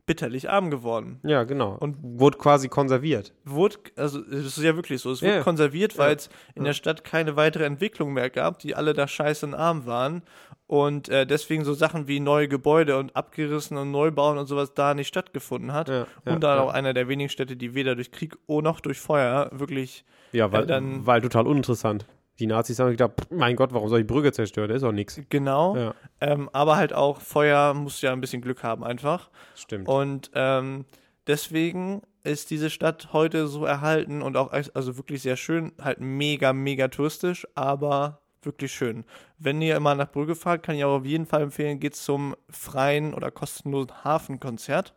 bitterlich 0.06 0.50
arm 0.50 0.70
geworden. 0.70 1.20
ja, 1.24 1.44
genau. 1.44 1.76
Und- 1.80 1.98
wurde 2.02 2.38
quasi 2.38 2.70
konserviert. 2.70 3.34
Wurde, 3.44 3.78
also 3.96 4.20
es 4.22 4.46
ist 4.58 4.58
ja 4.64 4.76
wirklich 4.76 5.02
so, 5.02 5.12
es 5.12 5.22
wurde 5.22 5.36
Ja. 5.38 5.42
konserviert, 5.44 5.98
weil 5.98 6.10
Ja. 6.12 6.16
es 6.16 6.30
in 6.54 6.64
der 6.64 6.74
Stadt 6.74 7.04
keine 7.04 7.36
weitere 7.36 7.66
Entwicklung 7.66 8.14
mehr 8.14 8.30
gab, 8.30 8.60
die 8.60 8.76
alle 8.76 8.94
da 8.94 9.08
scheiße 9.08 9.46
und 9.46 9.54
arm 9.56 9.86
waren. 9.86 10.22
Und 10.68 11.10
äh, 11.10 11.28
deswegen 11.28 11.64
so 11.64 11.74
Sachen 11.74 12.08
wie 12.08 12.20
neue 12.20 12.48
Gebäude 12.48 12.98
und 12.98 13.16
abgerissen 13.16 13.78
und 13.78 13.92
Neubauen 13.92 14.38
und 14.40 14.48
sowas 14.48 14.74
da 14.74 14.94
nicht 14.96 15.08
stattgefunden 15.08 15.74
hat. 15.74 15.90
Ja, 15.90 16.08
ja, 16.26 16.34
und 16.34 16.44
dann 16.44 16.58
ja. 16.58 16.64
auch 16.64 16.74
einer 16.74 16.94
der 16.94 17.08
wenigen 17.08 17.30
Städte, 17.30 17.56
die 17.56 17.76
weder 17.76 17.96
durch 17.96 18.12
Krieg 18.12 18.36
noch 18.48 18.80
durch 18.80 19.00
Feuer 19.00 19.50
wirklich 19.54 20.06
Ja, 20.32 20.52
weil, 20.52 20.62
Ja, 20.62 20.66
dann- 20.66 21.06
weil 21.06 21.22
total 21.22 21.48
uninteressant. 21.48 22.06
Die 22.40 22.48
Nazis 22.48 22.80
haben 22.80 22.92
gedacht, 22.92 23.14
mein 23.32 23.56
Gott, 23.56 23.74
warum 23.74 23.88
soll 23.88 24.02
ich 24.02 24.08
Brügge 24.08 24.32
zerstören? 24.34 24.68
Das 24.68 24.78
ist 24.78 24.84
doch 24.84 24.92
nichts. 24.92 25.20
genau. 25.30 25.76
Ja, 25.76 25.96
Ähm, 26.20 26.50
aber 26.52 26.76
halt 26.76 26.94
auch 26.94 27.22
Feuer 27.22 27.74
muss 27.74 28.02
ja 28.02 28.12
ein 28.12 28.22
bisschen 28.22 28.42
Glück 28.42 28.62
haben 28.64 28.84
einfach. 28.84 29.30
stimmt. 29.56 29.88
Und 29.88 30.32
ähm, 30.34 30.86
deswegen 31.28 32.02
ist 32.24 32.50
diese 32.50 32.70
Stadt 32.70 33.14
heute 33.14 33.48
so 33.48 33.66
erhalten 33.66 34.22
und 34.22 34.36
auch 34.36 34.52
also 34.52 34.98
wirklich 34.98 35.22
sehr 35.22 35.38
schön, 35.38 35.72
halt 35.82 36.02
mega, 36.02 36.54
mega 36.54 36.88
touristisch, 36.88 37.48
aber 37.56 38.20
wirklich 38.42 38.74
schön. 38.74 39.06
Wenn 39.38 39.62
ihr 39.62 39.76
immer 39.76 39.96
nach 39.96 40.12
Brügge 40.12 40.36
fahrt, 40.36 40.64
kann 40.64 40.76
ich 40.76 40.84
auch 40.84 41.00
auf 41.00 41.06
jeden 41.06 41.26
Fall 41.26 41.44
empfehlen, 41.44 41.80
geht 41.80 41.96
zum 41.96 42.36
freien 42.50 43.14
oder 43.14 43.32
kostenlosen 43.32 44.04
Hafenkonzert. 44.04 44.94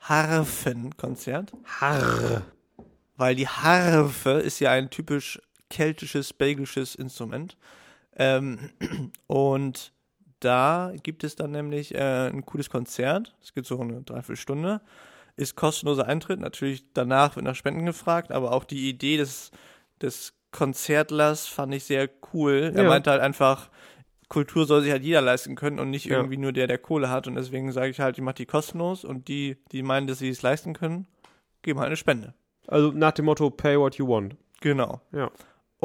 Harfenkonzert. 0.00 1.52
Harr. 1.80 2.42
Weil 3.16 3.34
die 3.36 3.48
Harfe 3.48 4.30
ist 4.32 4.60
ja 4.60 4.70
ein 4.72 4.90
typisch 4.90 5.40
keltisches, 5.74 6.32
belgisches 6.32 6.94
Instrument. 6.94 7.56
Ähm, 8.16 8.70
und 9.26 9.92
da 10.40 10.92
gibt 11.02 11.24
es 11.24 11.34
dann 11.36 11.50
nämlich 11.50 11.94
äh, 11.94 12.28
ein 12.28 12.44
cooles 12.46 12.70
Konzert. 12.70 13.34
Es 13.42 13.52
geht 13.54 13.66
so 13.66 13.80
eine 13.80 14.02
Dreiviertelstunde. 14.02 14.80
Ist 15.36 15.56
kostenloser 15.56 16.06
Eintritt. 16.06 16.38
Natürlich 16.38 16.84
danach 16.94 17.34
wird 17.34 17.44
nach 17.44 17.56
Spenden 17.56 17.84
gefragt, 17.86 18.30
aber 18.30 18.52
auch 18.52 18.62
die 18.64 18.88
Idee 18.88 19.16
des, 19.16 19.50
des 20.00 20.34
Konzertlers 20.52 21.48
fand 21.48 21.74
ich 21.74 21.84
sehr 21.84 22.08
cool. 22.32 22.72
Er 22.74 22.82
Ja. 22.84 22.88
meinte 22.88 23.10
halt 23.10 23.20
einfach, 23.20 23.68
Kultur 24.28 24.66
soll 24.66 24.82
sich 24.82 24.92
halt 24.92 25.02
jeder 25.02 25.20
leisten 25.22 25.56
können 25.56 25.80
und 25.80 25.90
nicht 25.90 26.06
Ja. 26.06 26.18
irgendwie 26.18 26.36
nur 26.36 26.52
der, 26.52 26.68
der 26.68 26.78
Kohle 26.78 27.10
hat. 27.10 27.26
Und 27.26 27.34
deswegen 27.34 27.72
sage 27.72 27.88
ich 27.90 27.98
halt, 27.98 28.16
ich 28.16 28.22
mache 28.22 28.36
die 28.36 28.46
kostenlos 28.46 29.04
und 29.04 29.26
die, 29.26 29.56
die 29.72 29.82
meinen, 29.82 30.06
dass 30.06 30.20
sie 30.20 30.28
es 30.28 30.42
leisten 30.42 30.72
können, 30.72 31.08
geben 31.62 31.80
halt 31.80 31.88
eine 31.88 31.96
Spende. 31.96 32.34
Also 32.68 32.92
nach 32.92 33.12
dem 33.12 33.24
Motto, 33.24 33.50
pay 33.50 33.76
what 33.78 33.96
you 33.96 34.06
want. 34.06 34.36
Genau. 34.60 35.00
Ja. 35.12 35.30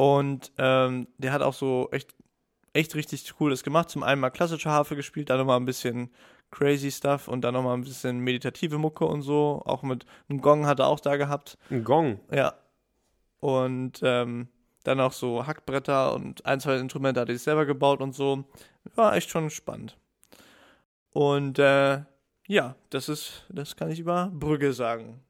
Und 0.00 0.50
ähm, 0.56 1.08
der 1.18 1.30
hat 1.30 1.42
auch 1.42 1.52
so 1.52 1.90
echt, 1.92 2.14
echt 2.72 2.94
richtig 2.94 3.30
cooles 3.36 3.62
gemacht. 3.62 3.90
Zum 3.90 4.02
einen 4.02 4.22
mal 4.22 4.30
klassische 4.30 4.70
Harfe 4.70 4.96
gespielt, 4.96 5.28
dann 5.28 5.36
nochmal 5.36 5.60
ein 5.60 5.66
bisschen 5.66 6.08
crazy 6.50 6.90
Stuff 6.90 7.28
und 7.28 7.42
dann 7.42 7.52
nochmal 7.52 7.76
ein 7.76 7.82
bisschen 7.82 8.20
meditative 8.20 8.78
Mucke 8.78 9.04
und 9.04 9.20
so. 9.20 9.60
Auch 9.66 9.82
mit 9.82 10.06
einem 10.30 10.40
Gong 10.40 10.64
hat 10.64 10.78
er 10.78 10.86
auch 10.86 11.00
da 11.00 11.18
gehabt. 11.18 11.58
Ein 11.68 11.84
Gong. 11.84 12.18
Ja. 12.32 12.54
Und 13.40 14.00
ähm, 14.02 14.48
dann 14.84 15.00
auch 15.00 15.12
so 15.12 15.46
Hackbretter 15.46 16.14
und 16.14 16.46
ein, 16.46 16.60
zwei 16.60 16.78
Instrumente 16.78 17.20
hat 17.20 17.28
er 17.28 17.34
sich 17.34 17.42
selber 17.42 17.66
gebaut 17.66 18.00
und 18.00 18.14
so. 18.14 18.44
War 18.94 19.14
echt 19.16 19.28
schon 19.28 19.50
spannend. 19.50 19.98
Und 21.10 21.58
äh, 21.58 22.04
ja, 22.46 22.74
das 22.88 23.10
ist, 23.10 23.44
das 23.50 23.76
kann 23.76 23.90
ich 23.90 23.98
über 23.98 24.30
Brügge 24.32 24.72
sagen. 24.72 25.20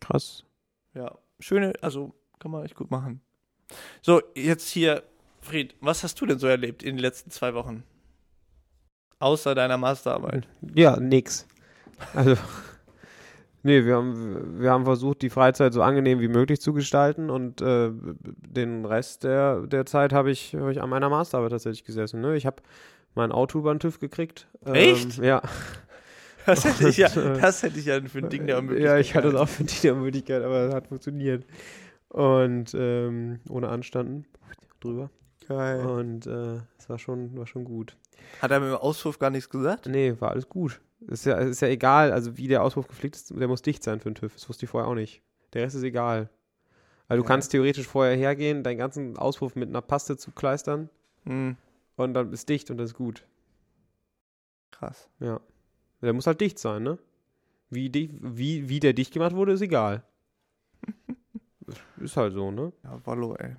Krass. 0.00 0.42
Ja, 0.94 1.16
schöne, 1.38 1.74
also 1.80 2.12
kann 2.40 2.50
man 2.50 2.64
echt 2.64 2.74
gut 2.74 2.90
machen. 2.90 3.20
So, 4.02 4.22
jetzt 4.34 4.68
hier, 4.68 5.02
Fried, 5.40 5.74
was 5.80 6.02
hast 6.02 6.20
du 6.20 6.26
denn 6.26 6.38
so 6.38 6.46
erlebt 6.46 6.82
in 6.82 6.96
den 6.96 7.02
letzten 7.02 7.30
zwei 7.30 7.54
Wochen? 7.54 7.82
Außer 9.18 9.54
deiner 9.54 9.76
Masterarbeit. 9.76 10.46
Ja, 10.74 10.98
nix. 10.98 11.46
Also, 12.14 12.36
nee, 13.62 13.84
wir 13.84 13.96
haben, 13.96 14.60
wir 14.60 14.70
haben 14.70 14.84
versucht, 14.84 15.22
die 15.22 15.30
Freizeit 15.30 15.72
so 15.72 15.82
angenehm 15.82 16.20
wie 16.20 16.28
möglich 16.28 16.60
zu 16.60 16.72
gestalten 16.72 17.28
und 17.28 17.60
äh, 17.60 17.90
den 17.92 18.84
Rest 18.84 19.24
der, 19.24 19.66
der 19.66 19.86
Zeit 19.86 20.12
habe 20.12 20.30
ich, 20.30 20.54
hab 20.54 20.68
ich 20.68 20.80
an 20.80 20.90
meiner 20.90 21.08
Masterarbeit 21.08 21.50
tatsächlich 21.50 21.84
gesessen. 21.84 22.20
Ne? 22.20 22.36
Ich 22.36 22.46
habe 22.46 22.62
mein 23.14 23.32
Auto 23.32 23.58
über 23.58 23.74
den 23.74 23.80
TÜV 23.80 23.98
gekriegt. 23.98 24.46
Echt? 24.64 25.18
Ähm, 25.18 25.24
ja. 25.24 25.42
Das 26.46 26.64
hätte 26.64 26.88
ich 26.88 26.96
ja, 26.96 27.08
äh, 27.08 27.38
das 27.40 27.62
hätte 27.62 27.78
ich 27.78 27.86
ja 27.86 28.00
für 28.00 28.18
ein 28.18 28.30
Ding 28.30 28.46
der 28.46 28.58
Unmöglichkeit. 28.58 28.94
Ja, 28.94 28.98
ich 28.98 29.14
hatte 29.14 29.28
es 29.28 29.34
auch 29.34 29.48
für 29.48 29.64
die 29.64 29.80
der 29.82 29.94
Möglichkeit, 29.94 30.42
aber 30.42 30.68
es 30.68 30.74
hat 30.74 30.86
funktioniert. 30.86 31.44
Und 32.08 32.74
ähm, 32.74 33.40
ohne 33.48 33.68
Anstanden 33.68 34.26
drüber. 34.80 35.10
Geil. 35.46 35.84
Und 35.86 36.26
äh, 36.26 36.60
es 36.78 36.88
war 36.88 36.98
schon, 36.98 37.36
war 37.36 37.46
schon 37.46 37.64
gut. 37.64 37.96
Hat 38.42 38.50
er 38.50 38.60
mit 38.60 38.70
dem 38.70 38.76
Auspuff 38.76 39.18
gar 39.18 39.30
nichts 39.30 39.48
gesagt? 39.48 39.86
Nee, 39.86 40.14
war 40.20 40.30
alles 40.32 40.48
gut. 40.48 40.80
Ist 41.06 41.26
ja, 41.26 41.36
ist 41.38 41.60
ja 41.60 41.68
egal, 41.68 42.12
also 42.12 42.36
wie 42.36 42.48
der 42.48 42.62
Auspuff 42.62 42.88
geflickt 42.88 43.16
ist, 43.16 43.30
der 43.38 43.48
muss 43.48 43.62
dicht 43.62 43.82
sein 43.84 44.00
für 44.00 44.10
den 44.10 44.14
TÜV. 44.16 44.34
Das 44.34 44.48
wusste 44.48 44.64
ich 44.66 44.70
vorher 44.70 44.88
auch 44.88 44.94
nicht. 44.94 45.22
Der 45.52 45.62
Rest 45.62 45.76
ist 45.76 45.82
egal. 45.84 46.28
Also 47.08 47.22
du 47.22 47.26
Ja. 47.26 47.28
kannst 47.28 47.52
theoretisch 47.52 47.86
vorher 47.86 48.16
hergehen, 48.16 48.62
deinen 48.62 48.78
ganzen 48.78 49.16
Auspuff 49.16 49.54
mit 49.54 49.68
einer 49.68 49.80
Paste 49.80 50.16
zu 50.16 50.32
kleistern 50.32 50.90
Hm, 51.24 51.56
und 51.96 52.14
dann 52.14 52.32
ist 52.32 52.48
dicht 52.48 52.70
und 52.70 52.76
das 52.78 52.90
ist 52.90 52.96
gut. 52.96 53.24
krass. 54.70 55.08
Ja. 55.20 55.40
Der 56.02 56.12
muss 56.12 56.26
halt 56.26 56.40
dicht 56.40 56.58
sein, 56.58 56.82
ne? 56.82 56.98
Wie, 57.70 57.90
wie, 58.22 58.68
wie 58.68 58.80
der 58.80 58.92
dicht 58.92 59.12
gemacht 59.12 59.34
wurde, 59.34 59.52
ist 59.52 59.60
egal. 59.60 60.02
Ist 62.00 62.16
halt 62.16 62.34
so, 62.34 62.50
ne? 62.50 62.72
Ja, 62.84 63.00
Wallo, 63.04 63.34
ey. 63.34 63.56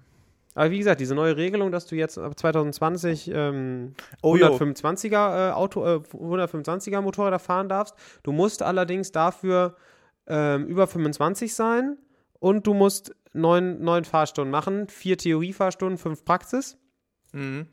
Aber 0.56 0.72
wie 0.72 0.80
gesagt, 0.80 1.00
diese 1.00 1.16
neue 1.16 1.38
Regelung, 1.38 1.72
dass 1.72 1.86
du 1.86 1.96
jetzt 1.96 2.18
ab 2.18 2.38
2020 2.38 3.32
ähm, 3.34 3.94
Oh, 4.22 4.36
jo. 4.36 4.48
125er 4.48 5.50
äh, 5.50 5.52
Auto, 5.54 5.86
äh, 5.86 6.00
125er 6.14 7.02
Motorräder 7.02 7.40
fahren 7.40 7.70
darfst. 7.70 7.96
Du 8.24 8.32
musst 8.32 8.62
allerdings 8.62 9.12
dafür 9.12 9.76
ähm, 10.28 10.66
über 10.66 10.88
25 10.88 11.54
sein 11.54 11.98
und 12.40 12.68
du 12.68 12.74
musst 12.74 13.16
neun, 13.34 13.82
neun 13.82 14.06
Fahrstunden 14.06 14.52
machen, 14.52 14.88
vier 14.88 15.18
Theoriefahrstunden, 15.18 15.98
fünf 15.98 16.26
Praxis. 16.26 16.78
Mhm. 17.32 17.68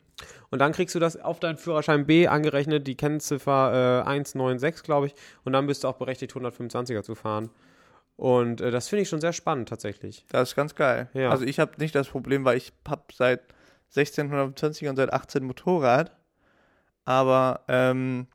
Und 0.49 0.59
dann 0.59 0.71
kriegst 0.71 0.95
du 0.95 0.99
das 0.99 1.17
auf 1.17 1.39
deinen 1.39 1.57
Führerschein 1.57 2.05
B 2.05 2.27
angerechnet, 2.27 2.87
die 2.87 2.95
Kennziffer 2.95 4.03
äh, 4.05 4.09
196, 4.09 4.83
glaube 4.83 5.07
ich. 5.07 5.15
Und 5.43 5.53
dann 5.53 5.67
bist 5.67 5.83
du 5.83 5.87
auch 5.87 5.97
berechtigt, 5.97 6.33
125er 6.33 7.03
zu 7.03 7.15
fahren. 7.15 7.49
Und 8.17 8.61
äh, 8.61 8.71
das 8.71 8.89
finde 8.89 9.03
ich 9.03 9.09
schon 9.09 9.21
sehr 9.21 9.31
spannend 9.33 9.69
tatsächlich. 9.69 10.25
Das 10.29 10.49
ist 10.49 10.55
ganz 10.55 10.75
geil. 10.75 11.09
Ja. 11.13 11.29
Also 11.29 11.45
ich 11.45 11.59
habe 11.59 11.73
nicht 11.77 11.95
das 11.95 12.09
Problem, 12.09 12.43
weil 12.43 12.57
ich 12.57 12.73
habe 12.87 13.03
seit 13.13 13.41
1620 13.95 14.87
und 14.89 14.95
seit 14.97 15.13
18 15.13 15.43
Motorrad. 15.43 16.11
Aber 17.05 17.61
ähm, 17.67 18.27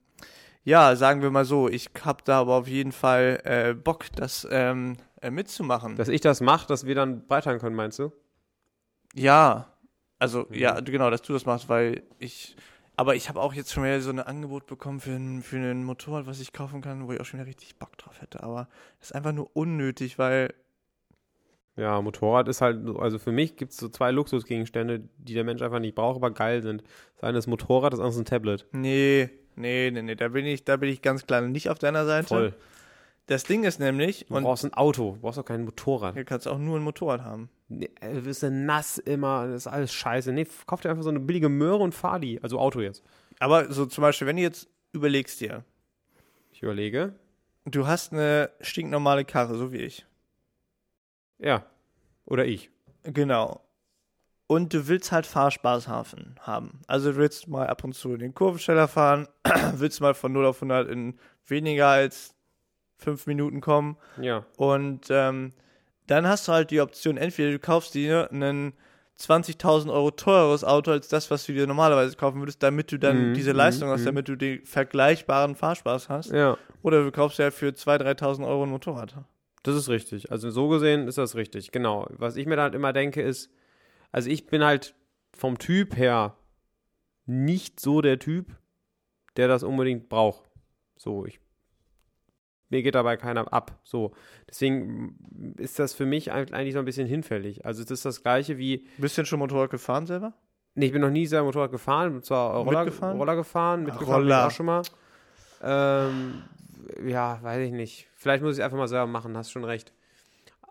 ja, 0.64 0.94
sagen 0.96 1.20
wir 1.20 1.30
mal 1.30 1.44
so, 1.44 1.68
ich 1.68 1.90
habe 2.04 2.22
da 2.24 2.40
aber 2.40 2.54
auf 2.54 2.68
jeden 2.68 2.92
Fall 2.92 3.40
äh, 3.44 3.74
Bock, 3.74 4.06
das 4.14 4.46
ähm, 4.50 4.96
äh, 5.20 5.30
mitzumachen. 5.30 5.96
Dass 5.96 6.08
ich 6.08 6.20
das 6.20 6.40
mache, 6.40 6.68
dass 6.68 6.86
wir 6.86 6.94
dann 6.94 7.26
breitern 7.26 7.58
können, 7.58 7.76
meinst 7.76 7.98
du? 7.98 8.12
ja, 9.14 9.68
also 10.18 10.46
Mhm. 10.48 10.54
ja, 10.54 10.80
genau, 10.80 11.10
dass 11.10 11.22
du 11.22 11.32
das 11.32 11.44
machst, 11.44 11.68
weil 11.68 12.04
ich, 12.20 12.56
aber 12.96 13.14
ich 13.14 13.28
habe 13.28 13.40
auch 13.40 13.54
jetzt 13.54 13.72
schon 13.72 13.84
wieder 13.84 14.00
so 14.00 14.10
ein 14.10 14.18
Angebot 14.20 14.66
bekommen 14.66 15.00
für 15.00 15.12
ein, 15.12 15.42
für 15.42 15.56
ein 15.56 15.84
Motorrad, 15.84 16.26
was 16.26 16.40
ich 16.40 16.52
kaufen 16.52 16.80
kann, 16.82 17.06
wo 17.06 17.12
ich 17.12 17.20
auch 17.20 17.24
schon 17.24 17.40
wieder 17.40 17.48
richtig 17.48 17.76
Bock 17.76 17.96
drauf 17.98 18.20
hätte. 18.20 18.42
Aber 18.42 18.68
das 19.00 19.08
ist 19.10 19.14
einfach 19.14 19.32
nur 19.32 19.50
unnötig, 19.54 20.18
weil 20.18 20.52
Ja, 21.76 22.00
Motorrad 22.02 22.48
ist 22.48 22.60
halt, 22.60 22.84
so- 22.86 22.98
also 22.98 23.18
für 23.18 23.32
mich 23.32 23.56
gibt 23.56 23.72
es 23.72 23.78
so 23.78 23.88
zwei 23.88 24.10
Luxusgegenstände, 24.10 25.08
die 25.16 25.32
der 25.34 25.44
Mensch 25.44 25.62
einfach 25.62 25.78
nicht 25.80 25.94
braucht, 25.94 26.16
aber 26.16 26.30
geil 26.30 26.62
sind. 26.62 26.82
Das 27.14 27.24
eine 27.24 27.38
ist 27.38 27.46
Motorrad, 27.46 27.92
das 27.94 28.00
andere 28.00 28.12
ist 28.12 28.18
ein 28.18 28.24
Tablet. 28.26 28.66
nee, 28.72 29.30
nee, 29.56 29.90
nee, 29.90 30.02
nee, 30.02 30.14
da 30.14 30.28
bin 30.28 30.44
ich, 30.44 30.64
da 30.64 30.76
bin 30.76 30.90
ich 30.90 31.00
ganz 31.00 31.26
klar 31.26 31.40
nicht 31.40 31.70
auf 31.70 31.78
deiner 31.78 32.04
Seite. 32.04 32.26
Voll. 32.28 32.54
Das 33.26 33.44
Ding 33.44 33.62
ist 33.64 33.78
nämlich, 33.78 34.26
Du 34.28 34.40
brauchst 34.40 34.64
ein 34.64 34.74
Auto, 34.74 35.12
du 35.12 35.20
brauchst 35.20 35.38
auch 35.38 35.44
kein 35.44 35.64
Motorrad. 35.64 36.14
hier 36.14 36.24
kannst 36.24 36.46
du 36.46 36.50
auch 36.50 36.58
nur 36.58 36.76
ein 36.76 36.82
Motorrad 36.82 37.22
haben. 37.22 37.48
Nee, 37.68 37.88
du 38.00 38.22
bist 38.22 38.42
ja 38.42 38.50
nass 38.50 38.98
immer, 38.98 39.46
das 39.46 39.62
ist 39.62 39.66
alles 39.68 39.92
scheiße. 39.92 40.32
Nee, 40.32 40.46
kauf 40.66 40.80
dir 40.80 40.90
einfach 40.90 41.04
so 41.04 41.08
eine 41.08 41.20
billige 41.20 41.48
Möhre 41.48 41.78
und 41.82 41.94
fahr 41.94 42.18
die. 42.18 42.42
Also 42.42 42.58
Auto 42.58 42.80
jetzt. 42.80 43.02
Aber 43.38 43.72
so 43.72 43.86
zum 43.86 44.02
Beispiel, 44.02 44.26
wenn 44.26 44.36
du 44.36 44.42
jetzt 44.42 44.68
überlegst 44.92 45.40
dir, 45.40 45.64
Ich 46.50 46.62
überlege. 46.62 47.14
du 47.64 47.86
hast 47.86 48.12
eine 48.12 48.50
stinknormale 48.60 49.24
Karre, 49.24 49.56
so 49.56 49.72
wie 49.72 49.78
ich. 49.78 50.04
Ja. 51.38 51.64
Oder 52.26 52.44
ich. 52.46 52.70
Genau. 53.04 53.60
und 54.48 54.74
du 54.74 54.86
willst 54.86 55.12
halt 55.12 55.26
Fahrspaß 55.26 55.88
haben. 55.88 56.34
haben. 56.40 56.80
Also 56.86 57.12
du 57.12 57.16
willst 57.16 57.48
mal 57.48 57.66
ab 57.68 57.84
und 57.84 57.94
zu 57.94 58.16
den 58.18 58.34
Kurvensteller 58.34 58.86
fahren, 58.86 59.26
willst 59.74 60.00
mal 60.00 60.12
von 60.14 60.32
0 60.32 60.44
auf 60.46 60.56
100 60.56 60.88
in 60.88 61.18
weniger 61.46 61.88
als 61.88 62.31
5 63.02 63.26
Minuten 63.26 63.60
kommen 63.60 63.96
Ja. 64.20 64.44
und 64.56 65.06
ähm, 65.10 65.52
dann 66.06 66.26
hast 66.26 66.48
du 66.48 66.52
halt 66.52 66.70
die 66.70 66.80
Option, 66.80 67.16
entweder 67.16 67.50
du 67.52 67.58
kaufst 67.58 67.94
dir 67.94 68.30
einen 68.30 68.72
20.000 69.18 69.92
Euro 69.92 70.10
teureres 70.10 70.64
Auto 70.64 70.90
als 70.90 71.08
das, 71.08 71.30
was 71.30 71.46
du 71.46 71.52
dir 71.52 71.66
normalerweise 71.66 72.16
kaufen 72.16 72.40
würdest, 72.40 72.62
damit 72.62 72.90
du 72.90 72.98
dann 72.98 73.30
Mhm, 73.30 73.34
diese 73.34 73.52
Leistung 73.52 73.88
mhm, 73.88 73.92
hast, 73.92 74.00
mhm. 74.00 74.06
damit 74.06 74.28
du 74.28 74.36
den 74.36 74.64
vergleichbaren 74.64 75.54
Fahrspaß 75.54 76.08
hast. 76.08 76.32
Ja. 76.32 76.56
Oder 76.82 77.04
du 77.04 77.12
kaufst 77.12 77.38
ja 77.38 77.50
für 77.50 77.68
2.000, 77.68 78.02
3.000 78.18 78.46
Euro 78.46 78.64
ein 78.64 78.70
Motorrad. 78.70 79.14
Das 79.62 79.76
ist 79.76 79.88
richtig. 79.88 80.32
Also 80.32 80.50
so 80.50 80.68
gesehen 80.68 81.06
ist 81.06 81.18
das 81.18 81.36
richtig. 81.36 81.70
Genau. 81.70 82.08
Was 82.10 82.34
ich 82.36 82.46
mir 82.46 82.56
dann 82.56 82.64
halt 82.64 82.74
immer 82.74 82.92
denke 82.92 83.22
ist, 83.22 83.50
also 84.10 84.28
ich 84.28 84.46
bin 84.46 84.64
halt 84.64 84.94
vom 85.32 85.58
Typ 85.58 85.96
her 85.96 86.36
nicht 87.26 87.78
so 87.78 88.00
der 88.00 88.18
Typ, 88.18 88.56
der 89.36 89.46
das 89.46 89.62
unbedingt 89.62 90.08
braucht. 90.08 90.42
So, 90.96 91.24
ich 91.26 91.38
mir 92.72 92.82
geht 92.82 92.96
dabei 92.96 93.16
keiner 93.16 93.52
ab. 93.52 93.78
So, 93.84 94.12
deswegen 94.48 95.54
ist 95.58 95.78
das 95.78 95.94
für 95.94 96.06
mich 96.06 96.32
eigentlich 96.32 96.72
so 96.72 96.80
ein 96.80 96.84
bisschen 96.84 97.06
hinfällig. 97.06 97.64
Also 97.64 97.82
es 97.82 97.90
ist 97.90 98.04
das 98.04 98.22
gleiche 98.22 98.58
wie, 98.58 98.88
Bist 98.98 99.16
du 99.16 99.20
denn 99.22 99.26
schon 99.26 99.38
Motorrad 99.38 99.70
gefahren 99.70 100.06
selber? 100.06 100.32
nee, 100.74 100.86
ich 100.86 100.92
bin 100.92 101.02
noch 101.02 101.10
nie 101.10 101.26
selber 101.26 101.44
Motorrad 101.46 101.70
gefahren, 101.70 102.12
bin 102.12 102.22
zwar 102.22 102.54
Roller 102.56 102.84
Mitgefahren? 102.84 103.16
Roller 103.18 103.36
gefahren, 103.36 103.82
mitgefahren 103.84 104.22
Roller. 104.22 104.46
auch 104.46 104.50
schon 104.50 104.66
mal. 104.66 104.82
Ähm, 105.62 106.42
ja, 107.06 107.38
weiß 107.42 107.60
ich 107.66 107.72
nicht. 107.72 108.08
Vielleicht 108.16 108.42
muss 108.42 108.54
ich 108.54 108.58
es 108.60 108.64
einfach 108.64 108.78
mal 108.78 108.88
selber 108.88 109.06
machen, 109.06 109.36
hast 109.36 109.52
schon 109.52 109.64
recht. 109.64 109.92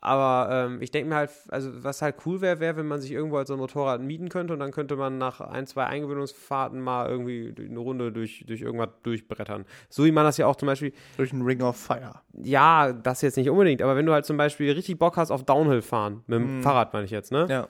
Aber 0.03 0.49
ähm, 0.51 0.81
ich 0.81 0.89
denke 0.89 1.09
mir 1.09 1.15
halt, 1.15 1.29
also 1.49 1.83
was 1.83 2.01
halt 2.01 2.15
cool 2.25 2.41
wäre, 2.41 2.59
wäre, 2.59 2.75
wenn 2.75 2.87
man 2.87 2.99
sich 3.01 3.11
irgendwo 3.11 3.37
als 3.37 3.49
so 3.49 3.53
ein 3.53 3.59
Motorrad 3.59 4.01
mieten 4.01 4.29
könnte 4.29 4.51
und 4.53 4.59
dann 4.59 4.71
könnte 4.71 4.95
man 4.95 5.19
nach 5.19 5.41
ein, 5.41 5.67
zwei 5.67 5.85
Eingewöhnungsfahrten 5.85 6.81
mal 6.81 7.07
irgendwie 7.07 7.53
eine 7.59 7.77
Runde 7.77 8.11
durch, 8.11 8.43
durch 8.47 8.61
irgendwas 8.61 8.89
durchbrettern. 9.03 9.63
So 9.89 10.03
wie 10.03 10.11
man 10.11 10.23
das 10.23 10.37
ja 10.37 10.47
auch 10.47 10.55
zum 10.55 10.65
Beispiel, 10.65 10.91
Durch 11.17 11.31
einen 11.31 11.43
Ring 11.43 11.61
of 11.61 11.77
Fire. 11.77 12.15
ja, 12.33 12.91
das 12.93 13.21
jetzt 13.21 13.37
nicht 13.37 13.51
unbedingt, 13.51 13.83
aber 13.83 13.95
wenn 13.95 14.07
du 14.07 14.13
halt 14.13 14.25
zum 14.25 14.37
Beispiel 14.37 14.71
richtig 14.71 14.97
Bock 14.97 15.17
hast 15.17 15.29
auf 15.29 15.43
Downhill 15.43 15.83
fahren, 15.83 16.23
mit 16.25 16.39
dem 16.39 16.57
Mhm. 16.57 16.63
Fahrrad 16.63 16.93
meine 16.93 17.05
ich 17.05 17.11
jetzt, 17.11 17.31
ne? 17.31 17.45
Ja. 17.47 17.67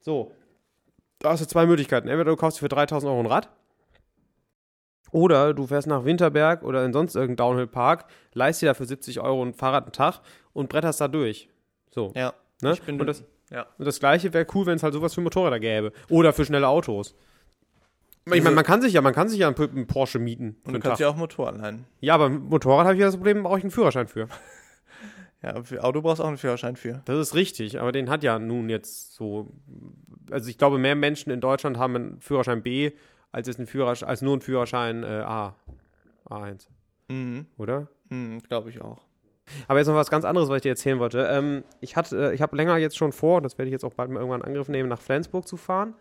So. 0.00 0.32
Da 1.18 1.30
hast 1.30 1.42
du 1.42 1.46
zwei 1.46 1.66
Möglichkeiten. 1.66 2.08
Entweder 2.08 2.30
du 2.30 2.36
kaufst 2.36 2.58
dir 2.58 2.64
für 2.64 2.68
3000 2.68 3.10
Euro 3.10 3.20
ein 3.20 3.26
Rad. 3.26 3.50
Oder 5.10 5.54
du 5.54 5.66
fährst 5.66 5.86
nach 5.86 6.04
Winterberg 6.04 6.62
oder 6.64 6.84
in 6.84 6.92
sonst 6.92 7.14
irgendeinen 7.14 7.48
Downhill-Park, 7.48 8.06
leist 8.32 8.62
dir 8.62 8.66
da 8.66 8.74
für 8.74 8.84
70 8.84 9.20
Euro 9.20 9.42
ein 9.44 9.54
Fahrrad 9.54 9.84
einen 9.84 9.92
Tag 9.92 10.20
und 10.52 10.68
bretterst 10.68 11.00
da 11.00 11.08
durch. 11.08 11.48
So. 11.94 12.12
Ja. 12.16 12.34
Ne? 12.60 12.72
Ich 12.72 12.82
bin 12.82 13.00
und, 13.00 13.06
das, 13.06 13.22
ja. 13.50 13.66
und 13.78 13.84
das 13.84 14.00
Gleiche 14.00 14.32
wäre 14.34 14.46
cool, 14.54 14.66
wenn 14.66 14.74
es 14.76 14.82
halt 14.82 14.94
sowas 14.94 15.14
für 15.14 15.20
Motorräder 15.20 15.60
gäbe. 15.60 15.92
Oder 16.08 16.32
für 16.32 16.44
schnelle 16.44 16.66
Autos. 16.66 17.14
Ich 18.26 18.42
meine, 18.42 18.50
man 18.56 18.64
kann 18.64 18.82
sich 18.82 18.94
ja, 18.94 19.00
man 19.00 19.12
kann 19.12 19.28
sich 19.28 19.38
ja 19.38 19.48
einen, 19.48 19.86
Porsche 19.86 20.18
mieten. 20.18 20.56
Und 20.64 20.72
du 20.72 20.80
kannst 20.80 21.00
ja 21.00 21.08
auch 21.08 21.16
Motorrad 21.16 21.58
leihen. 21.58 21.84
Ja, 22.00 22.14
aber 22.14 22.30
Motorrad 22.30 22.86
habe 22.86 22.94
ich 22.94 23.00
ja 23.00 23.06
das 23.06 23.16
Problem, 23.16 23.42
brauche 23.42 23.58
ich 23.58 23.64
einen 23.64 23.70
Führerschein 23.70 24.08
für. 24.08 24.28
Ja, 25.42 25.62
für 25.62 25.84
Auto 25.84 26.00
brauchst 26.00 26.20
du 26.20 26.22
auch 26.22 26.28
einen 26.28 26.38
Führerschein 26.38 26.74
für. 26.74 27.02
Das 27.04 27.18
ist 27.18 27.34
richtig, 27.34 27.78
aber 27.78 27.92
den 27.92 28.08
hat 28.08 28.22
ja 28.22 28.38
nun 28.38 28.70
jetzt 28.70 29.12
so. 29.12 29.52
Also 30.30 30.48
ich 30.48 30.56
glaube, 30.56 30.78
mehr 30.78 30.94
Menschen 30.94 31.30
in 31.30 31.42
Deutschland 31.42 31.76
haben 31.76 31.94
einen 31.96 32.20
Führerschein 32.22 32.62
B 32.62 32.92
als 33.30 33.46
jetzt 33.46 33.58
einen 33.58 33.66
Führerschein, 33.66 34.08
als 34.08 34.22
nur 34.22 34.32
einen 34.32 34.40
Führerschein 34.40 35.02
äh, 35.02 35.06
A. 35.06 35.54
A1, 36.30 36.68
Mhm. 37.10 37.44
oder? 37.58 37.88
Mhm, 38.08 38.38
glaube 38.48 38.70
ich 38.70 38.80
auch. 38.80 39.03
Aber 39.68 39.78
jetzt 39.78 39.88
noch 39.88 39.94
was 39.94 40.10
ganz 40.10 40.24
anderes, 40.24 40.48
was 40.48 40.56
ich 40.56 40.62
dir 40.62 40.70
erzählen 40.70 40.98
wollte. 40.98 41.26
Ähm, 41.30 41.64
ich 41.80 41.96
hatte, 41.96 42.32
ich 42.34 42.40
habe 42.40 42.56
länger 42.56 42.76
jetzt 42.78 42.96
schon 42.96 43.12
vor, 43.12 43.40
das 43.40 43.58
werde 43.58 43.68
ich 43.68 43.72
jetzt 43.72 43.84
auch 43.84 43.94
bald 43.94 44.10
mal 44.10 44.20
irgendwann 44.20 44.40
in 44.40 44.46
Angriff 44.46 44.68
nehmen, 44.68 44.88
nach 44.88 45.00
Flensburg 45.00 45.46
zu 45.46 45.56
fahren, 45.56 45.94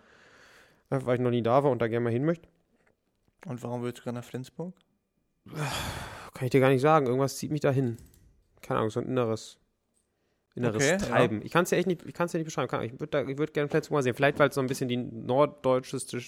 äh, 0.90 1.00
weil 1.04 1.16
ich 1.16 1.22
noch 1.22 1.30
nie 1.30 1.44
da 1.44 1.64
war 1.64 1.72
und 1.72 1.82
da 1.82 1.88
gerne 1.88 2.04
mal 2.04 2.14
hin 2.14 2.26
möchte. 2.26 2.48
Und 3.46 3.62
warum 3.64 3.84
willst 3.84 4.00
du 4.00 4.04
gerade 4.04 4.16
nach 4.16 4.24
Flensburg? 4.24 4.74
Kann 6.34 6.46
ich 6.46 6.52
dir 6.52 6.62
gar 6.62 6.70
nicht 6.70 6.82
sagen. 6.82 7.06
Irgendwas 7.06 7.38
zieht 7.38 7.52
mich 7.52 7.62
da 7.62 7.72
hin. 7.72 7.98
Keine 8.62 8.80
Ahnung, 8.80 8.90
so 8.90 9.02
ein 9.02 9.08
inneres, 9.08 9.60
inneres 10.56 10.84
Okay, 10.84 10.98
Treiben. 10.98 11.42
Ich 11.44 11.52
kann 11.52 11.64
es 11.64 11.70
dir 11.70 11.76
echt 11.76 11.88
nicht, 11.88 12.06
ich 12.06 12.14
kann's 12.14 12.32
dir 12.32 12.38
nicht 12.38 12.46
beschreiben. 12.46 12.84
Ich 12.84 13.00
würde 13.00 13.38
würd 13.38 13.54
gerne 13.54 13.68
Flensburg 13.70 13.98
mal 13.98 14.04
sehen. 14.04 14.16
Vielleicht, 14.16 14.40
weil 14.40 14.50
es 14.50 14.56
so 14.56 14.62
ein 14.62 14.68
bisschen 14.68 14.88
die 14.88 14.98
norddeutscheste, 14.98 16.22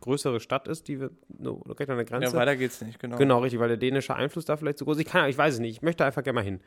größere 0.00 0.40
Stadt 0.40 0.68
ist, 0.68 0.88
die 0.88 1.00
wir 1.00 1.10
no, 1.28 1.62
direkt 1.66 1.90
an 1.90 1.96
der 1.96 2.04
Grenze. 2.04 2.32
Ja, 2.32 2.40
weiter 2.40 2.56
geht's 2.56 2.80
nicht, 2.80 2.98
genau. 2.98 3.16
Genau, 3.16 3.38
richtig, 3.40 3.60
weil 3.60 3.68
der 3.68 3.76
dänische 3.76 4.14
Einfluss 4.14 4.44
da 4.44 4.56
vielleicht 4.56 4.78
so 4.78 4.84
groß 4.84 4.96
ist. 4.96 5.02
Ich, 5.02 5.08
kann, 5.08 5.28
ich 5.28 5.38
weiß 5.38 5.54
es 5.54 5.60
nicht, 5.60 5.76
ich 5.76 5.82
möchte 5.82 6.04
einfach 6.04 6.22
gerne 6.22 6.36
mal 6.36 6.44
hin. 6.44 6.60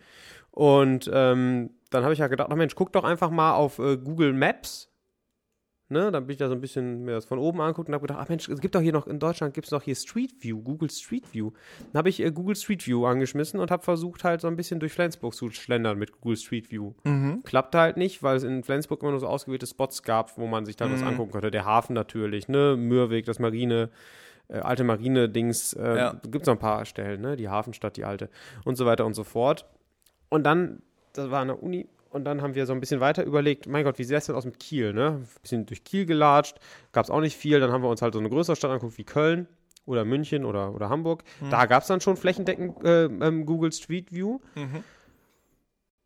Und 0.51 1.09
ähm, 1.13 1.71
dann 1.89 2.03
habe 2.03 2.13
ich 2.13 2.19
ja 2.19 2.27
gedacht, 2.27 2.49
ach 2.51 2.55
Mensch, 2.55 2.75
guck 2.75 2.91
doch 2.93 3.03
einfach 3.03 3.29
mal 3.29 3.53
auf 3.53 3.79
äh, 3.79 3.97
Google 3.97 4.33
Maps. 4.33 4.91
Ne, 5.87 6.11
dann 6.11 6.25
bin 6.25 6.31
ich 6.33 6.37
da 6.37 6.47
so 6.47 6.55
ein 6.55 6.61
bisschen 6.61 7.03
mir 7.05 7.11
das 7.11 7.25
von 7.25 7.37
oben 7.37 7.61
anguckt 7.61 7.87
und 7.89 7.93
habe 7.93 8.07
gedacht, 8.07 8.19
ach 8.19 8.27
Mensch, 8.27 8.49
es 8.49 8.59
gibt 8.59 8.73
doch 8.73 8.81
hier 8.81 8.91
noch, 8.91 9.05
in 9.05 9.19
Deutschland 9.19 9.53
gibt 9.53 9.65
es 9.67 9.69
doch 9.69 9.83
hier 9.83 9.93
Street 9.95 10.33
View, 10.39 10.59
Google 10.63 10.89
Street 10.89 11.31
View. 11.31 11.51
Dann 11.93 11.99
habe 11.99 12.09
ich 12.09 12.19
äh, 12.23 12.31
Google 12.31 12.55
Street 12.55 12.87
View 12.87 13.05
angeschmissen 13.05 13.59
und 13.59 13.69
habe 13.69 13.83
versucht 13.83 14.23
halt 14.23 14.41
so 14.41 14.47
ein 14.47 14.55
bisschen 14.55 14.79
durch 14.79 14.93
Flensburg 14.93 15.35
zu 15.35 15.51
schlendern 15.51 15.99
mit 15.99 16.11
Google 16.11 16.37
Street 16.37 16.71
View. 16.71 16.93
Mhm. 17.03 17.43
Klappte 17.43 17.77
halt 17.77 17.97
nicht, 17.97 18.23
weil 18.23 18.35
es 18.37 18.41
in 18.43 18.63
Flensburg 18.63 19.03
immer 19.03 19.11
nur 19.11 19.19
so 19.19 19.27
ausgewählte 19.27 19.67
Spots 19.67 20.01
gab, 20.01 20.35
wo 20.39 20.47
man 20.47 20.65
sich 20.65 20.75
dann 20.75 20.91
was 20.91 21.01
Mhm. 21.01 21.07
angucken 21.07 21.31
konnte. 21.33 21.51
Der 21.51 21.65
Hafen 21.65 21.93
natürlich, 21.93 22.47
ne, 22.47 22.75
Mürweg, 22.75 23.25
das 23.27 23.37
Marine, 23.37 23.91
äh, 24.47 24.57
alte 24.57 24.83
Marine-Dings, 24.83 25.73
äh, 25.73 25.97
Ja. 25.97 26.13
gibt 26.23 26.41
es 26.41 26.47
noch 26.47 26.55
ein 26.55 26.59
paar 26.59 26.85
Stellen, 26.85 27.21
ne, 27.21 27.35
die 27.35 27.49
Hafenstadt, 27.49 27.95
die 27.95 28.05
alte 28.05 28.29
und 28.63 28.75
so 28.75 28.87
weiter 28.87 29.05
und 29.05 29.13
so 29.13 29.23
fort. 29.23 29.67
Und 30.29 30.45
dann, 30.45 30.81
das 31.13 31.29
war 31.29 31.41
an 31.41 31.49
der 31.49 31.61
Uni, 31.61 31.87
und 32.15 32.23
dann 32.25 32.41
haben 32.41 32.55
wir 32.55 32.65
so 32.65 32.73
ein 32.73 32.79
bisschen 32.79 32.99
weiter 33.01 33.23
überlegt, 33.23 33.67
mein 33.67 33.83
Gott, 33.83 33.99
wie 33.99 34.03
sieht 34.03 34.15
das 34.15 34.25
denn 34.25 34.35
aus 34.35 34.45
mit 34.45 34.59
Kiel, 34.59 34.93
ne? 34.93 35.19
Ein 35.21 35.27
bisschen 35.41 35.65
durch 35.65 35.83
Kiel 35.83 36.05
gelatscht, 36.05 36.57
gab 36.93 37.03
es 37.03 37.11
auch 37.11 37.19
nicht 37.21 37.35
viel, 37.37 37.59
dann 37.59 37.71
haben 37.71 37.83
wir 37.83 37.89
uns 37.89 38.01
halt 38.01 38.13
so 38.13 38.19
eine 38.19 38.29
größere 38.29 38.55
Stadt 38.55 38.71
angeguckt 38.71 38.97
wie 38.97 39.03
Köln 39.03 39.47
oder 39.85 40.03
München 40.05 40.45
oder, 40.45 40.73
oder 40.73 40.89
Hamburg. 40.89 41.23
Da 41.51 41.65
gab 41.67 41.81
es 41.83 41.87
dann 41.87 42.01
schon 42.01 42.17
flächendeckend 42.17 42.83
äh, 42.83 43.05
ähm, 43.05 43.45
Google 43.45 43.71
Street 43.71 44.11
View. 44.11 44.39
Mhm. 44.55 44.83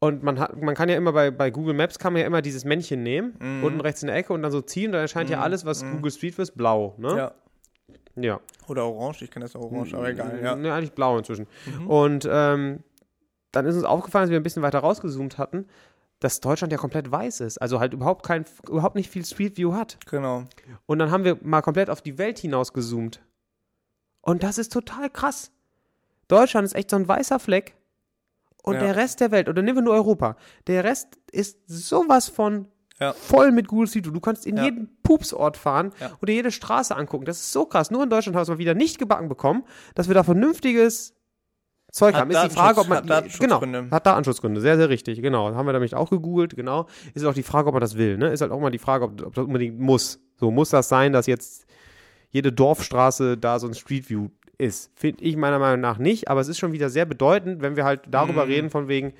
Und 0.01 0.23
man, 0.23 0.39
hat, 0.39 0.61
man 0.61 0.75
kann 0.75 0.87
ja 0.89 0.95
immer 0.95 1.11
bei, 1.11 1.29
bei 1.29 1.51
Google 1.51 1.73
Maps 1.73 1.99
kann 1.99 2.13
man 2.13 2.21
ja 2.21 2.27
immer 2.27 2.41
dieses 2.41 2.63
Männchen 2.63 3.03
nehmen, 3.03 3.35
Mhm. 3.39 3.63
unten 3.63 3.81
rechts 3.81 4.01
in 4.01 4.07
der 4.07 4.15
Ecke 4.15 4.31
und 4.33 4.41
dann 4.41 4.51
so 4.51 4.61
ziehen 4.61 4.87
und 4.87 4.91
dann 4.93 5.01
erscheint 5.01 5.29
ja 5.29 5.37
Mhm. 5.37 5.43
alles, 5.43 5.65
was 5.65 5.83
Mhm. 5.83 5.91
Google 5.97 6.11
Street 6.11 6.37
View 6.37 6.41
ist, 6.43 6.55
blau, 6.57 6.95
ne? 6.97 7.15
Ja. 7.17 7.31
Ja. 8.15 8.39
Oder 8.67 8.85
orange, 8.85 9.21
ich 9.23 9.31
kenne 9.31 9.45
das 9.45 9.55
auch 9.55 9.71
orange, 9.71 9.93
aber 9.93 10.09
egal, 10.09 10.39
ja. 10.41 10.55
Ne, 10.55 10.73
eigentlich 10.73 10.93
blau 10.93 11.17
inzwischen. 11.17 11.47
Mhm. 11.79 11.87
Und 11.87 12.27
ähm, 12.31 12.79
dann 13.51 13.65
ist 13.65 13.75
uns 13.75 13.83
aufgefallen, 13.85 14.23
als 14.23 14.29
wir 14.31 14.39
ein 14.39 14.43
bisschen 14.43 14.61
weiter 14.61 14.79
rausgezoomt 14.79 15.37
hatten, 15.37 15.65
dass 16.19 16.39
Deutschland 16.41 16.71
ja 16.73 16.77
komplett 16.77 17.09
weiß 17.11 17.39
ist. 17.41 17.59
Also 17.61 17.79
halt 17.79 17.93
überhaupt 17.93 18.25
kein, 18.25 18.45
überhaupt 18.67 18.95
nicht 18.95 19.09
viel 19.09 19.25
Street 19.25 19.57
View 19.57 19.73
hat. 19.73 19.97
Genau. 20.09 20.43
Und 20.85 20.99
dann 20.99 21.11
haben 21.11 21.23
wir 21.23 21.37
mal 21.41 21.61
komplett 21.61 21.89
auf 21.89 22.01
die 22.01 22.17
Welt 22.17 22.39
hinaus 22.39 22.73
gezoomt. 22.73 23.21
Und 24.21 24.43
das 24.43 24.57
ist 24.57 24.73
total 24.73 25.09
krass. 25.09 25.51
Deutschland 26.27 26.65
ist 26.65 26.75
echt 26.75 26.89
so 26.89 26.97
ein 26.97 27.07
weißer 27.07 27.39
Fleck. 27.39 27.75
Und 28.63 28.75
Ja. 28.75 28.81
der 28.81 28.95
Rest 28.97 29.21
der 29.21 29.31
Welt, 29.31 29.47
oder 29.47 29.61
nehmen 29.61 29.77
wir 29.77 29.81
nur 29.83 29.93
Europa, 29.93 30.35
der 30.67 30.83
Rest 30.83 31.07
ist 31.31 31.57
sowas 31.67 32.27
von 32.27 32.67
Ja. 32.99 33.13
voll 33.13 33.53
mit 33.53 33.69
Google 33.69 33.87
Street 33.87 34.05
View. 34.05 34.11
Du 34.11 34.19
kannst 34.19 34.45
in 34.45 34.57
Ja. 34.57 34.65
jeden 34.65 35.01
Pupsort 35.03 35.55
fahren 35.55 35.93
Ja. 36.01 36.11
oder 36.21 36.33
jede 36.33 36.51
Straße 36.51 36.93
angucken. 36.95 37.23
Das 37.23 37.39
ist 37.39 37.53
so 37.53 37.65
krass. 37.65 37.89
Nur 37.91 38.03
in 38.03 38.09
Deutschland 38.09 38.35
haben 38.35 38.41
wir 38.41 38.43
es 38.43 38.49
mal 38.49 38.57
wieder 38.57 38.73
nicht 38.75 38.99
gebacken 38.99 39.29
bekommen, 39.29 39.63
dass 39.95 40.09
wir 40.09 40.15
da 40.15 40.23
vernünftiges 40.23 41.15
Zeug 41.91 42.13
Hat 42.13 42.21
haben. 42.21 42.31
Ist 42.31 42.43
die 42.43 42.49
Frage, 42.49 42.79
ob 42.81 42.87
man. 42.87 42.99
Hat 42.99 43.09
Datenschutzgründe. 43.09 43.79
Genau, 43.81 43.91
hat 43.95 44.05
Datenschutzgründe. 44.05 44.61
Sehr, 44.61 44.77
sehr 44.77 44.89
richtig. 44.89 45.21
Genau. 45.21 45.53
Haben 45.55 45.65
wir 45.65 45.73
nämlich 45.73 45.95
auch 45.95 46.09
gegoogelt. 46.09 46.55
Genau. 46.55 46.87
Ist 47.13 47.25
auch 47.25 47.33
die 47.33 47.43
Frage, 47.43 47.67
ob 47.67 47.73
man 47.73 47.81
das 47.81 47.97
will. 47.97 48.17
Ne? 48.17 48.29
Ist 48.29 48.41
halt 48.41 48.51
auch 48.51 48.59
mal 48.59 48.69
die 48.69 48.77
Frage, 48.79 49.05
ob, 49.05 49.21
ob 49.25 49.33
das 49.33 49.45
unbedingt 49.45 49.79
muss. 49.79 50.19
So, 50.39 50.51
muss 50.51 50.69
das 50.69 50.87
sein, 50.89 51.13
dass 51.13 51.25
jetzt 51.27 51.65
jede 52.31 52.51
Dorfstraße 52.51 53.37
da 53.37 53.59
so 53.59 53.67
ein 53.67 53.73
Street 53.73 54.09
View 54.09 54.27
ist? 54.57 54.91
Finde 54.95 55.23
ich 55.23 55.35
meiner 55.35 55.57
Meinung 55.59 55.81
nach 55.81 55.97
nicht. 55.97 56.27
Aber 56.29 56.41
es 56.41 56.47
ist 56.47 56.59
schon 56.59 56.71
wieder 56.73 56.89
sehr 56.89 57.05
bedeutend, 57.05 57.61
wenn 57.61 57.75
wir 57.75 57.85
halt 57.85 58.01
darüber 58.09 58.45
Mhm. 58.45 58.51
reden, 58.51 58.69
von 58.69 58.87
wegen. 58.87 59.13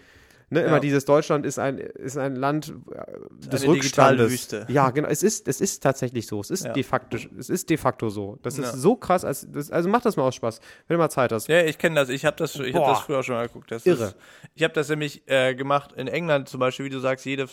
Ne, 0.51 0.61
immer 0.61 0.73
Ja. 0.73 0.79
dieses 0.79 1.05
Deutschland 1.05 1.45
ist 1.45 1.59
ein, 1.59 1.77
ist 1.77 2.17
ein 2.17 2.35
Land 2.35 2.73
äh, 2.91 3.47
des 3.49 3.61
Eine 3.63 3.71
Rückstandes. 3.73 4.31
Wüste. 4.31 4.65
Ja, 4.69 4.89
genau. 4.89 5.07
Es 5.07 5.21
ist, 5.21 5.47
es 5.47 5.61
ist 5.61 5.81
tatsächlich 5.83 6.25
so. 6.25 6.39
Es 6.41 6.49
ist 6.49 6.65
Ja. 6.65 6.73
de 6.73 6.81
facto, 6.83 7.17
es 7.37 7.49
ist 7.49 7.69
de 7.69 7.77
facto 7.77 8.09
so. 8.09 8.39
Das 8.41 8.57
ist 8.57 8.65
Ja. 8.65 8.77
so 8.77 8.95
krass. 8.95 9.23
Als, 9.23 9.47
das, 9.51 9.69
also 9.69 9.89
mach 9.89 10.01
das 10.01 10.17
mal 10.17 10.23
aus 10.23 10.35
Spaß, 10.35 10.59
wenn 10.87 10.95
du 10.95 10.99
mal 11.03 11.09
Zeit 11.09 11.31
hast. 11.31 11.47
Ja, 11.47 11.61
ich 11.63 11.77
kenne 11.77 11.95
das. 11.95 12.09
Ich 12.09 12.25
habe 12.25 12.35
das, 12.37 12.55
ich 12.55 12.73
hab 12.75 12.85
das 12.85 12.99
früher 13.01 13.21
schon 13.21 13.35
mal 13.35 13.47
geguckt. 13.47 13.71
Das 13.71 13.85
Irre. 13.85 14.05
Ist, 14.05 14.15
ich 14.55 14.63
habe 14.63 14.73
das 14.73 14.89
nämlich 14.89 15.21
äh, 15.29 15.53
gemacht 15.53 15.93
in 15.93 16.07
England 16.07 16.49
zum 16.49 16.59
Beispiel, 16.59 16.85
wie 16.85 16.89
du 16.89 16.99
sagst, 16.99 17.25
jede 17.25 17.47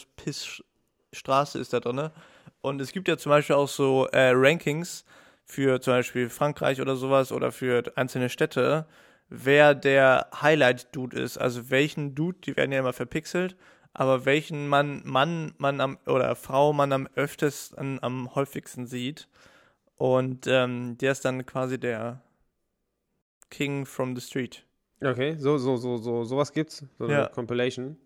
Pissstraße 1.12 1.59
ist 1.59 1.72
da 1.72 1.80
drin. 1.80 2.11
Und 2.61 2.80
es 2.80 2.92
gibt 2.92 3.09
ja 3.09 3.16
zum 3.16 3.30
Beispiel 3.30 3.57
auch 3.57 3.68
so 3.68 4.07
äh, 4.12 4.30
Rankings 4.34 5.05
für 5.44 5.80
zum 5.80 5.92
Beispiel 5.94 6.28
Frankreich 6.28 6.80
oder 6.80 6.97
sowas 6.97 7.30
oder 7.30 7.53
für 7.53 7.84
einzelne 7.94 8.28
Städte, 8.28 8.86
wer 9.29 9.74
der 9.74 10.29
Highlight-Dude 10.41 11.18
ist. 11.18 11.39
Also 11.39 11.70
welchen 11.70 12.14
Dude, 12.14 12.39
die 12.45 12.57
werden 12.57 12.72
ja 12.72 12.81
immer 12.81 12.93
verpixelt, 12.93 13.57
aber 13.93 14.24
welchen 14.24 14.68
Mann, 14.68 15.03
Mann 15.05 15.55
man 15.59 15.81
am 15.81 15.99
oder 16.07 16.35
Frau 16.37 16.72
man 16.72 16.93
am 16.93 17.09
öftesten, 17.14 18.03
am 18.03 18.35
häufigsten 18.35 18.87
sieht. 18.87 19.29
Und 19.97 20.47
ähm, 20.47 20.99
der 20.99 21.12
ist 21.12 21.24
dann 21.24 21.47
quasi 21.47 21.81
der 21.81 22.22
King 23.51 23.87
from 23.87 24.14
the 24.14 24.20
Street. 24.20 24.64
Okay, 25.03 25.37
so, 25.39 25.59
so, 25.59 25.77
so, 25.77 25.97
so, 25.97 26.24
sowas 26.24 26.53
gibt's. 26.53 26.85
So 26.99 27.05
eine 27.05 27.12
Ja. 27.12 27.27
Compilation. 27.29 27.97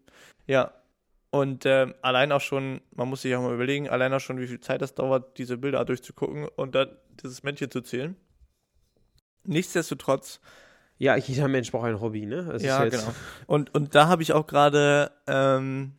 Ja. 0.47 0.73
Und 1.33 1.65
ähm, 1.65 1.95
allein 2.03 2.33
auch 2.33 2.41
schon, 2.41 2.81
man 2.91 3.09
muss 3.09 3.23
sich 3.23 3.35
auch 3.37 3.43
mal 3.43 3.55
überlegen, 3.55 3.89
allein 3.89 4.13
auch 4.13 4.19
schon, 4.21 4.41
wie 4.41 4.49
viel 4.49 4.59
Zeit 4.59 4.83
das 4.83 4.97
dauert, 4.97 5.39
diese 5.39 5.57
Bilder 5.59 5.85
durchzugucken 5.85 6.49
und 6.49 6.75
dann 6.75 6.97
dieses 7.23 7.45
Männchen 7.45 7.71
zu 7.71 7.83
zählen. 7.83 8.17
Nichtsdestotrotz, 9.45 10.41
Ja, 11.01 11.17
jeder 11.17 11.49
Mensch 11.49 11.73
braucht 11.73 11.87
ein 11.87 11.99
Hobby, 11.99 12.27
ne? 12.27 12.45
Das 12.45 12.63
ja, 12.63 12.85
genau. 12.85 13.15
Und, 13.47 13.75
und 13.75 13.95
da 13.95 14.09
habe 14.09 14.23
ich 14.23 14.35
auch 14.35 14.47
gerade, 14.47 15.11
ähm, 15.27 15.95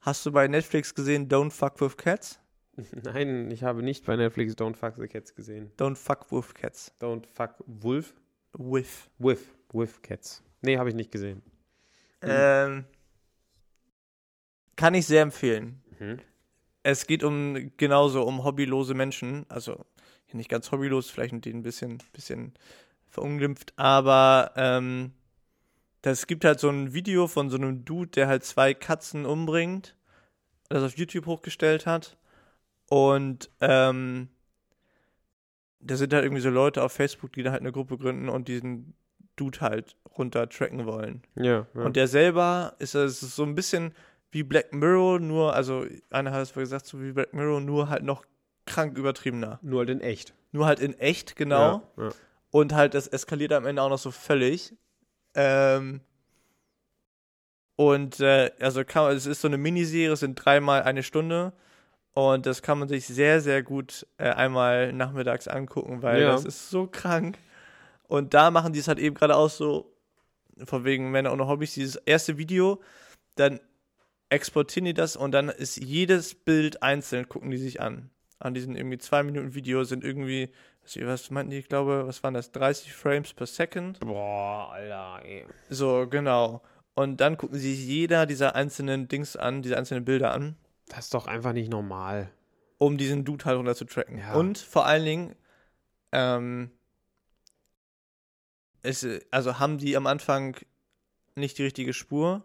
hast 0.00 0.26
du 0.26 0.32
bei 0.32 0.48
Netflix 0.48 0.92
gesehen, 0.96 1.28
Don't 1.28 1.52
Fuck 1.52 1.80
with 1.80 1.96
Cats? 1.96 2.40
Nein, 3.04 3.48
ich 3.52 3.62
habe 3.62 3.84
nicht 3.84 4.04
bei 4.04 4.16
Netflix 4.16 4.54
Don't 4.54 4.74
Fuck 4.74 4.96
the 4.98 5.06
Cats 5.06 5.36
gesehen. 5.36 5.70
Don't 5.78 5.94
Fuck 5.94 6.32
with 6.32 6.52
Cats. 6.52 6.92
Don't 7.00 7.24
Fuck 7.26 7.62
Wolf? 7.64 8.12
With. 8.54 9.08
With. 9.18 9.46
With 9.72 10.02
Cats. 10.02 10.42
Nee, 10.62 10.78
habe 10.78 10.88
ich 10.88 10.96
nicht 10.96 11.12
gesehen. 11.12 11.40
Ähm, 12.22 12.84
kann 14.74 14.94
ich 14.94 15.06
sehr 15.06 15.22
empfehlen. 15.22 15.80
Mhm. 16.00 16.18
Es 16.82 17.06
geht 17.06 17.22
um 17.22 17.70
genauso 17.76 18.24
um 18.24 18.42
hobbylose 18.42 18.94
Menschen, 18.94 19.46
also 19.48 19.86
nicht 20.32 20.48
ganz 20.48 20.72
hobbylos, 20.72 21.08
vielleicht 21.08 21.34
mit 21.34 21.44
denen 21.44 21.60
ein 21.60 21.62
bisschen, 21.62 21.98
bisschen 22.12 22.54
verunglimpft, 23.12 23.74
aber 23.76 24.52
ähm, 24.56 25.12
das 26.00 26.26
gibt 26.26 26.44
halt 26.44 26.58
so 26.58 26.68
ein 26.68 26.94
Video 26.94 27.28
von 27.28 27.50
so 27.50 27.56
einem 27.56 27.84
Dude, 27.84 28.10
der 28.10 28.26
halt 28.26 28.42
zwei 28.44 28.74
Katzen 28.74 29.24
umbringt, 29.24 29.94
das 30.68 30.82
auf 30.82 30.96
YouTube 30.96 31.26
hochgestellt 31.26 31.86
hat. 31.86 32.16
Und 32.88 33.50
ähm, 33.60 34.28
da 35.80 35.96
sind 35.96 36.12
halt 36.12 36.24
irgendwie 36.24 36.42
so 36.42 36.50
Leute 36.50 36.82
auf 36.82 36.92
Facebook, 36.92 37.32
die 37.32 37.42
da 37.42 37.52
halt 37.52 37.60
eine 37.60 37.72
Gruppe 37.72 37.98
gründen 37.98 38.28
und 38.28 38.48
diesen 38.48 38.94
Dude 39.36 39.60
halt 39.60 39.96
runter 40.18 40.48
tracken 40.48 40.86
wollen. 40.86 41.22
Ja, 41.34 41.66
ja. 41.74 41.82
Und 41.82 41.96
der 41.96 42.08
selber 42.08 42.74
ist, 42.78 42.94
es 42.94 43.22
ist 43.22 43.36
so 43.36 43.44
ein 43.44 43.54
bisschen 43.54 43.94
wie 44.30 44.42
Black 44.42 44.72
Mirror, 44.72 45.20
nur, 45.20 45.54
also 45.54 45.84
einer 46.10 46.32
hat 46.32 46.42
es 46.42 46.56
mal 46.56 46.62
gesagt, 46.62 46.86
so 46.86 47.00
wie 47.02 47.12
Black 47.12 47.34
Mirror, 47.34 47.60
nur 47.60 47.88
halt 47.88 48.02
noch 48.02 48.24
krank 48.66 48.96
übertriebener. 48.96 49.58
Nur 49.62 49.80
halt 49.80 49.90
in 49.90 50.00
echt. 50.00 50.34
Nur 50.52 50.66
halt 50.66 50.80
in 50.80 50.98
echt, 50.98 51.36
genau. 51.36 51.92
Ja, 51.96 52.04
ja. 52.04 52.10
Und 52.52 52.74
halt, 52.74 52.94
das 52.94 53.08
eskaliert 53.08 53.52
am 53.52 53.66
Ende 53.66 53.82
auch 53.82 53.88
noch 53.88 53.98
so 53.98 54.10
völlig. 54.12 54.74
Ähm, 55.34 56.02
und 57.76 58.20
äh, 58.20 58.52
also 58.60 58.84
kann, 58.84 59.10
es 59.16 59.26
ist 59.26 59.40
so 59.40 59.48
eine 59.48 59.56
Miniserie, 59.58 60.12
es 60.12 60.20
sind 60.20 60.36
dreimal 60.36 60.82
eine 60.82 61.02
Stunde. 61.02 61.52
Und 62.12 62.44
das 62.44 62.60
kann 62.60 62.78
man 62.78 62.88
sich 62.88 63.06
sehr, 63.06 63.40
sehr 63.40 63.62
gut 63.62 64.06
äh, 64.18 64.28
einmal 64.28 64.92
nachmittags 64.92 65.48
angucken, 65.48 66.02
weil 66.02 66.20
Ja. 66.20 66.32
das 66.32 66.44
ist 66.44 66.68
so 66.68 66.86
krank. 66.86 67.38
Und 68.06 68.34
da 68.34 68.50
machen 68.50 68.74
die 68.74 68.80
es 68.80 68.86
halt 68.88 68.98
eben 68.98 69.14
gerade 69.16 69.34
auch 69.34 69.48
so, 69.48 69.90
von 70.64 70.84
wegen 70.84 71.10
Männer 71.10 71.32
ohne 71.32 71.48
Hobbys, 71.48 71.72
dieses 71.72 71.96
erste 71.96 72.36
Video, 72.36 72.82
dann 73.36 73.60
exportieren 74.28 74.84
die 74.84 74.94
das 74.94 75.16
und 75.16 75.32
dann 75.32 75.48
ist 75.48 75.76
jedes 75.78 76.34
Bild 76.34 76.82
einzeln, 76.82 77.30
gucken 77.30 77.50
die 77.50 77.56
sich 77.56 77.80
an. 77.80 78.10
An 78.38 78.52
diesen 78.52 78.76
irgendwie 78.76 78.98
zwei 78.98 79.22
Minuten 79.22 79.54
Video 79.54 79.84
sind 79.84 80.04
irgendwie, 80.04 80.50
was, 80.84 81.30
meinten 81.30 81.50
die, 81.50 81.58
ich 81.58 81.68
glaube, 81.68 82.06
was 82.06 82.22
waren 82.22 82.34
das, 82.34 82.52
30 82.52 82.92
Frames 82.92 83.32
per 83.32 83.46
Second? 83.46 84.00
Boah, 84.00 84.70
Alter, 84.72 85.20
ey. 85.24 85.46
So, 85.70 86.06
genau. 86.08 86.62
Und 86.94 87.20
dann 87.20 87.36
gucken 87.36 87.58
sie 87.58 87.74
sich 87.74 87.86
jeder 87.86 88.26
dieser 88.26 88.54
einzelnen 88.54 89.08
Dings 89.08 89.36
an, 89.36 89.62
diese 89.62 89.76
einzelnen 89.78 90.04
Bilder 90.04 90.32
an, 90.32 90.56
Das 90.88 91.06
ist 91.06 91.14
doch 91.14 91.26
einfach 91.26 91.52
nicht 91.52 91.70
normal. 91.70 92.30
um 92.78 92.98
diesen 92.98 93.24
Dude 93.24 93.44
halt 93.44 93.56
runter 93.58 93.74
zu 93.74 93.84
tracken. 93.84 94.18
Ja. 94.18 94.34
Und 94.34 94.58
vor 94.58 94.84
allen 94.86 95.04
Dingen, 95.04 95.36
ähm, 96.12 96.70
ist, 98.82 99.06
also 99.30 99.58
haben 99.58 99.78
die 99.78 99.96
am 99.96 100.06
Anfang 100.06 100.56
nicht 101.36 101.56
die 101.58 101.62
richtige 101.62 101.92
Spur 101.92 102.42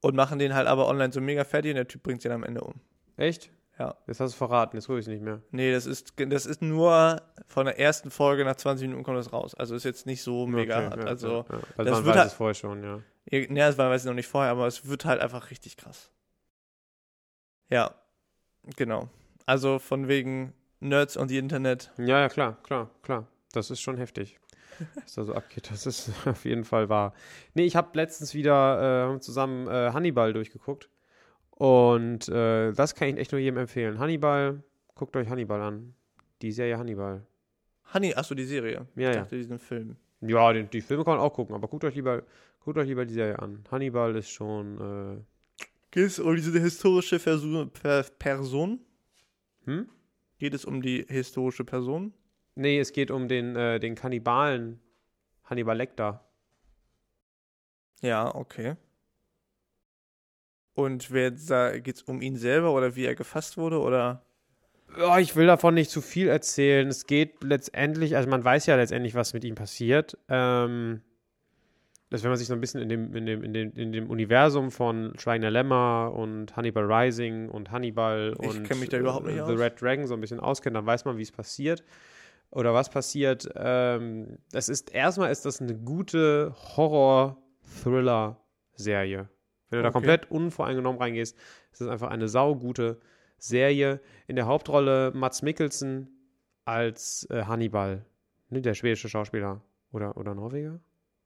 und 0.00 0.14
machen 0.14 0.38
den 0.38 0.54
halt 0.54 0.66
aber 0.68 0.86
online 0.88 1.12
so 1.12 1.20
mega 1.20 1.44
fertig 1.44 1.70
und 1.70 1.76
der 1.76 1.88
Typ 1.88 2.02
bringt 2.02 2.22
den 2.22 2.32
am 2.32 2.44
Ende 2.44 2.60
um. 2.60 2.74
Echt? 3.16 3.50
Ja. 3.78 3.96
Jetzt 4.06 4.20
hast 4.20 4.34
du 4.34 4.36
verraten, 4.38 4.76
jetzt 4.76 4.88
ruhe 4.88 4.98
ich 4.98 5.04
es 5.04 5.08
nicht 5.08 5.22
mehr. 5.22 5.40
Nee, 5.50 5.72
das 5.72 5.86
ist, 5.86 6.12
das 6.16 6.46
ist 6.46 6.60
nur 6.62 7.20
von 7.46 7.64
der 7.66 7.78
ersten 7.80 8.10
Folge 8.10 8.44
nach 8.44 8.56
20 8.56 8.86
Minuten 8.88 9.02
kommt 9.04 9.16
das 9.18 9.32
raus. 9.32 9.54
Also 9.54 9.74
ist 9.74 9.84
jetzt 9.84 10.06
nicht 10.06 10.22
so 10.22 10.46
mega 10.46 10.76
Okay, 10.76 10.86
hart. 10.90 10.98
ja, 11.00 11.04
also, 11.06 11.28
ja, 11.28 11.36
ja. 11.36 11.42
Also 11.50 11.60
das 11.76 11.90
man 11.90 12.04
wird 12.04 12.14
weiß 12.14 12.20
halt- 12.20 12.26
es 12.28 12.34
vorher 12.34 12.54
schon, 12.54 12.82
ja. 12.84 13.00
Ja, 13.30 13.38
ne, 13.48 13.60
das 13.60 13.78
war 13.78 13.90
weiß 13.90 14.02
ich 14.02 14.06
noch 14.06 14.14
nicht 14.14 14.26
vorher, 14.28 14.50
aber 14.50 14.66
es 14.66 14.86
wird 14.88 15.04
halt 15.04 15.20
einfach 15.20 15.50
richtig 15.50 15.76
krass. 15.76 16.10
Ja, 17.70 17.94
genau. 18.76 19.08
Also 19.46 19.78
von 19.78 20.06
wegen 20.08 20.52
Nerds 20.80 21.16
und 21.16 21.30
die 21.30 21.38
Internet. 21.38 21.90
Ja, 21.98 22.20
ja, 22.20 22.28
klar, 22.28 22.58
klar, 22.62 22.90
klar. 23.02 23.26
Das 23.52 23.70
ist 23.70 23.80
schon 23.80 23.96
heftig, 23.96 24.38
was 25.02 25.14
da 25.14 25.24
so 25.24 25.34
abgeht. 25.34 25.70
Das 25.70 25.86
ist 25.86 26.10
auf 26.26 26.44
jeden 26.44 26.64
Fall 26.64 26.88
wahr. 26.88 27.14
Nee, 27.54 27.64
ich 27.64 27.76
habe 27.76 27.90
letztens 27.94 28.34
wieder 28.34 29.14
äh, 29.14 29.20
zusammen 29.20 29.66
äh, 29.68 29.92
Hannibal 29.92 30.32
durchgeguckt. 30.32 30.88
Und 31.62 32.28
äh, 32.28 32.72
das 32.72 32.96
kann 32.96 33.06
ich 33.10 33.18
echt 33.18 33.30
nur 33.30 33.40
jedem 33.40 33.58
empfehlen. 33.58 34.00
Hannibal, 34.00 34.64
guckt 34.96 35.14
euch 35.16 35.28
Hannibal 35.28 35.60
an. 35.60 35.94
Die 36.42 36.50
Serie 36.50 36.76
Hannibal. 36.76 37.24
Honey, 37.94 38.12
achso, 38.14 38.34
die 38.34 38.44
Serie. 38.44 38.88
Ja, 38.96 39.10
ich 39.10 39.14
ja. 39.14 39.22
dachte, 39.22 39.36
diesen 39.36 39.60
Film. 39.60 39.96
Ja, 40.22 40.52
die, 40.52 40.64
die 40.64 40.80
Filme 40.80 41.04
kann 41.04 41.18
man 41.18 41.24
auch 41.24 41.32
gucken, 41.32 41.54
aber 41.54 41.68
guckt 41.68 41.84
euch 41.84 41.94
lieber, 41.94 42.24
guckt 42.64 42.78
euch 42.78 42.88
lieber 42.88 43.04
die 43.04 43.14
Serie 43.14 43.38
an. 43.38 43.62
Hannibal 43.70 44.16
ist 44.16 44.30
schon, 44.30 45.24
Geht 45.92 46.06
es 46.06 46.18
um 46.18 46.34
diese 46.34 46.58
historische 46.58 47.20
Versu 47.20 47.66
per 47.66 48.02
Person? 48.18 48.80
äh, 49.64 49.70
hm? 49.70 49.88
Geht 50.38 50.54
es 50.54 50.64
um 50.64 50.82
die 50.82 51.06
historische 51.06 51.64
Person? 51.64 52.12
Nee, 52.56 52.80
es 52.80 52.92
geht 52.92 53.12
um 53.12 53.28
den, 53.28 53.54
äh, 53.54 53.78
den 53.78 53.94
Kannibalen 53.94 54.80
Hannibal 55.44 55.76
Lecter. 55.76 56.24
Ja, 58.00 58.34
okay. 58.34 58.74
Und 60.74 61.10
wer 61.10 61.30
geht 61.80 61.96
es 61.96 62.02
um 62.02 62.22
ihn 62.22 62.36
selber 62.36 62.72
oder 62.72 62.96
wie 62.96 63.04
er 63.04 63.14
gefasst 63.14 63.56
wurde 63.56 63.80
oder? 63.80 64.22
Ja, 64.98 65.18
ich 65.18 65.36
will 65.36 65.46
davon 65.46 65.74
nicht 65.74 65.90
zu 65.90 66.00
viel 66.00 66.28
erzählen. 66.28 66.88
Es 66.88 67.06
geht 67.06 67.42
letztendlich, 67.42 68.16
also 68.16 68.28
man 68.28 68.44
weiß 68.44 68.66
ja 68.66 68.76
letztendlich, 68.76 69.14
was 69.14 69.34
mit 69.34 69.44
ihm 69.44 69.54
passiert. 69.54 70.18
Ähm, 70.28 71.02
dass 72.12 72.22
wenn 72.22 72.30
man 72.30 72.36
sich 72.36 72.48
so 72.48 72.52
ein 72.52 72.60
bisschen 72.60 72.82
in 72.82 72.90
dem, 72.90 73.16
in 73.16 73.24
dem, 73.24 73.42
in 73.42 73.54
dem, 73.54 73.72
in 73.72 73.92
dem 73.92 74.10
Universum 74.10 74.70
von 74.70 75.14
Schweigender 75.18 75.50
Lämmer 75.50 76.12
und 76.14 76.54
Hannibal 76.54 76.84
Rising 76.84 77.48
und 77.48 77.70
Hannibal 77.70 78.36
Ich 78.38 78.46
und 78.46 78.70
da 78.70 78.74
nicht 78.74 78.92
The 78.92 78.98
aus. 79.40 79.58
Red 79.58 79.80
Dragon 79.80 80.06
so 80.06 80.12
ein 80.12 80.20
bisschen 80.20 80.38
auskennt, 80.38 80.76
dann 80.76 80.84
weiß 80.84 81.06
man, 81.06 81.16
wie 81.16 81.22
es 81.22 81.32
passiert 81.32 81.82
oder 82.50 82.74
was 82.74 82.90
passiert. 82.90 83.48
Ähm, 83.56 84.36
das 84.50 84.68
ist 84.68 84.94
erstmal 84.94 85.32
ist 85.32 85.46
das 85.46 85.62
eine 85.62 85.74
gute 85.74 86.54
Horror-Thriller-Serie. 86.76 89.30
Wenn 89.72 89.78
du 89.78 89.82
da 89.82 89.88
Okay. 89.88 89.92
komplett 89.94 90.30
unvoreingenommen 90.30 91.00
reingehst, 91.00 91.36
ist 91.72 91.80
das 91.80 91.88
einfach 91.88 92.10
eine 92.10 92.28
saugute 92.28 93.00
Serie. 93.38 94.00
In 94.26 94.36
der 94.36 94.46
Hauptrolle 94.46 95.10
Mats 95.14 95.42
Mikkelsen 95.42 96.08
als 96.64 97.26
äh, 97.30 97.44
Hannibal, 97.44 98.04
ne, 98.50 98.60
der 98.60 98.74
schwedische 98.74 99.08
Schauspieler 99.08 99.62
oder, 99.92 100.16
oder 100.16 100.34
Norweger? 100.34 100.78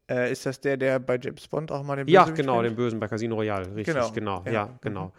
Äh, 0.09 0.31
ist 0.31 0.47
das 0.47 0.61
der, 0.61 0.77
der 0.77 1.01
bei 1.01 1.19
James 1.21 1.49
Bond 1.49 1.73
auch 1.73 1.83
mal 1.83 1.97
den 1.97 2.07
Ja, 2.07 2.23
Bösewicht 2.23 2.37
genau, 2.43 2.59
spielt? 2.61 2.71
den 2.73 2.77
Bösen 2.77 3.01
bei 3.01 3.09
Casino 3.09 3.35
Royale, 3.35 3.75
richtig, 3.75 3.93
Genau, 3.95 4.11
genau, 4.13 4.43
ja. 4.47 4.53
ja, 4.53 4.67
Mhm. 4.67 4.79
genau. 4.81 5.13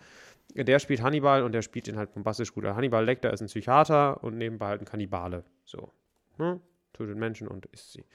Der 0.56 0.80
spielt 0.80 1.02
Hannibal 1.02 1.44
und 1.44 1.52
der 1.52 1.62
spielt 1.62 1.90
ihn 1.90 1.98
halt 1.98 2.14
bombastisch 2.14 2.54
gut. 2.54 2.64
Hannibal 2.64 3.04
Lecter 3.04 3.32
ist 3.34 3.42
ein 3.42 3.48
Psychiater 3.48 4.24
und 4.24 4.38
nebenbei 4.38 4.68
halt 4.68 4.82
ein 4.82 4.86
Kannibale. 4.86 5.44
So. 5.66 5.92
Ne? 6.38 6.62
Tötet 6.94 7.18
Menschen 7.18 7.50
und 7.50 7.66
isst 7.68 7.92
sie. 7.92 8.06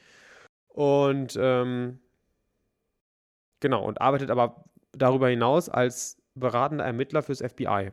Und 0.69 1.39
ähm, 1.39 2.01
genau, 3.61 3.85
und 3.85 4.01
arbeitet 4.01 4.31
aber 4.31 4.65
darüber 4.93 5.29
hinaus 5.29 5.69
als 5.69 6.19
beratender 6.35 6.85
Ermittler 6.85 7.23
fürs 7.23 7.41
FBI. 7.41 7.93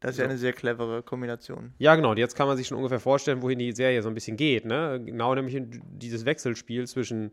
Das 0.00 0.12
ist 0.12 0.18
ja 0.18 0.26
eine 0.26 0.38
sehr 0.38 0.52
clevere 0.52 1.02
Kombination. 1.02 1.74
Ja, 1.78 1.96
genau. 1.96 2.10
Und 2.10 2.18
jetzt 2.18 2.36
kann 2.36 2.46
man 2.46 2.56
sich 2.56 2.66
schon 2.66 2.76
ungefähr 2.76 3.00
vorstellen, 3.00 3.42
wohin 3.42 3.58
die 3.58 3.72
Serie 3.72 4.02
so 4.02 4.08
ein 4.08 4.14
bisschen 4.14 4.36
geht. 4.36 4.64
Ne? 4.64 5.02
Genau 5.04 5.34
nämlich 5.34 5.54
in 5.54 5.82
dieses 5.90 6.26
Wechselspiel 6.26 6.86
zwischen 6.86 7.32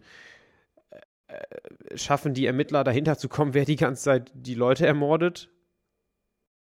äh, 1.27 1.97
schaffen 1.97 2.33
die 2.33 2.45
Ermittler 2.45 2.83
dahinter 2.83 3.17
zu 3.17 3.27
kommen, 3.27 3.53
wer 3.53 3.65
die 3.65 3.75
ganze 3.75 4.03
Zeit 4.03 4.31
die 4.33 4.55
Leute 4.55 4.87
ermordet 4.87 5.49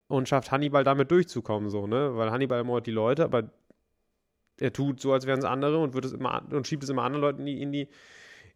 und 0.06 0.28
schafft 0.28 0.52
Hannibal 0.52 0.84
damit 0.84 1.10
durchzukommen, 1.10 1.68
so, 1.68 1.86
ne? 1.86 2.16
Weil 2.16 2.30
Hannibal 2.30 2.58
ermordet 2.58 2.86
die 2.86 2.92
Leute, 2.92 3.24
aber 3.24 3.50
er 4.58 4.72
tut 4.72 5.00
so, 5.00 5.12
als 5.12 5.26
wären 5.26 5.38
es 5.40 5.44
andere 5.44 5.78
und 5.78 5.94
wird 5.94 6.04
es 6.04 6.12
immer 6.12 6.42
und 6.50 6.66
schiebt 6.66 6.84
es 6.84 6.88
immer 6.88 7.02
anderen 7.02 7.22
Leuten 7.22 7.40
in 7.40 7.46
die, 7.46 7.62
in 7.62 7.72
die, 7.72 7.88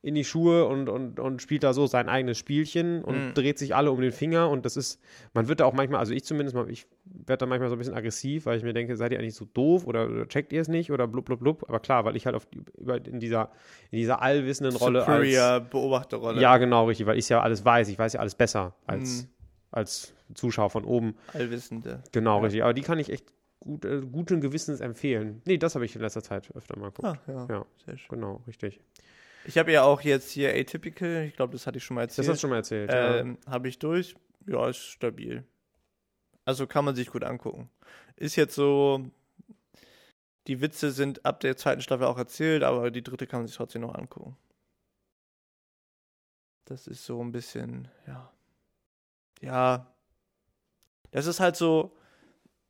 in 0.05 0.17
die 0.17 0.25
Schuhe 0.25 0.65
und, 0.67 0.89
und, 0.89 1.21
und 1.21 1.41
spielt 1.41 1.63
da 1.63 1.73
so 1.73 1.87
sein 1.87 2.09
eigenes 2.09 2.37
Spielchen 2.37 3.05
und 3.05 3.29
Mhm. 3.29 3.35
dreht 3.35 3.57
sich 3.59 3.75
alle 3.77 3.93
um 3.93 4.01
den 4.01 4.11
Finger 4.11 4.51
und 4.51 4.67
das 4.67 4.77
ist, 4.77 5.01
man 5.33 5.47
wird 5.47 5.61
da 5.61 5.65
auch 5.65 5.73
manchmal, 5.75 6.01
also 6.01 6.13
ich 6.13 6.25
zumindest 6.25 6.57
mal, 6.57 6.69
ich 6.69 6.87
werde 7.05 7.39
da 7.39 7.47
manchmal 7.47 7.69
so 7.69 7.77
ein 7.77 7.79
bisschen 7.79 7.95
aggressiv, 7.95 8.47
weil 8.47 8.59
ich 8.59 8.65
mir 8.65 8.73
denke, 8.73 8.97
seid 8.97 9.13
ihr 9.13 9.21
eigentlich 9.21 9.37
so 9.37 9.45
doof 9.45 9.87
oder, 9.87 10.11
oder 10.11 10.27
checkt 10.27 10.53
ihr 10.53 10.61
es 10.61 10.67
nicht 10.67 10.91
oder 10.91 11.07
blub 11.07 11.27
blub 11.27 11.39
blub, 11.39 11.65
aber 11.69 11.79
klar, 11.79 12.05
weil 12.05 12.17
ich 12.17 12.27
halt 12.27 12.35
auf 12.35 12.49
in 13.05 13.21
dieser 13.21 13.53
in 13.93 13.99
dieser 13.99 14.21
allwissenden 14.21 14.75
Rolle 14.75 15.07
als 15.07 15.07
Superior 15.07 15.61
Beobachterrolle. 15.61 16.41
ja, 16.43 16.57
genau, 16.59 16.87
richtig, 16.87 17.07
weil 17.07 17.17
ich 17.19 17.29
ja 17.29 17.41
alles 17.41 17.65
weiß. 17.65 17.89
Ich 17.89 17.99
weiß 17.99 18.15
ja 18.15 18.21
alles 18.21 18.35
besser 18.35 18.75
als, 18.87 19.23
Mhm. 19.23 19.29
als 19.71 20.15
Zuschauer 20.35 20.71
von 20.71 20.85
oben. 20.85 21.15
Allwissende. 21.33 22.03
Genau, 22.11 22.39
Ja. 22.39 22.43
richtig. 22.45 22.63
Aber 22.65 22.75
die 22.75 22.83
kann 22.83 22.99
ich 22.99 23.09
echt 23.13 23.27
gut, 23.61 23.85
äh, 23.85 24.01
guten 24.01 24.41
Gewissens 24.41 24.81
empfehlen. 24.81 25.43
Nee, 25.45 25.59
das 25.59 25.77
habe 25.77 25.85
ich 25.85 25.95
in 25.95 26.03
letzter 26.03 26.25
Zeit 26.25 26.51
öfter 26.57 26.77
mal 26.77 26.91
geguckt. 26.91 27.07
Ah, 27.07 27.33
ja. 27.33 27.47
Ja. 27.49 27.67
Sehr 27.87 27.97
schön. 27.97 28.09
Genau, 28.19 28.43
richtig. 28.49 28.81
Ich 29.45 29.59
habe 29.59 29.73
ja 29.73 29.83
auch 29.83 30.01
jetzt 30.03 30.31
hier 30.31 30.55
Atypical, 30.55 31.25
ich 31.25 31.35
glaube, 31.37 31.53
das 31.53 31.67
hatte 31.67 31.79
ich 31.79 31.85
schon 31.85 31.97
mal 31.97 32.07
Das 32.07 32.17
erzählt. 32.19 32.29
hast 32.33 32.39
du 32.39 32.41
schon 32.43 32.51
mal 32.51 32.57
erzählt. 32.57 32.91
ja. 32.91 33.17
ähm, 33.19 33.39
habe 33.47 33.69
ich 33.69 33.79
durch. 33.79 34.15
Ja, 34.47 34.69
ist 34.69 34.79
stabil. 34.79 35.45
Also 36.45 36.67
kann 36.67 36.85
man 36.85 36.95
sich 36.95 37.09
gut 37.11 37.25
angucken. 37.25 37.71
Ist 38.17 38.37
jetzt 38.37 38.55
so, 38.55 39.05
die 40.47 40.61
Witze 40.61 40.91
sind 40.91 41.25
ab 41.25 41.41
der 41.41 41.57
zweiten 41.57 41.81
Staffel 41.81 42.07
auch 42.07 42.19
erzählt, 42.19 42.63
aber 42.63 42.91
die 42.91 43.03
dritte 43.03 43.27
kann 43.27 43.41
man 43.41 43.47
sich 43.47 43.57
trotzdem 43.57 43.83
noch 43.83 43.95
angucken. 43.95 44.37
Das 46.65 46.87
ist 46.87 47.05
so 47.05 47.23
ein 47.23 47.33
bisschen, 47.33 47.89
ja. 48.07 48.33
Ja. 49.41 49.93
Das 51.11 51.27
ist 51.27 51.41
halt 51.41 51.57
so, 51.57 51.97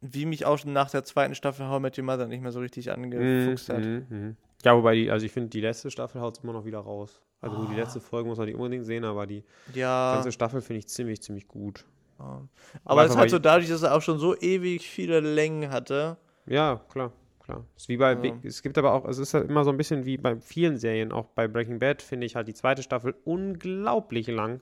wie 0.03 0.27
mich 0.27 0.45
auch 0.45 0.59
schon 0.59 0.73
nach 0.73 0.91
der 0.91 1.05
zweiten 1.05 1.35
Staffel 1.35 1.67
How 1.69 1.79
I 1.79 1.81
Met 1.81 1.97
Your 1.99 2.05
Mother 2.05 2.27
nicht 2.27 2.43
mehr 2.43 2.53
so 2.53 2.61
richtig 2.61 2.91
angefuchst 2.93 3.69
hat. 3.71 3.85
Mhm, 3.85 4.07
mhm. 4.11 4.37
Ja, 4.65 4.77
wobei 4.77 4.95
die, 4.95 5.11
also 5.11 5.25
ich 5.25 5.33
finde, 5.33 5.49
die 5.49 5.61
letzte 5.61 5.91
Staffel 5.91 6.21
haut 6.21 6.37
es 6.39 6.45
immer 6.45 6.53
noch 6.53 6.65
wieder 6.65 6.79
raus. 6.81 7.23
Also 7.41 7.57
gut, 7.57 7.69
die 7.71 7.75
Ah. 7.75 7.79
letzte 7.79 8.01
Folge 8.01 8.29
muss 8.29 8.39
man 8.39 8.47
nicht 8.47 8.55
unbedingt 8.57 8.85
sehen, 8.85 9.05
aber 9.05 9.27
die 9.27 9.43
Ja. 9.75 10.15
ganze 10.15 10.31
Staffel 10.33 10.61
finde 10.61 10.81
ich 10.81 10.89
ziemlich, 10.89 11.21
ziemlich 11.23 11.49
gut. 11.49 11.85
ja. 12.21 12.41
Aber 12.85 13.05
es 13.05 13.11
ist 13.11 13.17
halt 13.17 13.31
so 13.31 13.39
dadurch, 13.41 13.69
dass 13.69 13.83
er 13.83 13.95
auch 13.97 14.03
schon 14.03 14.19
so 14.19 14.37
ewig 14.39 14.89
viele 14.89 15.19
Längen 15.21 15.71
hatte. 15.71 16.17
Ja, 16.47 16.81
klar, 16.89 17.13
klar. 17.45 17.65
Ist 17.77 17.89
wie 17.89 17.97
bei 17.97 18.11
Ja. 18.13 18.15
Big, 18.15 18.45
es 18.45 18.63
gibt 18.63 18.79
aber 18.79 18.93
auch, 18.93 19.05
es 19.09 19.19
ist 19.19 19.35
halt 19.35 19.49
immer 19.49 19.65
so 19.65 19.71
ein 19.71 19.77
bisschen 19.77 20.05
wie 20.05 20.19
bei 20.19 20.37
vielen 20.41 20.77
Serien, 20.79 21.11
auch 21.11 21.27
bei 21.29 21.49
Breaking 21.49 21.81
Bad 21.81 22.01
finde 22.03 22.27
ich 22.27 22.37
halt 22.37 22.47
die 22.47 22.55
zweite 22.55 22.83
Staffel 22.85 23.15
unglaublich 23.25 24.29
lang. 24.29 24.61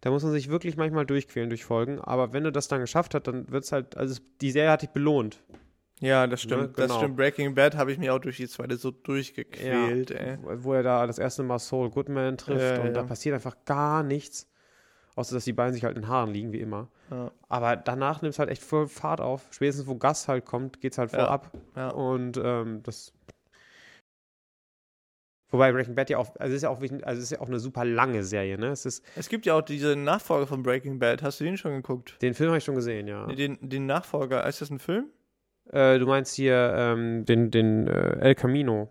Da 0.00 0.10
muss 0.10 0.22
man 0.22 0.32
sich 0.32 0.48
wirklich 0.48 0.76
manchmal 0.76 1.06
durchquälen 1.06 1.48
durch 1.50 1.64
Folgen, 1.64 2.00
aber 2.00 2.32
wenn 2.32 2.44
du 2.44 2.52
das 2.52 2.68
dann 2.68 2.80
geschafft 2.80 3.14
hast, 3.14 3.26
dann 3.26 3.50
wird 3.50 3.64
es 3.64 3.72
halt, 3.72 3.96
also 3.96 4.20
die 4.40 4.50
Serie 4.52 4.70
hat 4.70 4.82
dich 4.82 4.90
belohnt. 4.90 5.42
Ja, 6.00 6.28
das 6.28 6.42
stimmt. 6.42 6.62
Ne, 6.62 6.68
Das 6.68 6.86
genau. 6.86 6.98
stimmt. 6.98 7.16
Breaking 7.16 7.54
Bad 7.56 7.76
habe 7.76 7.90
ich 7.90 7.98
mir 7.98 8.14
auch 8.14 8.20
durch 8.20 8.36
die 8.36 8.46
zweite 8.46 8.76
so 8.76 8.92
durchgequält, 8.92 10.12
ey. 10.12 10.38
Wo 10.42 10.72
er 10.72 10.84
da 10.84 11.06
das 11.06 11.18
erste 11.18 11.42
Mal 11.42 11.58
Saul 11.58 11.90
Goodman 11.90 12.36
trifft 12.38 12.78
Ja, 12.78 12.82
und 12.84 12.94
da 12.94 13.00
ja. 13.00 13.06
passiert 13.06 13.34
einfach 13.34 13.56
gar 13.64 14.02
nichts. 14.04 14.48
Außer, 15.16 15.34
dass 15.34 15.44
die 15.44 15.52
beiden 15.52 15.74
sich 15.74 15.82
halt 15.82 15.96
in 15.96 16.02
den 16.02 16.08
Haaren 16.08 16.30
liegen, 16.32 16.52
wie 16.52 16.60
immer. 16.60 16.86
Ja. 17.10 17.32
Aber 17.48 17.74
danach 17.74 18.22
nimmt 18.22 18.34
es 18.34 18.38
halt 18.38 18.50
echt 18.50 18.62
voll 18.62 18.86
Fahrt 18.86 19.20
auf. 19.20 19.48
Spätestens, 19.50 19.88
wo 19.88 19.96
Gas 19.96 20.28
halt 20.28 20.44
kommt, 20.44 20.80
geht 20.80 20.92
es 20.92 20.98
halt 20.98 21.10
voll 21.10 21.18
Ja. 21.20 21.28
ab. 21.28 21.50
Ja. 21.74 21.88
Und 21.90 22.40
ähm, 22.40 22.84
das. 22.84 23.12
Wobei 25.50 25.72
Breaking 25.72 25.94
Bad 25.94 26.10
ja 26.10 26.18
auch, 26.18 26.36
also 26.38 26.50
es 26.52 26.56
ist 26.58 26.62
ja 26.62 26.68
auch, 26.68 26.80
also 27.02 27.22
ist 27.22 27.30
ja 27.30 27.40
auch 27.40 27.48
eine 27.48 27.58
super 27.58 27.84
lange 27.84 28.22
Serie, 28.22 28.58
ne? 28.58 28.68
Es 28.68 28.84
ist, 28.84 29.02
Es 29.16 29.30
gibt 29.30 29.46
ja 29.46 29.54
auch 29.54 29.62
diese 29.62 29.96
Nachfolger 29.96 30.46
von 30.46 30.62
Breaking 30.62 30.98
Bad. 30.98 31.22
Hast 31.22 31.40
du 31.40 31.44
den 31.44 31.56
schon 31.56 31.72
geguckt? 31.72 32.20
den 32.20 32.34
Film 32.34 32.50
habe 32.50 32.58
ich 32.58 32.64
schon 32.64 32.74
gesehen, 32.74 33.08
ja. 33.08 33.26
Den, 33.26 33.58
den 33.62 33.86
Nachfolger, 33.86 34.46
ist 34.46 34.60
das 34.60 34.70
ein 34.70 34.78
Film? 34.78 35.06
Äh, 35.70 35.98
du 35.98 36.06
meinst 36.06 36.34
hier 36.34 36.74
ähm, 36.76 37.24
den, 37.24 37.50
den 37.50 37.86
äh, 37.86 38.18
El 38.20 38.34
Camino. 38.34 38.88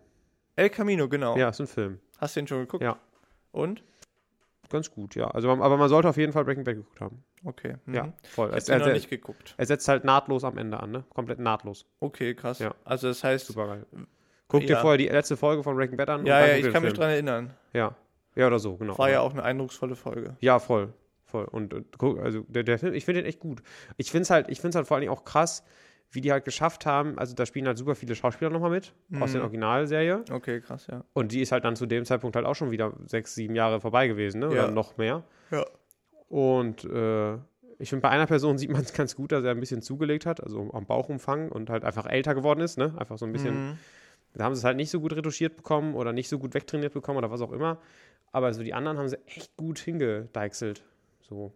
El 0.55 0.69
Camino, 0.69 1.07
genau. 1.07 1.37
Ja, 1.37 1.49
ist 1.49 1.59
ein 1.59 1.67
Film. 1.67 1.99
Hast 2.17 2.35
du 2.35 2.41
den 2.41 2.47
schon 2.47 2.59
geguckt? 2.59 2.83
Ja. 2.83 2.97
Und? 3.51 3.83
Ganz 4.69 4.91
gut, 4.91 5.15
ja. 5.15 5.27
Also, 5.29 5.49
aber 5.49 5.77
man 5.77 5.89
sollte 5.89 6.09
auf 6.09 6.17
jeden 6.17 6.33
Fall 6.33 6.43
Breaking 6.43 6.63
Bad 6.63 6.75
geguckt 6.75 7.01
haben. 7.01 7.23
Okay. 7.43 7.75
Mhm. 7.85 7.93
Ja, 7.93 8.13
voll. 8.23 8.51
Es, 8.53 8.65
den 8.65 8.79
noch 8.79 8.87
er, 8.87 8.93
nicht 8.93 9.09
geguckt. 9.09 9.53
er 9.57 9.65
setzt 9.65 9.87
halt 9.87 10.03
nahtlos 10.03 10.43
am 10.43 10.57
Ende 10.57 10.79
an, 10.79 10.91
ne? 10.91 11.03
Komplett 11.13 11.39
nahtlos. 11.39 11.85
Okay, 11.99 12.33
krass. 12.33 12.59
Ja. 12.59 12.73
Also 12.83 13.07
das 13.07 13.23
heißt, 13.23 13.45
Super 13.45 13.67
geil. 13.67 13.85
Guck 14.47 14.61
dir 14.61 14.69
Ja. 14.73 14.81
vorher 14.81 14.97
die 14.97 15.07
letzte 15.07 15.35
Folge 15.37 15.63
von 15.63 15.75
Breaking 15.75 15.97
Bad 15.97 16.09
an. 16.09 16.25
ja, 16.25 16.39
ja, 16.45 16.53
dir 16.55 16.67
ich 16.67 16.73
kann 16.73 16.81
mich 16.83 16.91
Film. 16.91 17.01
dran 17.01 17.09
erinnern. 17.09 17.53
Ja. 17.73 17.95
Ja, 18.35 18.47
oder 18.47 18.59
so, 18.59 18.75
genau. 18.77 18.97
War 18.97 19.09
ja 19.09 19.21
auch 19.21 19.33
eine 19.33 19.43
eindrucksvolle 19.43 19.95
Folge. 19.95 20.37
Ja, 20.41 20.59
voll. 20.59 20.93
Voll. 21.25 21.45
Und, 21.45 21.73
und 21.73 21.97
guck, 21.97 22.19
also 22.19 22.41
der, 22.47 22.63
der 22.63 22.79
Film, 22.79 22.93
ich 22.93 23.03
finde 23.03 23.21
den 23.23 23.27
echt 23.27 23.39
gut. 23.39 23.61
Ich 23.97 24.11
finde 24.11 24.21
es 24.23 24.29
halt, 24.29 24.47
ich 24.49 24.61
finde 24.61 24.69
es 24.69 24.75
halt 24.75 24.87
vor 24.87 24.95
allen 24.95 25.01
Dingen 25.01 25.11
auch 25.13 25.25
krass, 25.25 25.63
wie 26.11 26.21
die 26.21 26.31
halt 26.31 26.45
geschafft 26.45 26.85
haben. 26.85 27.17
Also 27.19 27.35
da 27.35 27.45
spielen 27.45 27.67
halt 27.67 27.77
super 27.77 27.95
viele 27.95 28.15
Schauspieler 28.15 28.49
nochmal 28.49 28.69
mit 28.69 28.93
aus 29.19 29.31
der 29.31 29.39
Mhm. 29.41 29.45
Originalserie. 29.45 30.23
Okay, 30.31 30.61
krass, 30.61 30.87
ja. 30.89 31.03
Und 31.13 31.33
die 31.33 31.41
ist 31.41 31.51
halt 31.51 31.65
dann 31.65 31.75
zu 31.75 31.85
dem 31.85 32.05
Zeitpunkt 32.05 32.35
halt 32.37 32.45
auch 32.45 32.53
schon 32.55 32.71
wieder 32.71 32.93
sechs, 33.05 33.35
sieben 33.35 33.55
Jahre 33.55 33.81
vorbei 33.81 34.07
gewesen, 34.07 34.39
ne? 34.39 34.47
Oder 34.47 34.65
Ja. 34.67 34.71
noch 34.71 34.95
mehr. 34.97 35.23
Ja. 35.51 35.65
Und 36.29 36.83
äh, 36.85 37.33
ich 37.79 37.89
finde, 37.89 38.01
bei 38.03 38.09
einer 38.09 38.25
Person 38.27 38.57
sieht 38.57 38.69
man 38.71 38.81
es 38.81 38.93
ganz 38.93 39.15
gut, 39.15 39.31
dass 39.31 39.43
er 39.43 39.51
ein 39.51 39.59
bisschen 39.59 39.81
zugelegt 39.81 40.25
hat, 40.25 40.41
also 40.41 40.69
am 40.73 40.85
Bauchumfang 40.85 41.49
und 41.51 41.69
halt 41.69 41.83
einfach 41.83 42.05
älter 42.05 42.35
geworden 42.35 42.61
ist, 42.61 42.77
ne? 42.77 42.93
Einfach 42.97 43.17
so 43.17 43.25
ein 43.25 43.31
bisschen. 43.33 43.69
Mhm. 43.71 43.77
Da 44.37 44.45
haben 44.45 44.55
sie 44.55 44.59
es 44.59 44.63
halt 44.63 44.77
nicht 44.77 44.91
so 44.91 44.99
gut 44.99 45.13
retuschiert 45.13 45.55
bekommen 45.55 45.95
oder 45.95 46.13
nicht 46.13 46.29
so 46.29 46.37
gut 46.37 46.53
wegtrainiert 46.53 46.93
bekommen 46.93 47.17
oder 47.17 47.31
was 47.31 47.41
auch 47.41 47.51
immer. 47.51 47.81
Aber 48.31 48.53
so 48.53 48.61
die 48.61 48.73
anderen 48.73 48.97
haben 48.97 49.07
sie 49.07 49.17
echt 49.25 49.55
gut 49.57 49.79
hingedeichselt. 49.79 50.83
So. 51.21 51.53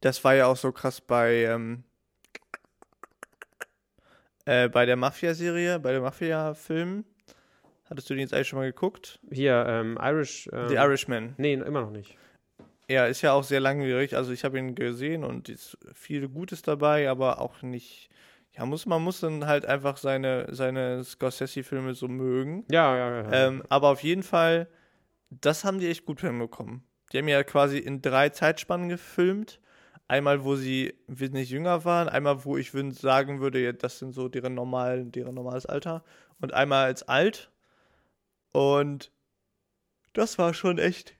Das 0.00 0.24
war 0.24 0.34
ja 0.34 0.46
auch 0.46 0.56
so 0.56 0.72
krass 0.72 1.00
bei, 1.00 1.44
ähm, 1.44 1.84
äh, 4.46 4.68
bei 4.68 4.86
der 4.86 4.96
Mafia-Serie, 4.96 5.78
bei 5.78 5.92
der 5.92 6.00
Mafia-Film. 6.00 7.04
Hattest 7.90 8.08
du 8.08 8.14
den 8.14 8.20
jetzt 8.20 8.34
eigentlich 8.34 8.48
schon 8.48 8.58
mal 8.58 8.66
geguckt? 8.66 9.20
Hier, 9.30 9.64
ähm, 9.68 9.98
Irish. 10.00 10.48
Ähm, 10.52 10.68
The 10.68 10.76
Irishman. 10.76 11.34
Nee, 11.36 11.54
immer 11.54 11.82
noch 11.82 11.90
nicht. 11.90 12.16
Ja, 12.88 13.06
ist 13.06 13.22
ja 13.22 13.32
auch 13.32 13.44
sehr 13.44 13.60
langwierig. 13.60 14.16
Also 14.16 14.32
ich 14.32 14.44
habe 14.44 14.58
ihn 14.58 14.74
gesehen 14.74 15.24
und 15.24 15.48
ist 15.48 15.76
viel 15.92 16.28
Gutes 16.28 16.62
dabei, 16.62 17.10
aber 17.10 17.40
auch 17.40 17.62
nicht. 17.62 18.08
Ja, 18.56 18.64
muss 18.64 18.86
man 18.86 19.02
muss 19.02 19.20
dann 19.20 19.46
halt 19.46 19.66
einfach 19.66 19.96
seine 19.98 20.46
seine 20.54 21.04
Scorsese-Filme 21.04 21.94
so 21.94 22.08
mögen. 22.08 22.64
Ja, 22.70 22.96
ja, 22.96 23.22
ja. 23.22 23.32
Ähm, 23.48 23.62
aber 23.68 23.88
auf 23.88 24.02
jeden 24.02 24.22
Fall, 24.22 24.68
das 25.30 25.64
haben 25.64 25.78
die 25.78 25.88
echt 25.88 26.06
gut 26.06 26.20
hinbekommen. 26.22 26.82
Die 27.12 27.18
haben 27.18 27.28
ja 27.28 27.44
quasi 27.44 27.78
in 27.78 28.00
drei 28.02 28.30
Zeitspannen 28.30 28.88
gefilmt. 28.88 29.60
Einmal, 30.08 30.44
wo 30.44 30.54
sie 30.54 30.94
wesentlich 31.08 31.50
jünger 31.50 31.84
waren, 31.84 32.08
einmal, 32.08 32.44
wo 32.44 32.56
ich 32.56 32.70
würd- 32.70 32.92
sagen 32.94 33.40
würde, 33.40 33.74
das 33.74 33.98
sind 33.98 34.12
so 34.12 34.28
deren, 34.28 34.54
normal, 34.54 35.04
deren 35.04 35.34
normales 35.34 35.66
Alter, 35.66 36.04
und 36.40 36.54
einmal 36.54 36.86
als 36.86 37.02
alt. 37.02 37.50
Und 38.52 39.10
das 40.12 40.38
war 40.38 40.54
schon 40.54 40.78
echt 40.78 41.16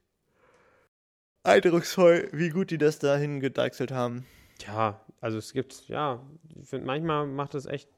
eindrucksvoll, 1.42 2.28
wie 2.32 2.50
gut 2.50 2.70
die 2.70 2.78
das 2.78 2.98
da 2.98 3.16
hingedeichselt 3.16 3.90
haben. 3.92 4.24
ja, 4.66 5.00
also 5.20 5.38
es 5.38 5.52
gibt, 5.52 5.88
ja, 5.88 6.22
ich 6.60 6.68
finde, 6.68 6.86
manchmal 6.86 7.26
macht 7.26 7.54
es 7.54 7.66
echt. 7.66 7.88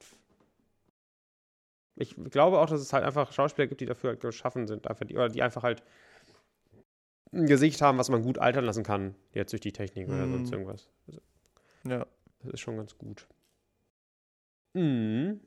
Ich 1.95 2.15
glaube 2.29 2.59
auch, 2.59 2.69
dass 2.69 2.79
es 2.79 2.93
halt 2.93 3.03
einfach 3.03 3.31
Schauspieler 3.33 3.67
gibt, 3.67 3.81
die 3.81 3.85
dafür 3.85 4.11
halt 4.11 4.21
geschaffen 4.21 4.67
sind, 4.67 4.87
einfach 4.87 5.05
die, 5.05 5.15
oder 5.15 5.27
die 5.29 5.41
einfach 5.41 5.63
halt 5.63 5.83
ein 7.33 7.45
Gesicht 7.45 7.81
haben, 7.81 7.97
was 7.97 8.09
man 8.09 8.23
gut 8.23 8.37
altern 8.39 8.63
lassen 8.65 8.83
kann, 8.83 9.15
jetzt 9.33 9.51
durch 9.51 9.61
die 9.61 9.73
Technik 9.73 10.07
oder 10.07 10.25
Mhm. 10.25 10.31
sonst 10.31 10.51
irgendwas. 10.51 10.89
Also, 11.07 11.19
Ja. 11.83 12.05
das 12.43 12.53
ist 12.53 12.59
schon 12.61 12.77
ganz 12.77 12.97
gut. 12.97 13.27
Mhm. 14.73 15.39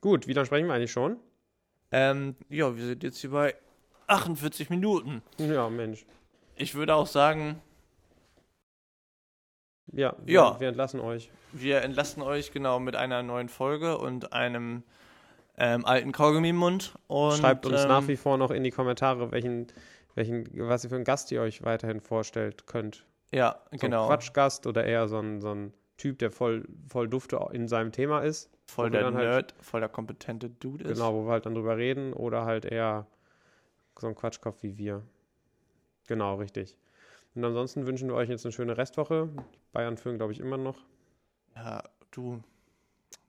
Gut, 0.00 0.26
wie 0.26 0.32
lange 0.32 0.46
sprechen 0.46 0.66
wir 0.66 0.74
eigentlich 0.74 0.92
schon? 0.92 1.18
Ähm, 1.92 2.36
ja, 2.48 2.74
wir 2.76 2.84
sind 2.84 3.02
jetzt 3.02 3.18
hier 3.18 3.30
bei 3.30 3.54
48 4.06 4.70
Minuten. 4.70 5.22
Ja, 5.38 5.68
Mensch. 5.68 6.04
Ich 6.56 6.74
würde 6.74 6.94
auch 6.94 7.06
sagen, 7.06 7.60
Ja, 9.92 10.14
wir, 10.24 10.34
Ja. 10.34 10.60
wir 10.60 10.68
entlassen 10.68 11.00
euch. 11.00 11.30
Wir 11.52 11.82
entlassen 11.82 12.22
euch 12.22 12.52
genau 12.52 12.78
mit 12.78 12.96
einer 12.96 13.22
neuen 13.22 13.48
Folge 13.48 13.98
und 13.98 14.32
einem 14.32 14.82
ähm, 15.58 15.84
alten 15.84 16.12
Kaugummi 16.12 16.50
im 16.50 16.56
Mund. 16.56 16.94
Und, 17.08 17.36
Schreibt 17.38 17.66
uns 17.66 17.82
ähm, 17.82 17.88
nach 17.88 18.06
wie 18.08 18.16
vor 18.16 18.38
noch 18.38 18.50
in 18.50 18.62
die 18.64 18.70
Kommentare, 18.70 19.32
welchen, 19.32 19.66
welchen, 20.14 20.48
was 20.68 20.84
ihr 20.84 20.90
für 20.90 20.96
einen 20.96 21.04
Gast 21.04 21.30
ihr 21.32 21.40
euch 21.42 21.62
weiterhin 21.64 22.00
vorstellt 22.00 22.66
könnt. 22.66 23.04
Ja, 23.32 23.60
So 23.72 23.78
genau. 23.78 24.02
ein 24.04 24.08
Quatschgast 24.08 24.66
oder 24.66 24.84
eher 24.84 25.08
so 25.08 25.18
ein, 25.18 25.40
so 25.40 25.52
ein 25.54 25.72
Typ, 25.96 26.18
der 26.18 26.30
voll, 26.30 26.66
voll 26.88 27.08
Dufte 27.08 27.38
in 27.52 27.68
seinem 27.68 27.92
Thema 27.92 28.20
ist. 28.20 28.48
Voll 28.66 28.90
der 28.90 29.02
dann 29.02 29.14
halt- 29.14 29.26
Nerd, 29.28 29.54
voll 29.60 29.80
der 29.80 29.88
kompetente 29.88 30.48
Dude 30.48 30.84
ist. 30.84 30.94
Genau, 30.98 31.12
wo 31.14 31.26
wir 31.26 31.32
halt 31.32 31.44
dann 31.46 31.54
drüber 31.54 31.76
reden. 31.76 32.12
Oder 32.12 32.44
halt 32.44 32.64
eher 32.64 33.06
so 33.98 34.06
ein 34.06 34.14
Quatschkopf 34.14 34.62
wie 34.62 34.78
wir. 34.78 35.02
Genau, 36.06 36.36
richtig. 36.36 36.76
Und 37.34 37.44
ansonsten 37.44 37.86
wünschen 37.86 38.08
wir 38.08 38.14
euch 38.16 38.28
jetzt 38.28 38.44
eine 38.44 38.52
schöne 38.52 38.76
Restwoche. 38.76 39.28
Bayern 39.72 39.96
führen, 39.96 40.16
glaube 40.16 40.32
ich, 40.32 40.40
immer 40.40 40.56
noch. 40.56 40.76
Ja, 41.54 41.82
du. 42.10 42.40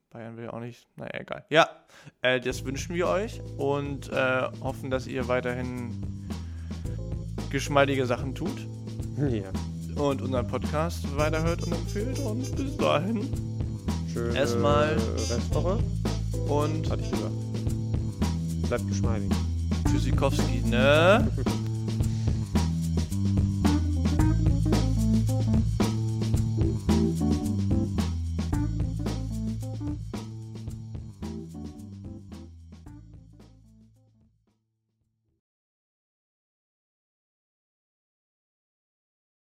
Bayern 0.09 0.35
will 0.37 0.49
auch 0.49 0.59
nicht. 0.59 0.87
Naja, 0.97 1.19
egal. 1.21 1.45
Ja, 1.49 1.69
äh, 2.21 2.39
das 2.41 2.65
wünschen 2.65 2.95
wir 2.95 3.07
euch 3.07 3.39
und 3.57 4.11
äh, 4.11 4.41
hoffen, 4.61 4.89
dass 4.89 5.07
ihr 5.07 5.27
weiterhin 5.27 6.27
geschmeidige 7.49 8.05
Sachen 8.05 8.35
tut 8.35 8.67
ja. 9.17 9.51
und 10.01 10.21
unseren 10.21 10.47
Podcast 10.47 11.05
weiterhört 11.17 11.63
und 11.63 11.73
empfiehlt. 11.73 12.19
Und 12.19 12.55
bis 12.55 12.75
dahin. 12.77 13.29
Schöne 14.11 14.35
Erstmal- 14.37 14.97
Restwoche, 15.15 15.79
Und 16.49 16.89
hatte 16.89 17.03
ich 17.03 17.11
gesagt. 17.11 17.31
Bleibt 18.67 18.87
geschmeidig. 18.89 19.29
Tschüssikowski, 19.89 20.61
ne? 20.65 21.31